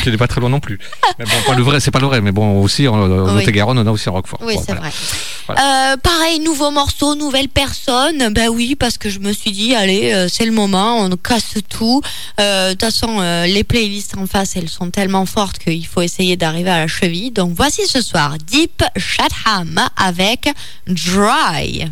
qui 0.03 0.11
n'est 0.11 0.17
pas 0.17 0.29
très 0.29 0.41
loin 0.41 0.49
non 0.51 0.61
plus. 0.61 0.79
Mais 1.19 1.25
bon, 1.25 1.31
pas 1.47 1.55
le 1.55 1.63
vrai, 1.63 1.81
c'est 1.81 1.91
pas 1.91 1.99
le 1.99 2.07
vrai, 2.07 2.21
mais 2.21 2.31
bon, 2.33 2.63
aussi 2.63 2.87
en, 2.89 2.95
en 2.95 3.09
Oui. 3.35 3.43
Lot-et-Garonne, 3.43 3.79
on 3.79 3.87
a 3.87 3.91
aussi 3.91 4.09
un 4.09 4.13
Roquefort. 4.13 4.39
Oui, 4.43 4.55
Bon, 4.55 4.61
c'est 4.61 4.67
voilà. 4.73 4.81
vrai. 4.83 4.91
Voilà. 5.47 5.93
Euh, 5.93 5.97
pareil, 5.97 6.41
nouveau 6.41 6.71
morceau, 6.71 7.15
nouvelle 7.17 7.49
personne. 7.49 8.33
Ben 8.33 8.49
oui, 8.49 8.77
parce 8.77 8.99
que 8.99 9.11
je 9.11 9.19
me 9.19 9.33
suis 9.33 9.51
dit, 9.53 9.75
allez, 9.75 10.13
euh, 10.13 10.29
c'est 10.33 10.45
le 10.47 10.53
moment, 10.53 11.01
on 11.01 11.11
casse 11.17 11.55
tout. 11.69 12.01
Euh, 12.41 12.69
De 12.69 12.73
toute 12.75 12.83
façon, 12.83 13.21
euh, 13.21 13.47
les 13.47 13.65
playlists 13.65 14.17
en 14.17 14.27
face, 14.27 14.57
elles 14.57 14.69
sont 14.69 14.91
tellement 14.91 15.27
fortes 15.27 15.59
qu'il 15.59 15.87
faut 15.87 16.03
essayer 16.03 16.37
d'arriver 16.37 16.71
à 16.71 16.79
la 16.79 16.87
cheville. 16.87 17.31
Donc 17.33 17.53
voici 17.55 17.83
ce 17.87 18.01
soir 18.01 18.37
Deep 18.47 18.83
Chatham 18.97 19.81
avec 19.97 20.49
Dry. 20.87 21.87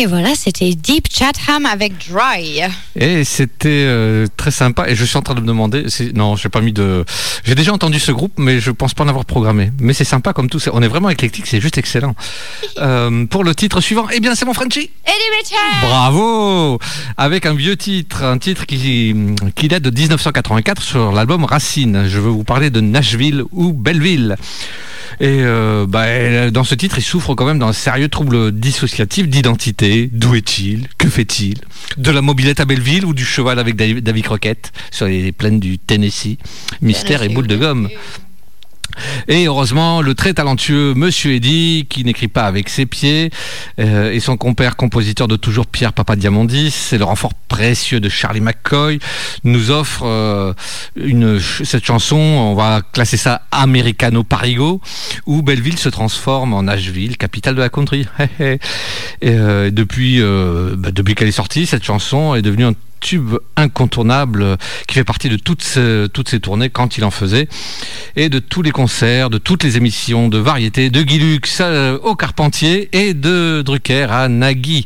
Et 0.00 0.06
voilà, 0.06 0.34
c'était 0.34 0.74
Deep 0.74 1.08
Chatham 1.12 1.66
avec 1.66 1.92
Dry. 2.08 2.62
Et 2.96 3.22
c'était 3.24 3.84
euh, 3.86 4.26
très 4.34 4.50
sympa. 4.50 4.88
Et 4.88 4.94
je 4.94 5.04
suis 5.04 5.18
en 5.18 5.20
train 5.20 5.34
de 5.34 5.42
me 5.42 5.46
demander. 5.46 5.84
Non, 6.14 6.36
j'ai 6.36 6.48
pas 6.48 6.62
mis 6.62 6.72
de. 6.72 7.04
J'ai 7.44 7.54
déjà 7.54 7.74
entendu 7.74 8.00
ce 8.00 8.10
groupe, 8.10 8.32
mais 8.38 8.60
je 8.60 8.70
pense 8.70 8.94
pas 8.94 9.04
en 9.04 9.08
avoir 9.08 9.26
programmé. 9.26 9.72
Mais 9.78 9.92
c'est 9.92 10.04
sympa 10.04 10.32
comme 10.32 10.48
tout. 10.48 10.58
On 10.72 10.80
est 10.80 10.88
vraiment 10.88 11.10
éclectique, 11.10 11.46
c'est 11.46 11.60
juste 11.60 11.76
excellent. 11.76 12.14
Euh, 12.78 13.26
pour 13.26 13.44
le 13.44 13.54
titre 13.54 13.82
suivant, 13.82 14.06
eh 14.10 14.20
bien, 14.20 14.34
c'est 14.34 14.46
mon 14.46 14.54
Frenchie. 14.54 14.90
Eddie 15.04 15.36
Mitchell 15.36 15.58
Bravo 15.82 16.78
Avec 17.18 17.44
un 17.44 17.52
vieux 17.52 17.76
titre, 17.76 18.24
un 18.24 18.38
titre 18.38 18.64
qui, 18.64 19.14
qui 19.54 19.68
date 19.68 19.82
de 19.82 19.90
1984 19.90 20.82
sur 20.82 21.12
l'album 21.12 21.44
Racine. 21.44 22.06
Je 22.08 22.18
veux 22.18 22.30
vous 22.30 22.44
parler 22.44 22.70
de 22.70 22.80
Nashville 22.80 23.44
ou 23.52 23.74
Belleville. 23.74 24.36
Et 25.18 25.40
euh, 25.42 25.86
bah, 25.88 26.50
dans 26.50 26.64
ce 26.64 26.74
titre, 26.74 26.98
il 26.98 27.02
souffre 27.02 27.34
quand 27.34 27.46
même 27.46 27.58
d'un 27.58 27.72
sérieux 27.72 28.08
trouble 28.08 28.52
dissociatif 28.52 29.28
d'identité. 29.28 30.08
D'où 30.12 30.34
est-il? 30.34 30.88
Que 30.98 31.08
fait-il? 31.08 31.58
De 31.96 32.10
la 32.10 32.22
mobilette 32.22 32.60
à 32.60 32.64
Belleville 32.64 33.04
ou 33.04 33.14
du 33.14 33.24
cheval 33.24 33.58
avec 33.58 33.76
David 33.76 34.24
Crockett 34.24 34.72
sur 34.90 35.06
les 35.06 35.32
plaines 35.32 35.60
du 35.60 35.78
Tennessee? 35.78 36.36
Mystère 36.80 37.22
et 37.22 37.28
boule 37.28 37.46
de 37.46 37.56
gomme. 37.56 37.88
Et 39.28 39.46
heureusement, 39.46 40.02
le 40.02 40.14
très 40.14 40.34
talentueux 40.34 40.94
Monsieur 40.94 41.32
Eddy, 41.32 41.86
qui 41.88 42.04
n'écrit 42.04 42.28
pas 42.28 42.44
avec 42.44 42.68
ses 42.68 42.86
pieds, 42.86 43.30
euh, 43.78 44.12
et 44.12 44.20
son 44.20 44.36
compère 44.36 44.76
compositeur 44.76 45.28
de 45.28 45.36
toujours 45.36 45.66
Pierre 45.66 45.92
Papadiamondis, 45.92 46.90
et 46.92 46.98
le 46.98 47.04
renfort 47.04 47.34
précieux 47.48 48.00
de 48.00 48.08
Charlie 48.08 48.40
McCoy, 48.40 48.98
nous 49.44 49.70
offre 49.70 50.02
euh, 50.04 50.52
cette 51.64 51.84
chanson, 51.84 52.16
on 52.16 52.54
va 52.54 52.82
classer 52.92 53.16
ça 53.16 53.42
Americano-Parigo, 53.50 54.80
où 55.26 55.42
Belleville 55.42 55.78
se 55.78 55.88
transforme 55.88 56.54
en 56.54 56.64
Nashville, 56.64 57.16
capitale 57.16 57.54
de 57.54 57.60
la 57.60 57.68
country. 57.68 58.06
euh, 59.24 59.70
bah, 60.76 60.90
depuis 60.90 61.14
qu'elle 61.14 61.28
est 61.28 61.32
sortie, 61.32 61.66
cette 61.66 61.84
chanson 61.84 62.34
est 62.34 62.42
devenue 62.42 62.64
un 62.64 62.74
tube 63.00 63.36
incontournable 63.56 64.56
qui 64.86 64.94
fait 64.94 65.04
partie 65.04 65.28
de 65.28 65.36
toutes 65.36 65.62
ces, 65.62 66.06
toutes 66.12 66.28
ces 66.28 66.40
tournées 66.40 66.70
quand 66.70 66.98
il 66.98 67.04
en 67.04 67.10
faisait 67.10 67.48
et 68.16 68.28
de 68.28 68.38
tous 68.38 68.62
les 68.62 68.70
concerts, 68.70 69.30
de 69.30 69.38
toutes 69.38 69.64
les 69.64 69.76
émissions 69.76 70.28
de 70.28 70.38
variété, 70.38 70.90
de 70.90 71.02
Guy 71.02 71.18
Lux 71.18 71.58
euh, 71.60 71.98
au 71.98 72.14
Carpentier 72.14 72.88
et 72.92 73.14
de 73.14 73.62
Drucker 73.62 74.06
à 74.10 74.28
Nagui. 74.28 74.84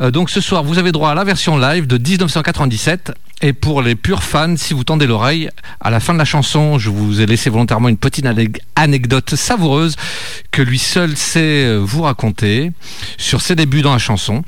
Euh, 0.00 0.10
donc 0.10 0.30
ce 0.30 0.40
soir, 0.40 0.62
vous 0.62 0.78
avez 0.78 0.92
droit 0.92 1.10
à 1.10 1.14
la 1.14 1.24
version 1.24 1.58
live 1.58 1.86
de 1.86 1.98
1997. 1.98 3.12
Et 3.40 3.52
pour 3.52 3.82
les 3.82 3.94
purs 3.94 4.24
fans, 4.24 4.56
si 4.56 4.74
vous 4.74 4.82
tendez 4.82 5.06
l'oreille, 5.06 5.48
à 5.80 5.90
la 5.90 6.00
fin 6.00 6.12
de 6.12 6.18
la 6.18 6.24
chanson, 6.24 6.76
je 6.78 6.90
vous 6.90 7.20
ai 7.20 7.26
laissé 7.26 7.50
volontairement 7.50 7.88
une 7.88 7.96
petite 7.96 8.24
anec- 8.24 8.58
anecdote 8.74 9.36
savoureuse 9.36 9.94
que 10.50 10.60
lui 10.60 10.78
seul 10.80 11.16
sait 11.16 11.64
euh, 11.66 11.76
vous 11.78 12.02
raconter 12.02 12.72
sur 13.16 13.40
ses 13.40 13.54
débuts 13.54 13.82
dans 13.82 13.92
la 13.92 13.98
chanson. 14.00 14.42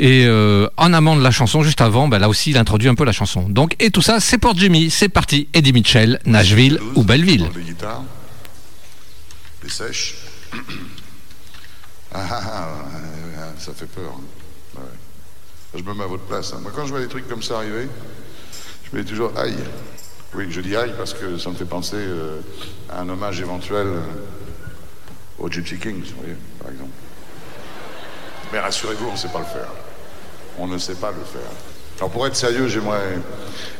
Et 0.00 0.24
euh, 0.26 0.66
en 0.76 0.92
amont 0.92 1.14
de 1.16 1.22
la 1.22 1.30
chanson, 1.30 1.62
juste 1.62 1.80
avant, 1.80 2.08
ben, 2.08 2.18
là 2.18 2.28
aussi, 2.28 2.50
il 2.50 2.58
introduit 2.58 2.88
un 2.88 2.96
peu 2.96 3.04
la 3.04 3.12
chanson. 3.12 3.48
Donc, 3.48 3.76
et 3.78 3.90
tout 3.92 4.02
ça, 4.02 4.18
c'est 4.18 4.38
pour 4.38 4.56
Jimmy, 4.58 4.90
c'est 4.90 5.08
parti. 5.08 5.46
Eddie 5.54 5.72
Mitchell, 5.72 6.18
Nashville 6.26 6.80
ou 6.96 7.04
Belleville. 7.04 7.48
Les 7.54 7.62
guitares, 7.62 8.02
les 9.62 9.70
sèches. 9.70 10.14
Ah, 12.14 12.26
ah, 12.30 12.42
ah, 12.44 12.66
ah, 13.38 13.42
ça 13.58 13.72
fait 13.72 13.86
peur. 13.86 14.12
hein. 14.14 14.76
Ouais. 14.76 15.78
Je 15.80 15.82
me 15.82 15.94
mets 15.94 16.04
à 16.04 16.06
votre 16.06 16.24
place. 16.24 16.52
hein. 16.52 16.58
Moi, 16.60 16.70
quand 16.76 16.84
je 16.84 16.90
vois 16.90 17.00
des 17.00 17.08
trucs 17.08 17.26
comme 17.26 17.42
ça 17.42 17.56
arriver, 17.56 17.88
je 18.92 18.98
me 18.98 19.02
dis 19.04 19.10
toujours 19.10 19.32
aïe. 19.38 19.56
Oui, 20.34 20.46
je 20.50 20.60
dis 20.60 20.76
aïe 20.76 20.92
parce 20.96 21.14
que 21.14 21.38
ça 21.38 21.50
me 21.50 21.54
fait 21.54 21.64
penser 21.64 21.96
euh, 21.96 22.40
à 22.90 23.00
un 23.00 23.08
hommage 23.08 23.40
éventuel 23.40 23.86
euh, 23.86 24.00
aux 25.38 25.50
Gypsy 25.50 25.78
Kings, 25.78 26.02
vous 26.02 26.20
voyez, 26.20 26.36
par 26.58 26.70
exemple. 26.70 26.90
Mais 28.52 28.60
rassurez-vous, 28.60 29.08
on 29.08 29.12
ne 29.12 29.16
sait 29.16 29.28
pas 29.28 29.38
le 29.38 29.44
faire. 29.46 29.68
On 30.58 30.66
ne 30.66 30.78
sait 30.78 30.94
pas 30.94 31.10
le 31.10 31.24
faire. 31.24 31.50
Alors 31.98 32.10
pour 32.10 32.26
être 32.26 32.36
sérieux, 32.36 32.68
j'aimerais 32.68 33.18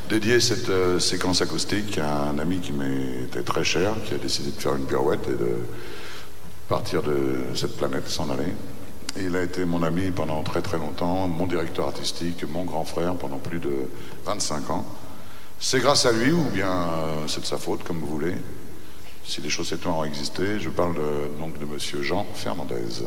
dédier 0.08 0.40
cette 0.40 0.70
euh, 0.70 0.98
séquence 0.98 1.42
acoustique 1.42 1.98
à 1.98 2.30
un 2.30 2.38
ami 2.38 2.60
qui 2.60 2.72
m'était 2.72 3.42
très 3.42 3.64
cher, 3.64 3.94
qui 4.06 4.14
a 4.14 4.18
décidé 4.18 4.50
de 4.50 4.60
faire 4.60 4.76
une 4.76 4.86
pirouette 4.86 5.28
et 5.28 5.32
de 5.32 5.56
partir 6.68 7.02
de 7.02 7.36
cette 7.54 7.76
planète, 7.76 8.08
s'en 8.08 8.30
aller. 8.30 8.54
Il 9.16 9.36
a 9.36 9.42
été 9.42 9.64
mon 9.64 9.82
ami 9.82 10.10
pendant 10.10 10.42
très 10.42 10.62
très 10.62 10.78
longtemps, 10.78 11.28
mon 11.28 11.46
directeur 11.46 11.88
artistique, 11.88 12.44
mon 12.50 12.64
grand 12.64 12.84
frère 12.84 13.14
pendant 13.14 13.38
plus 13.38 13.58
de 13.58 13.88
25 14.24 14.70
ans. 14.70 14.86
C'est 15.60 15.80
grâce 15.80 16.06
à 16.06 16.12
lui 16.12 16.32
ou 16.32 16.44
bien 16.44 16.70
euh, 16.70 17.26
c'est 17.28 17.40
de 17.40 17.46
sa 17.46 17.58
faute, 17.58 17.84
comme 17.84 17.98
vous 17.98 18.06
voulez. 18.06 18.34
Si 19.24 19.40
les 19.40 19.50
chaussettes 19.50 19.86
ont 19.86 20.02
existé, 20.02 20.58
je 20.58 20.70
parle 20.70 20.96
donc 21.38 21.58
de 21.58 21.64
monsieur 21.64 22.02
Jean 22.02 22.26
Fernandez. 22.34 23.04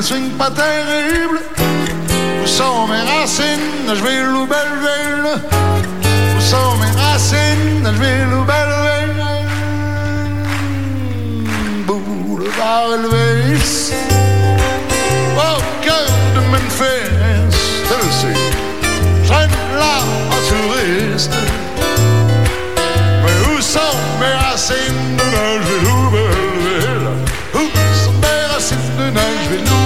Mais 0.00 0.06
swing 0.06 0.30
pas 0.30 0.50
terrible. 0.50 1.40
Où 2.42 2.46
sont 2.46 2.86
mes 2.88 3.02
racines, 3.02 3.86
Nashville 3.86 4.34
ou 4.34 4.46
Belleville? 4.46 5.42
Où 6.36 6.40
sont 6.40 6.76
mes 6.80 6.92
racines, 6.98 7.82
Nashville 7.82 8.32
ou 8.32 8.44
Belleville? 8.44 9.20
Boulevard 11.86 12.94
Elvis. 12.94 13.92
Au 15.36 15.60
cœur 15.84 16.10
de 16.34 16.40
Memphis, 16.52 17.58
Tennessee. 17.88 18.40
Là 19.28 19.96
en 20.34 20.40
touriste. 20.50 21.34
Mais 23.22 23.36
où 23.48 23.60
sont 23.60 23.98
mes 24.20 24.34
racines? 24.46 25.16
De 25.18 25.24
Nashville? 25.34 27.08
Où 27.54 27.64
sont 28.02 28.18
mes 28.22 28.54
racines 28.54 28.96
de 28.98 29.10
Nashville 29.10 29.79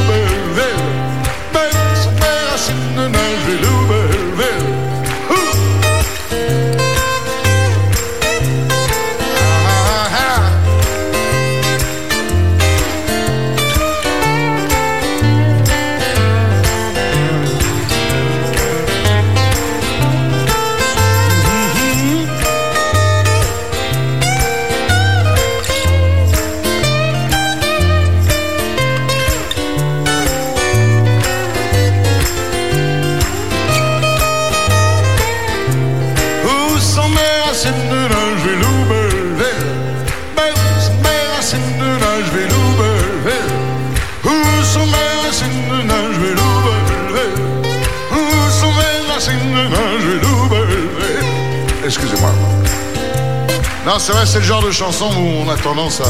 Non, 53.86 53.98
c'est 53.98 54.12
vrai, 54.12 54.24
c'est 54.24 54.38
le 54.38 54.44
genre 54.44 54.62
de 54.62 54.70
chanson 54.70 55.06
où 55.14 55.44
on 55.46 55.50
a 55.50 55.56
tendance 55.56 56.00
à... 56.00 56.04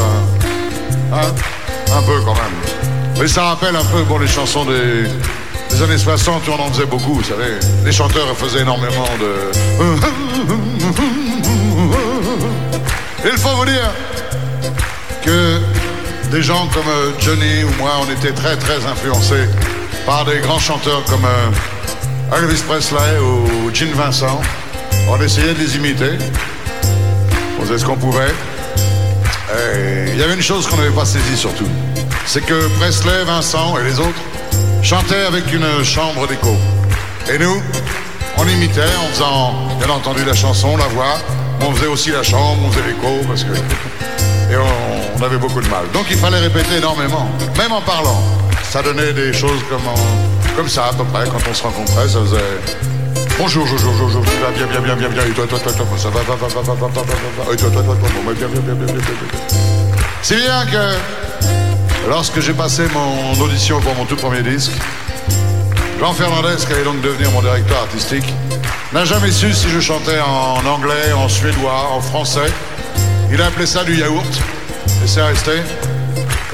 Un 1.96 2.02
peu 2.02 2.20
quand 2.24 2.34
même. 2.34 2.52
Mais 3.20 3.28
ça 3.28 3.44
rappelle 3.44 3.74
un 3.76 3.84
peu, 3.84 4.04
les 4.20 4.26
chansons 4.28 4.64
des, 4.64 5.04
des 5.70 5.82
années 5.82 5.98
60, 5.98 6.42
on 6.48 6.62
en 6.62 6.72
faisait 6.72 6.86
beaucoup, 6.86 7.14
vous 7.14 7.22
savez. 7.24 7.58
Les 7.84 7.92
chanteurs 7.92 8.36
faisaient 8.36 8.62
énormément 8.62 9.08
de... 9.20 9.34
Il 13.24 13.38
faut 13.38 13.56
vous 13.56 13.64
dire 13.64 13.90
que 15.24 15.58
des 16.30 16.42
gens 16.42 16.68
comme 16.68 16.88
euh, 16.88 17.10
Johnny 17.20 17.64
ou 17.64 17.70
moi, 17.78 17.92
on 18.02 18.10
était 18.12 18.32
très 18.32 18.56
très 18.56 18.84
influencés 18.86 19.48
par 20.04 20.24
des 20.24 20.38
grands 20.40 20.58
chanteurs 20.58 21.02
comme 21.04 21.24
euh, 21.24 22.36
Elvis 22.38 22.62
Presley 22.66 23.18
ou 23.20 23.70
Gene 23.72 23.92
Vincent. 23.92 24.40
On 25.08 25.20
essayait 25.20 25.54
de 25.54 25.58
les 25.58 25.76
imiter. 25.76 26.18
Faisait 27.64 27.78
ce 27.78 27.86
qu'on 27.86 27.96
pouvait. 27.96 28.34
Il 30.12 30.18
y 30.18 30.22
avait 30.22 30.34
une 30.34 30.42
chose 30.42 30.66
qu'on 30.66 30.76
n'avait 30.76 30.90
pas 30.90 31.06
saisie 31.06 31.36
surtout. 31.36 31.68
C'est 32.26 32.44
que 32.44 32.68
Presley, 32.78 33.24
Vincent 33.24 33.78
et 33.78 33.84
les 33.84 33.98
autres 33.98 34.20
chantaient 34.82 35.24
avec 35.24 35.50
une 35.50 35.82
chambre 35.82 36.26
d'écho. 36.26 36.54
Et 37.32 37.38
nous, 37.38 37.62
on 38.36 38.46
imitait 38.46 38.82
en 39.02 39.08
faisant, 39.14 39.54
bien 39.78 39.88
entendu, 39.88 40.24
la 40.26 40.34
chanson, 40.34 40.76
la 40.76 40.88
voix. 40.88 41.18
On 41.62 41.72
faisait 41.74 41.86
aussi 41.86 42.10
la 42.10 42.22
chambre, 42.22 42.62
on 42.66 42.70
faisait 42.70 42.86
l'écho 42.86 43.26
parce 43.26 43.44
que. 43.44 43.52
Et 43.52 44.56
on, 44.56 45.22
avait 45.24 45.38
beaucoup 45.38 45.62
de 45.62 45.68
mal. 45.68 45.84
Donc 45.94 46.04
il 46.10 46.18
fallait 46.18 46.40
répéter 46.40 46.76
énormément, 46.76 47.30
même 47.56 47.72
en 47.72 47.80
parlant. 47.80 48.22
Ça 48.62 48.82
donnait 48.82 49.14
des 49.14 49.32
choses 49.32 49.62
comme, 49.70 49.80
comme 50.54 50.68
ça 50.68 50.88
à 50.88 50.92
peu 50.92 51.04
près. 51.04 51.24
Quand 51.24 51.48
on 51.50 51.54
se 51.54 51.62
rencontrait, 51.62 52.08
ça 52.08 52.20
faisait. 52.20 52.93
Bonjour, 53.36 53.66
bonjour, 53.66 53.92
bonjour, 53.94 54.22
tu 54.22 54.30
bien, 54.30 54.66
bien, 54.68 54.80
bien, 54.80 54.94
bien, 54.94 55.08
bien, 55.08 55.24
et 55.26 55.30
toi, 55.30 55.44
toi, 55.48 55.58
toi, 55.58 55.72
toi, 55.72 55.86
ça 55.98 56.08
va, 56.08 56.20
va, 56.22 56.36
va, 56.36 56.46
va, 56.46 56.62
va, 56.62 56.74
va, 56.74 56.86
va, 56.86 57.02
va, 57.02 57.52
et 57.52 57.56
toi, 57.56 57.68
toi, 57.68 57.82
toi, 57.82 57.96
toi, 57.96 58.08
bien, 58.32 58.46
bien, 58.46 58.60
bien, 58.60 58.74
bien, 58.74 58.86
bien, 58.86 58.94
bien. 58.94 59.04
C'est 60.22 60.36
bien 60.36 60.64
que 60.66 62.08
lorsque 62.08 62.40
j'ai 62.40 62.52
passé 62.52 62.84
mon 62.94 63.32
audition 63.42 63.80
pour 63.80 63.96
mon 63.96 64.04
tout 64.04 64.14
premier 64.14 64.42
disque, 64.42 64.70
Jean 65.98 66.12
Fernandez, 66.12 66.64
qui 66.64 66.72
allait 66.72 66.84
donc 66.84 67.00
devenir 67.00 67.32
mon 67.32 67.42
directeur 67.42 67.78
artistique, 67.78 68.32
n'a 68.92 69.04
jamais 69.04 69.32
su 69.32 69.52
si 69.52 69.68
je 69.68 69.80
chantais 69.80 70.20
en 70.20 70.64
anglais, 70.64 71.12
en 71.16 71.28
suédois, 71.28 71.88
en 71.90 72.00
français. 72.00 72.52
Il 73.32 73.42
a 73.42 73.46
appelé 73.46 73.66
ça 73.66 73.82
du 73.82 73.96
yaourt, 73.96 74.40
et 75.04 75.08
c'est 75.08 75.22
resté. 75.22 75.52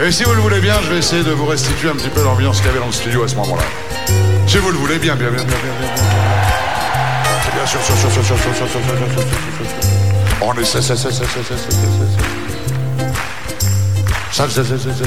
Et 0.02 0.11
si 0.11 0.24
vous 0.24 0.32
le 0.32 0.40
voulez 0.40 0.61
bien, 0.61 0.77
je 0.82 0.90
vais 0.93 0.98
essayer 0.98 1.23
de 1.23 1.32
vous 1.32 1.47
restituer 1.47 1.90
un 1.90 1.97
petit 1.97 2.09
peu 2.09 2.24
l'ambiance 2.24 2.57
qu'il 2.57 2.69
y 2.69 2.70
avait 2.70 2.81
dans 2.81 2.86
le 2.86 2.93
studio 2.93 3.23
à 3.23 3.28
ce 3.28 3.36
moment-là. 3.36 3.65
Si 4.47 4.57
vous 4.57 4.70
le 4.70 4.78
voulez 4.78 4.98
bien, 4.98 5.15
bien, 5.15 5.28
bien, 5.28 5.44
bien, 5.44 5.57
bien, 5.62 5.94
bien. 5.94 6.60
Bien. 7.61 7.66
C'est 7.66 7.66
bien 7.66 7.66
sûr, 7.66 7.82
sûr, 7.82 7.97
sûr, 7.97 8.11
sûr, 8.11 8.24
sûr, 8.24 8.35
sûr, 8.39 8.39
sûr, 8.39 8.55
sûr, 8.55 8.57
sûr, 8.57 8.59
sûr, 8.59 8.70
sûr, 8.70 8.81
sûr, 8.81 8.89
sûr, 9.57 9.66
sûr. 9.66 9.77
On 10.43 10.55
est 10.59 10.65
ça, 10.65 10.81
ça, 10.81 10.97
ça, 10.97 11.11
ça, 11.11 11.12
ça, 11.12 11.27
ça, 11.27 11.43
ça, 11.43 11.49
ça, 11.49 11.51
ça. 11.51 11.57
Ça, 14.32 14.49
ça, 14.49 14.49
ça, 14.49 14.65
ça, 14.65 14.66
ça, 14.78 14.78
ça, 14.78 14.81
ça, 14.81 14.85
ça, 14.95 14.95
ça. 14.95 15.01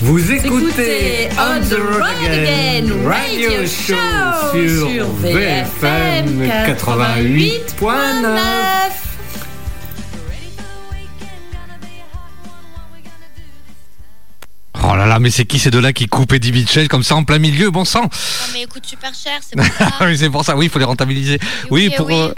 Vous 0.00 0.32
écoutez 0.32 1.28
On 1.38 1.60
the 1.60 1.76
Road 1.78 2.02
Again 2.26 2.86
Radio 3.06 3.66
Show 3.66 3.94
sur 4.52 5.06
VFM 5.14 6.42
88.9. 6.66 9.03
Oh 14.94 14.96
là 14.96 15.06
là, 15.06 15.18
mais 15.18 15.30
c'est 15.30 15.44
qui 15.44 15.58
ces 15.58 15.72
deux-là 15.72 15.92
qui 15.92 16.06
coupent 16.06 16.32
Eddie 16.34 16.52
Mitchell 16.52 16.86
comme 16.86 17.02
ça 17.02 17.16
en 17.16 17.24
plein 17.24 17.40
milieu, 17.40 17.72
bon 17.72 17.84
sang 17.84 18.02
Non, 18.02 18.08
mais 18.52 18.60
il 18.62 18.68
coûte 18.68 18.86
super 18.86 19.12
cher, 19.12 19.40
c'est 19.42 19.56
pour 19.56 19.64
ça. 19.66 19.90
oui, 20.06 20.16
c'est 20.16 20.30
pour 20.30 20.44
ça, 20.44 20.56
oui, 20.56 20.66
il 20.66 20.70
faut 20.70 20.78
les 20.78 20.84
rentabiliser. 20.84 21.40
Oui, 21.72 21.88
oui, 21.88 21.94
pour, 21.96 22.06
oui. 22.06 22.14
euh, 22.14 22.32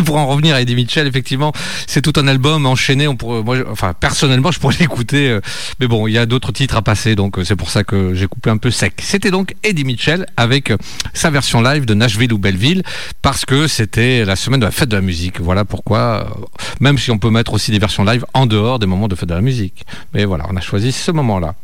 pour 0.04 0.16
en 0.16 0.26
revenir 0.26 0.56
à 0.56 0.60
Eddie 0.60 0.74
Mitchell, 0.74 1.06
effectivement, 1.06 1.52
c'est 1.86 2.02
tout 2.02 2.12
un 2.18 2.26
album 2.26 2.66
enchaîné. 2.66 3.06
On 3.06 3.14
pourrait, 3.14 3.44
moi, 3.44 3.56
je- 3.56 3.62
enfin, 3.70 3.92
personnellement, 3.94 4.50
je 4.50 4.58
pourrais 4.58 4.74
l'écouter, 4.80 5.28
euh, 5.28 5.40
mais 5.78 5.86
bon, 5.86 6.08
il 6.08 6.12
y 6.14 6.18
a 6.18 6.26
d'autres 6.26 6.50
titres 6.50 6.74
à 6.76 6.82
passer, 6.82 7.14
donc 7.14 7.38
euh, 7.38 7.44
c'est 7.44 7.54
pour 7.54 7.70
ça 7.70 7.84
que 7.84 8.14
j'ai 8.14 8.26
coupé 8.26 8.50
un 8.50 8.56
peu 8.56 8.72
sec. 8.72 8.94
C'était 9.00 9.30
donc 9.30 9.54
Eddie 9.62 9.84
Mitchell 9.84 10.26
avec 10.36 10.72
sa 11.14 11.30
version 11.30 11.62
live 11.62 11.84
de 11.84 11.94
Nashville 11.94 12.32
ou 12.32 12.38
Belleville, 12.38 12.82
parce 13.22 13.44
que 13.44 13.68
c'était 13.68 14.24
la 14.24 14.34
semaine 14.34 14.58
de 14.58 14.64
la 14.64 14.72
fête 14.72 14.88
de 14.88 14.96
la 14.96 15.02
musique. 15.02 15.40
Voilà 15.40 15.64
pourquoi, 15.64 16.26
euh, 16.26 16.44
même 16.80 16.98
si 16.98 17.12
on 17.12 17.18
peut 17.18 17.30
mettre 17.30 17.52
aussi 17.52 17.70
des 17.70 17.78
versions 17.78 18.02
live 18.02 18.24
en 18.34 18.46
dehors 18.46 18.80
des 18.80 18.86
moments 18.86 19.06
de 19.06 19.14
fête 19.14 19.28
de 19.28 19.34
la 19.34 19.40
musique. 19.40 19.84
Mais 20.14 20.24
voilà, 20.24 20.46
on 20.50 20.56
a 20.56 20.60
choisi 20.60 20.90
ce 20.90 21.12
moment-là. 21.12 21.54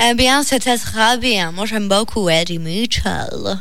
Eh 0.00 0.14
bien, 0.14 0.42
c'était 0.42 0.78
très 0.78 1.18
bien. 1.18 1.52
Moi, 1.52 1.66
j'aime 1.66 1.88
beaucoup 1.88 2.28
Eddie 2.28 2.58
Mitchell. 2.58 3.58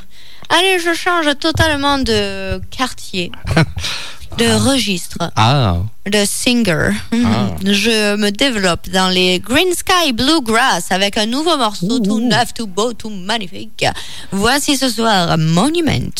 Allez, 0.49 0.79
je 0.79 0.93
change 0.93 1.27
totalement 1.39 1.97
de 1.97 2.59
quartier, 2.71 3.31
de 4.37 4.69
registre, 4.69 5.17
Ah, 5.35 5.77
de 6.05 6.25
singer. 6.25 6.89
Ah. 7.13 7.55
Je 7.63 8.15
me 8.17 8.31
développe 8.31 8.89
dans 8.89 9.07
les 9.09 9.39
Green 9.39 9.73
Sky 9.73 10.11
Bluegrass 10.13 10.91
avec 10.91 11.17
un 11.17 11.25
nouveau 11.25 11.57
morceau 11.57 11.99
tout 11.99 12.19
neuf, 12.19 12.53
tout 12.53 12.67
beau, 12.67 12.91
tout 12.93 13.09
magnifique. 13.09 13.85
Voici 14.31 14.75
ce 14.75 14.89
soir 14.89 15.37
Monument. 15.37 16.11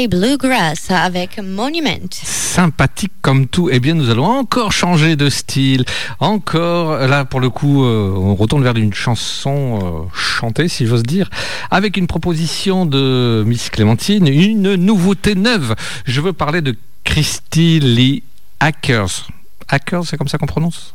Sky 0.00 0.08
Bluegrass 0.08 0.90
avec 0.90 1.38
Monument. 1.42 2.08
sympathique 2.10 3.12
comme 3.20 3.46
tout, 3.46 3.68
eh 3.70 3.80
bien 3.80 3.92
nous 3.92 4.08
allons 4.08 4.24
encore 4.24 4.72
changer 4.72 5.14
de 5.14 5.28
style. 5.28 5.84
Encore, 6.20 6.96
là 7.06 7.26
pour 7.26 7.40
le 7.40 7.50
coup, 7.50 7.84
euh, 7.84 8.10
on 8.16 8.34
retourne 8.34 8.62
vers 8.62 8.76
une 8.76 8.94
chanson 8.94 9.78
euh, 9.82 10.16
chantée, 10.16 10.68
si 10.68 10.86
j'ose 10.86 11.02
dire, 11.02 11.28
avec 11.70 11.98
une 11.98 12.06
proposition 12.06 12.86
de 12.86 13.44
Miss 13.46 13.68
Clémentine, 13.68 14.26
une 14.26 14.74
nouveauté 14.76 15.34
neuve. 15.34 15.74
Je 16.06 16.22
veux 16.22 16.32
parler 16.32 16.62
de 16.62 16.74
Christy 17.04 17.80
Lee 17.80 18.22
Ackers. 18.58 19.28
Ackers, 19.68 20.06
c'est 20.06 20.16
comme 20.16 20.28
ça 20.28 20.38
qu'on 20.38 20.46
prononce? 20.46 20.94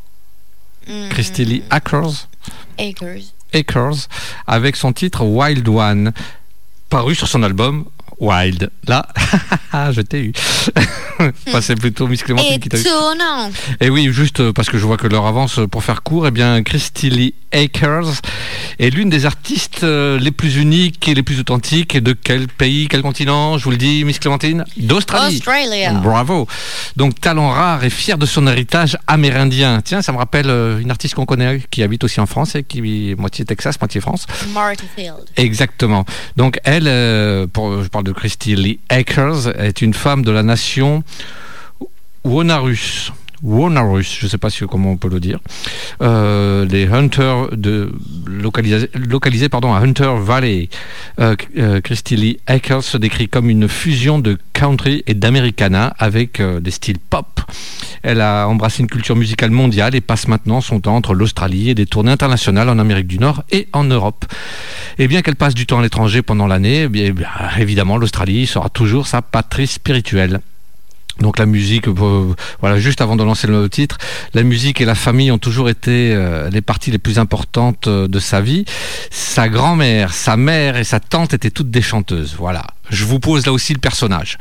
Mm. 0.88 1.10
Christy 1.10 1.46
Lee 1.46 1.64
Ackers. 1.70 2.28
Acres. 2.80 3.34
Akers 3.54 4.08
avec 4.48 4.76
son 4.76 4.94
titre 4.94 5.24
Wild 5.24 5.68
One, 5.70 6.12
paru 6.90 7.14
sur 7.14 7.28
son 7.28 7.44
album 7.44 7.86
Wild. 8.20 8.70
Là, 8.88 9.08
je 9.92 10.02
t'ai 10.02 10.20
eu. 10.20 10.34
Enfin, 11.48 11.62
c'est 11.62 11.76
plutôt 11.76 12.08
Miss 12.08 12.24
Clémentine 12.24 12.60
qui 12.60 12.70
t'a 12.70 12.78
eu. 12.78 12.82
Étonnant. 12.82 13.50
Et 13.80 13.90
oui, 13.90 14.10
juste 14.12 14.42
euh, 14.42 14.52
parce 14.52 14.70
que 14.70 14.78
je 14.78 14.86
vois 14.86 14.98
que 14.98 15.08
l'heure 15.08 15.26
avance 15.26 15.60
euh, 15.60 15.68
pour 15.68 15.84
faire 15.84 16.04
court, 16.04 16.28
eh 16.28 16.32
bien, 16.32 16.62
Christy 16.62 17.10
Lee 17.10 17.34
Akers 17.54 18.22
est 18.80 18.90
l'une 18.90 19.10
des 19.10 19.26
artistes 19.26 19.84
euh, 19.84 20.20
les 20.20 20.32
plus 20.32 20.58
uniques 20.58 21.08
et 21.08 21.14
les 21.14 21.24
plus 21.24 21.40
authentiques. 21.40 21.98
De 21.98 22.14
quel 22.14 22.48
pays, 22.48 22.88
quel 22.90 23.02
continent 23.02 23.58
Je 23.58 23.64
vous 23.64 23.72
le 23.72 23.78
dis, 23.78 24.04
Miss 24.04 24.20
Clémentine? 24.20 24.66
D'Australie. 24.78 25.42
Bravo. 26.04 26.48
Donc, 26.98 27.20
talent 27.22 27.50
rare 27.50 27.84
et 27.84 27.90
fier 27.90 28.18
de 28.18 28.26
son 28.26 28.46
héritage 28.48 28.98
amérindien. 29.08 29.82
Tiens, 29.84 30.02
ça 30.02 30.12
me 30.12 30.18
rappelle 30.18 30.50
une 30.82 30.92
artiste 30.92 31.16
qu'on 31.16 31.26
connaît, 31.26 31.62
qui 31.72 31.82
habite 31.84 32.04
aussi 32.04 32.20
en 32.20 32.26
France 32.26 32.56
et 32.56 32.64
qui 32.64 33.12
est 33.12 33.16
moitié 33.16 33.46
Texas, 33.46 33.80
moitié 33.80 34.02
France. 34.02 34.28
Marty 34.54 34.86
Field. 34.96 35.26
Exactement. 35.38 36.06
Donc 36.36 36.60
elle, 36.64 37.48
pour, 37.50 37.84
je 37.84 37.88
parle 37.88 38.05
de 38.06 38.14
Christy 38.14 38.56
Lee 38.56 38.80
Akers, 38.88 39.50
est 39.60 39.82
une 39.82 39.94
femme 39.94 40.24
de 40.24 40.32
la 40.32 40.44
nation 40.44 41.04
Wonarus. 42.24 43.12
Wonarus, 43.44 44.18
je 44.20 44.26
ne 44.26 44.30
sais 44.30 44.38
pas 44.38 44.50
comment 44.70 44.92
on 44.92 44.98
peut 44.98 45.10
le 45.10 45.20
dire. 45.20 45.40
Euh, 46.02 46.66
les 46.66 46.88
Hunters 46.88 47.50
de 47.52 47.92
localisés, 48.26 48.90
localisés 48.94 49.50
pardon, 49.50 49.74
à 49.74 49.80
Hunter 49.80 50.14
Valley. 50.20 50.70
Euh, 51.20 51.36
euh, 51.58 51.82
Christy 51.82 52.16
Lee 52.16 52.40
Akers 52.48 52.84
se 52.84 52.98
décrit 52.98 53.28
comme 53.28 53.50
une 53.50 53.68
fusion 53.68 54.20
de 54.20 54.38
country 54.54 55.04
et 55.08 55.14
d'americana 55.14 55.94
avec 56.00 56.42
des 56.42 56.72
styles 56.72 57.00
pop. 57.00 57.42
Elle 58.04 58.22
a 58.22 58.48
embrassé 58.48 58.82
une 58.82 58.90
culture 58.90 59.16
musicale 59.16 59.52
mondiale 59.52 59.96
et 59.96 60.02
passe 60.02 60.28
maintenant 60.28 60.62
son 60.62 60.80
temps 60.80 60.96
entre 60.96 61.14
l'Australie 61.14 61.70
et 61.70 61.76
des 61.76 61.86
tournées 61.86 62.12
internationales 62.12 62.70
en 62.70 62.80
Amérique 62.80 63.08
du 63.08 63.20
Nord 63.20 63.44
et 63.52 63.68
en 63.74 63.84
Europe. 63.84 64.26
Et 64.98 65.08
bien 65.08 65.22
qu'elle 65.22 65.36
passe 65.36 65.56
du 65.56 65.66
temps 65.66 65.80
à 65.80 65.82
l'étranger 65.82 66.22
pendant 66.22 66.48
l'année, 66.48 66.88
eh 66.94 67.14
évidemment 67.60 67.98
l'Australie 67.98 68.48
sera 68.48 68.70
toujours 68.70 69.08
sa 69.08 69.22
patrie 69.22 69.68
spirituelle. 69.68 70.40
Donc 71.20 71.40
la 71.40 71.46
musique, 71.46 71.88
euh, 71.88 72.34
voilà, 72.60 72.80
juste 72.80 73.02
avant 73.02 73.16
de 73.16 73.24
lancer 73.24 73.48
le 73.48 73.70
titre, 73.70 73.98
la 74.34 74.44
musique 74.44 74.82
et 74.82 74.86
la 74.86 74.96
famille 74.96 75.32
ont 75.32 75.38
toujours 75.38 75.70
été 75.70 76.14
euh, 76.14 76.50
les 76.50 76.62
parties 76.62 76.92
les 76.92 76.98
plus 76.98 77.20
importantes 77.20 77.88
euh, 77.88 78.08
de 78.08 78.20
sa 78.20 78.42
vie. 78.42 78.66
Sa 79.12 79.48
grand-mère, 79.48 80.14
sa 80.14 80.36
mère 80.36 80.76
et 80.76 80.84
sa 80.84 81.00
tante 81.00 81.34
étaient 81.34 81.52
toutes 81.52 81.72
des 81.72 81.82
chanteuses. 81.82 82.36
Voilà. 82.38 82.66
Je 82.90 83.06
vous 83.06 83.20
pose 83.20 83.46
là 83.46 83.54
aussi 83.54 83.74
le 83.74 83.80
personnage. 83.80 84.38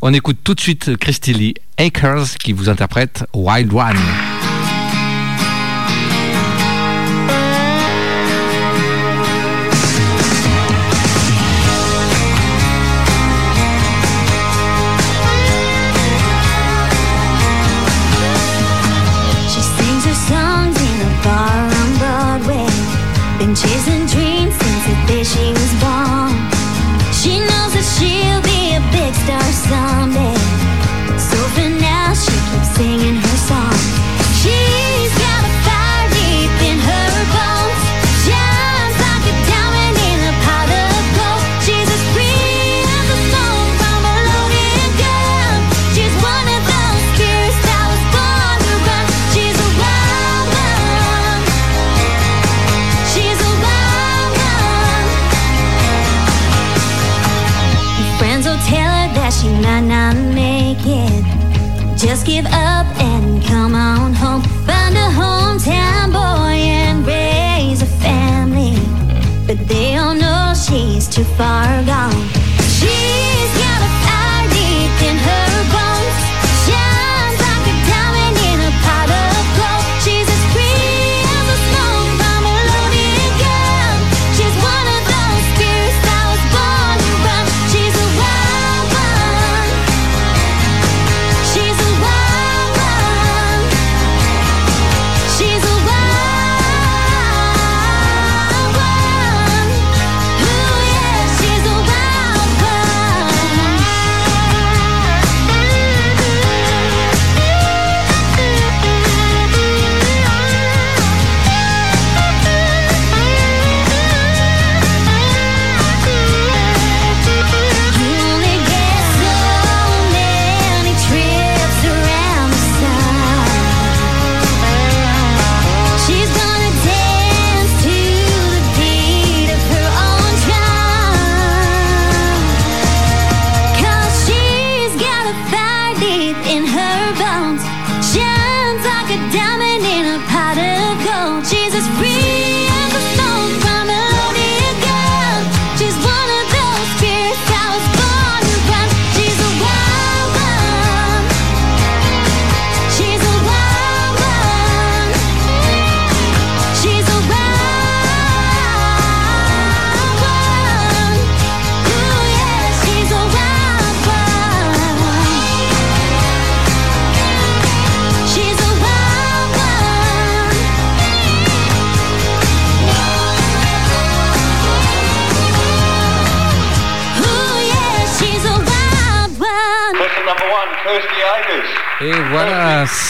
On 0.00 0.14
écoute 0.14 0.38
tout 0.44 0.54
de 0.54 0.60
suite 0.60 0.96
Christy 0.96 1.34
Lee 1.34 1.54
Akers 1.76 2.38
qui 2.42 2.52
vous 2.52 2.68
interprète 2.68 3.24
Wild 3.34 3.72
One. 3.72 3.98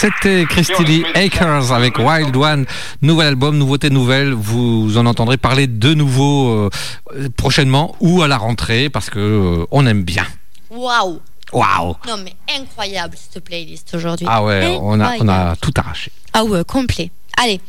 C'était 0.03 0.47
Christy 0.49 0.83
Lee 0.85 1.05
Akers 1.15 1.71
avec 1.71 1.97
Wild 1.97 2.35
One, 2.35 2.67
nouvel 3.03 3.29
album, 3.29 3.57
nouveauté 3.57 3.89
nouvelle. 3.89 4.33
Vous 4.33 4.99
en 4.99 5.07
entendrez 5.07 5.37
parler 5.37 5.69
de 5.69 5.95
nouveau 5.95 6.49
euh, 6.49 6.71
prochainement 7.37 7.95
ou 8.01 8.21
à 8.21 8.27
la 8.27 8.37
rentrée 8.37 8.91
parce 8.91 9.11
que 9.11 9.21
euh, 9.21 9.67
on 9.71 9.87
aime 9.87 10.03
bien. 10.03 10.27
Waouh 10.71 11.21
Waouh 11.53 11.95
Non 12.09 12.17
mais 12.17 12.35
incroyable 12.53 13.17
cette 13.17 13.45
playlist 13.45 13.95
aujourd'hui. 13.95 14.27
Ah 14.29 14.43
ouais, 14.43 14.77
on 14.81 14.99
a, 14.99 15.13
on 15.21 15.29
a 15.29 15.55
tout 15.55 15.73
arraché. 15.77 16.11
Ah 16.33 16.43
ouais, 16.43 16.65
complet. 16.65 17.13
Allez, 17.41 17.61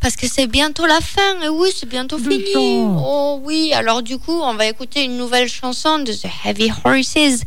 parce 0.00 0.16
que 0.16 0.26
c'est 0.26 0.46
bientôt 0.46 0.86
la 0.86 1.00
fin. 1.02 1.42
Et 1.44 1.50
oui, 1.50 1.68
c'est 1.74 1.88
bientôt 1.88 2.16
fini. 2.16 2.42
Oh 2.56 3.38
oui, 3.44 3.72
alors 3.74 4.02
du 4.02 4.16
coup, 4.16 4.40
on 4.40 4.54
va 4.54 4.64
écouter 4.66 5.04
une 5.04 5.18
nouvelle 5.18 5.48
chanson 5.48 5.98
de 5.98 6.12
The 6.12 6.26
Heavy 6.46 6.72
Horses. 6.84 7.42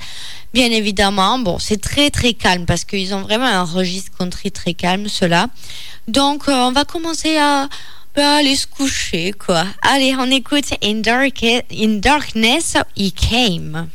Bien 0.55 0.71
évidemment, 0.71 1.37
bon, 1.37 1.59
c'est 1.59 1.81
très 1.81 2.09
très 2.09 2.31
calme 2.31 2.65
parce 2.65 2.85
qu'ils 2.85 3.13
ont 3.13 3.19
vraiment 3.19 3.43
un 3.43 3.65
registre 3.65 4.17
country 4.17 4.53
très 4.53 4.73
calme, 4.73 5.09
ceux-là. 5.09 5.49
Donc, 6.07 6.47
euh, 6.47 6.53
on 6.53 6.71
va 6.71 6.85
commencer 6.85 7.35
à 7.35 7.67
bah, 8.15 8.37
aller 8.37 8.55
se 8.55 8.65
coucher, 8.65 9.33
quoi. 9.33 9.65
Allez, 9.81 10.15
on 10.17 10.31
écoute 10.31 10.73
In, 10.81 11.01
Dark 11.01 11.43
In 11.43 11.99
Darkness, 11.99 12.77
He 12.95 13.11
Came. 13.11 13.89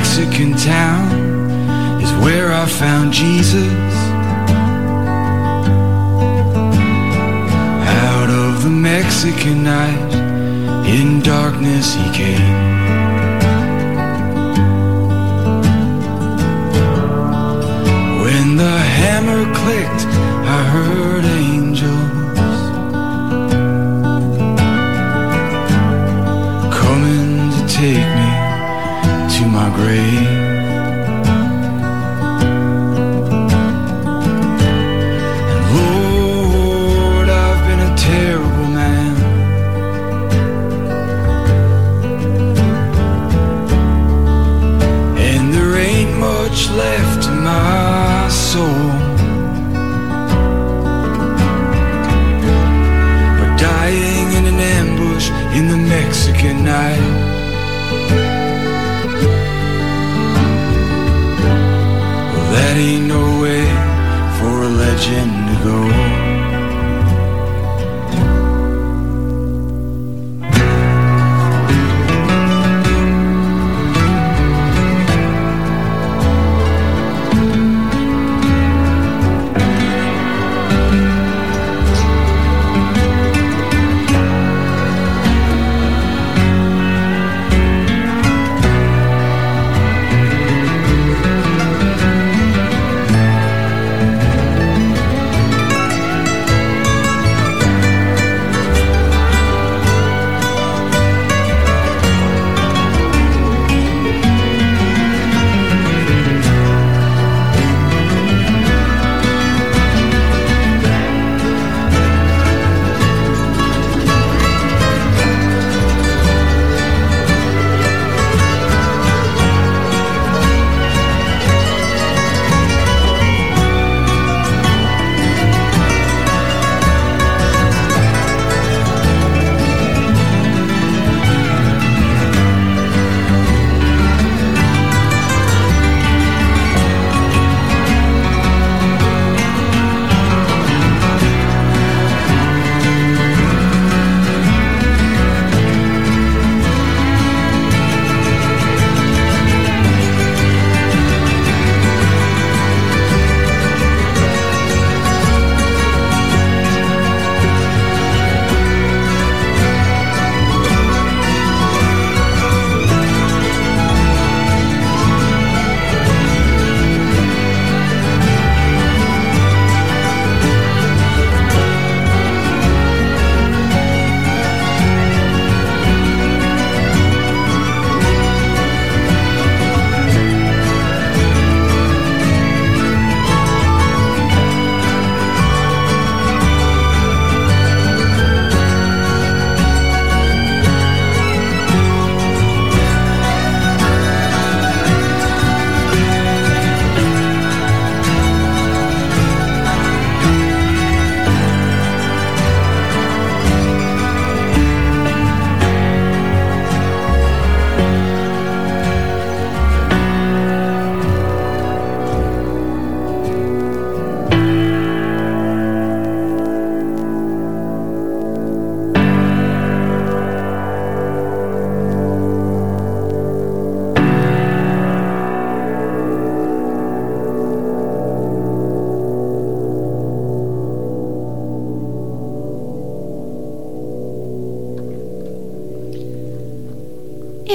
Mexican 0.00 0.56
town 0.56 2.00
is 2.00 2.10
where 2.24 2.50
I 2.50 2.64
found 2.64 3.12
Jesus. 3.12 3.94
Out 8.08 8.30
of 8.30 8.62
the 8.64 8.70
Mexican 8.70 9.62
night, 9.62 10.12
in 10.88 11.20
darkness 11.20 11.92
he 11.94 12.06
came. 12.14 12.56
When 18.24 18.56
the 18.56 18.76
hammer 19.00 19.44
clicked, 19.54 20.04
I 20.56 20.60
heard 20.76 21.29
Rain. 29.80 30.39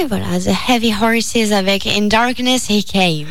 Voilà, 0.08 0.38
The 0.38 0.50
Heavy 0.68 0.92
Horses 1.00 1.52
avec 1.52 1.86
In 1.86 2.06
Darkness 2.06 2.68
He 2.70 2.84
Came. 2.84 3.26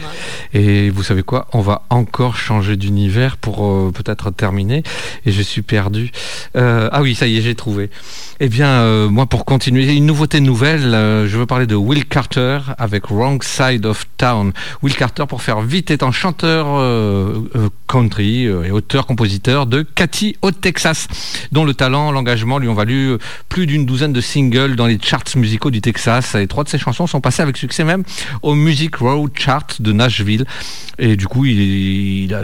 Et 0.53 0.89
vous 0.89 1.03
savez 1.03 1.23
quoi 1.23 1.47
On 1.53 1.61
va 1.61 1.84
encore 1.89 2.35
changer 2.38 2.76
d'univers 2.76 3.38
pour 3.38 3.65
euh, 3.65 3.91
peut-être 3.93 4.31
terminer. 4.31 4.84
Et 5.26 5.31
je 5.31 5.41
suis 5.41 5.61
perdu. 5.61 6.11
Euh, 6.56 6.89
ah 6.91 7.02
oui, 7.02 7.15
ça 7.15 7.27
y 7.27 7.38
est, 7.38 7.41
j'ai 7.41 7.56
trouvé. 7.56 7.89
Eh 8.41 8.49
bien, 8.49 8.68
euh, 8.68 9.07
moi, 9.07 9.28
pour 9.28 9.45
continuer, 9.45 9.94
une 9.95 10.06
nouveauté 10.06 10.41
nouvelle, 10.41 10.94
euh, 10.94 11.26
je 11.26 11.38
veux 11.38 11.45
parler 11.45 11.68
de 11.68 11.76
Will 11.76 12.03
Carter 12.06 12.60
avec 12.78 13.06
Wrong 13.10 13.41
Side 13.41 13.86
of 13.86 14.06
Town. 14.18 14.52
Will 14.84 14.94
Carter, 14.94 15.24
pour 15.26 15.41
faire 15.41 15.62
vite, 15.62 15.90
est 15.90 16.03
un 16.03 16.12
chanteur 16.12 16.66
euh, 16.70 17.40
country 17.88 18.44
et 18.44 18.72
auteur-compositeur 18.72 19.68
de 19.68 19.84
Cathy 19.84 20.36
au 20.41 20.52
Texas, 20.52 21.07
dont 21.53 21.64
le 21.64 21.74
talent, 21.74 22.12
l'engagement 22.12 22.57
lui 22.60 22.68
ont 22.68 22.74
valu 22.74 23.16
plus 23.48 23.68
d'une 23.68 23.86
douzaine 23.86 24.12
de 24.12 24.20
singles 24.20 24.76
dans 24.76 24.88
les 24.88 24.99
charts 25.02 25.24
musicaux 25.38 25.72
du 25.72 25.80
Texas. 25.80 26.36
Et 26.36 26.45
trois 26.48 26.66
de 26.66 26.70
ses 26.70 26.78
chansons 26.78 27.07
sont 27.07 27.22
passées 27.22 27.41
avec 27.41 27.56
succès 27.56 27.86
même 27.86 28.03
au 28.41 28.53
Music 28.53 28.98
Row 28.98 29.30
Chart 29.34 29.82
de 29.82 29.94
Nashville. 29.94 30.44
Et 30.99 31.16
du 31.16 31.28
coup, 31.28 31.45
il, 31.45 31.57
il 32.26 32.34
a- 32.34 32.44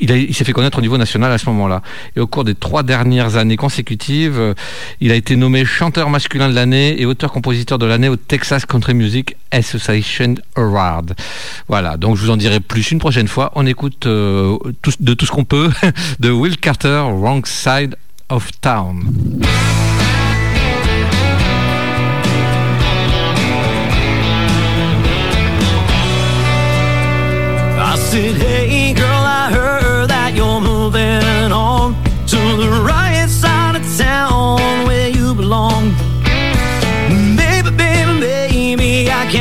il 0.00 0.34
s'est 0.34 0.44
fait 0.44 0.52
connaître 0.52 0.78
au 0.78 0.80
niveau 0.80 0.98
national 0.98 1.32
à 1.32 1.38
ce 1.38 1.46
moment-là. 1.46 1.82
Et 2.16 2.20
au 2.20 2.26
cours 2.26 2.44
des 2.44 2.54
trois 2.54 2.82
dernières 2.82 3.36
années 3.36 3.56
consécutives, 3.56 4.38
euh, 4.38 4.54
il 5.00 5.10
a 5.10 5.14
été 5.14 5.36
nommé 5.36 5.64
chanteur 5.64 6.10
masculin 6.10 6.48
de 6.48 6.54
l'année 6.54 7.00
et 7.00 7.06
auteur-compositeur 7.06 7.78
de 7.78 7.86
l'année 7.86 8.08
au 8.08 8.16
Texas 8.16 8.66
Country 8.66 8.94
Music 8.94 9.36
Association 9.50 10.34
Award. 10.56 11.14
Voilà, 11.68 11.96
donc 11.96 12.16
je 12.16 12.22
vous 12.22 12.30
en 12.30 12.36
dirai 12.36 12.60
plus 12.60 12.90
une 12.90 12.98
prochaine 12.98 13.28
fois. 13.28 13.52
On 13.54 13.66
écoute 13.66 14.06
euh, 14.06 14.56
de 15.00 15.14
tout 15.14 15.26
ce 15.26 15.30
qu'on 15.30 15.44
peut 15.44 15.70
de 16.20 16.30
Will 16.30 16.56
Carter, 16.58 17.04
Wrong 17.10 17.46
Side 17.46 17.96
of 18.28 18.50
Town. 18.60 19.04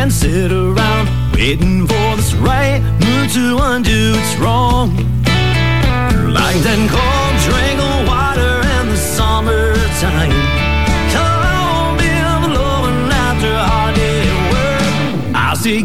Baby, 0.03 0.11
sit 0.11 0.51
around 0.51 1.07
waiting 1.33 1.87
for 1.87 2.15
this 2.15 2.33
right 2.35 2.81
mood 2.99 3.29
to 3.31 3.57
undo 3.61 4.13
its 4.15 4.35
wrong. 4.37 4.95
Like 6.33 6.57
that 6.63 6.79
cold 6.91 7.35
drink 7.45 7.79
of 7.79 8.07
water 8.07 8.55
in 8.79 8.89
the 8.89 8.97
summertime. 8.97 10.33
Cold 11.13 11.97
beer 11.99 12.27
of 12.35 12.43
loving 12.51 13.11
after 13.11 13.51
a 13.51 13.63
hard 13.63 13.95
day 13.95 14.27
at 14.27 14.41
work. 14.51 15.35
I 15.35 15.53
say, 15.55 15.81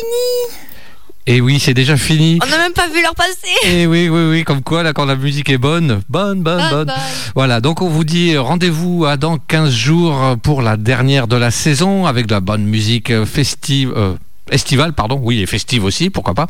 fini 0.00 0.56
Et 1.26 1.40
oui, 1.40 1.60
c'est 1.60 1.74
déjà 1.74 1.96
fini. 1.96 2.38
On 2.42 2.46
n'a 2.48 2.58
même 2.58 2.72
pas 2.72 2.88
vu 2.88 3.02
leur 3.02 3.14
passer. 3.14 3.54
Et 3.68 3.86
oui, 3.86 4.08
oui, 4.08 4.28
oui, 4.30 4.44
comme 4.44 4.62
quoi, 4.62 4.82
là, 4.82 4.92
quand 4.92 5.04
la 5.04 5.16
musique 5.16 5.48
est 5.50 5.58
bonne, 5.58 6.02
bonne, 6.08 6.42
bonne, 6.42 6.62
Bonne. 6.70 6.92
Voilà, 7.34 7.60
donc 7.60 7.82
on 7.82 7.88
vous 7.88 8.04
dit 8.04 8.36
rendez-vous 8.36 9.04
à 9.04 9.16
dans 9.16 9.38
15 9.38 9.70
jours 9.72 10.36
pour 10.42 10.62
la 10.62 10.76
dernière 10.76 11.26
de 11.28 11.36
la 11.36 11.50
saison 11.50 12.06
avec 12.06 12.26
de 12.26 12.32
la 12.34 12.40
bonne 12.40 12.64
musique 12.64 13.12
festive. 13.24 13.92
euh, 13.96 14.14
estivale, 14.50 14.92
pardon, 14.92 15.20
oui, 15.22 15.40
et 15.40 15.46
festive 15.46 15.84
aussi, 15.84 16.10
pourquoi 16.10 16.34
pas. 16.34 16.46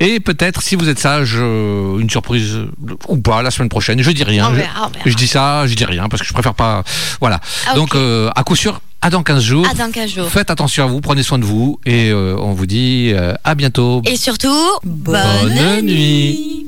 Et 0.00 0.20
peut-être, 0.20 0.62
si 0.62 0.74
vous 0.76 0.88
êtes 0.88 0.98
sage, 0.98 1.34
euh, 1.38 1.98
une 1.98 2.10
surprise 2.10 2.54
euh, 2.56 2.70
ou 3.08 3.16
pas 3.18 3.42
la 3.42 3.50
semaine 3.50 3.68
prochaine. 3.68 4.00
Je 4.02 4.10
dis 4.10 4.24
rien. 4.24 4.48
On 4.48 4.50
Je- 4.50 4.56
verra, 4.56 4.86
on 4.86 4.90
verra. 4.90 5.04
Je, 5.06 5.14
dis 5.14 5.26
ça, 5.28 5.66
je 5.66 5.74
dis 5.74 5.84
rien 5.84 6.08
parce 6.08 6.22
que 6.22 6.28
je 6.28 6.32
préfère 6.32 6.54
pas. 6.54 6.82
Voilà. 7.20 7.40
Ah. 7.68 7.74
Donc, 7.74 7.94
euh, 7.94 8.30
à 8.36 8.42
coup 8.44 8.56
sûr, 8.56 8.80
à 9.02 9.10
dans 9.10 9.22
15 9.22 9.42
jours. 9.42 9.66
À 9.70 9.74
dans 9.74 9.90
15 9.90 10.10
jours. 10.14 10.28
Faites 10.28 10.50
attention 10.50 10.84
à 10.84 10.86
vous, 10.86 11.00
prenez 11.00 11.22
soin 11.22 11.38
de 11.38 11.44
vous 11.44 11.78
et 11.84 12.10
euh, 12.10 12.36
on 12.38 12.52
vous 12.52 12.66
dit 12.66 13.12
à 13.44 13.54
bientôt. 13.54 14.00
Et 14.06 14.16
surtout, 14.16 14.54
Bonne 14.84 15.82
nuit. 15.82 16.62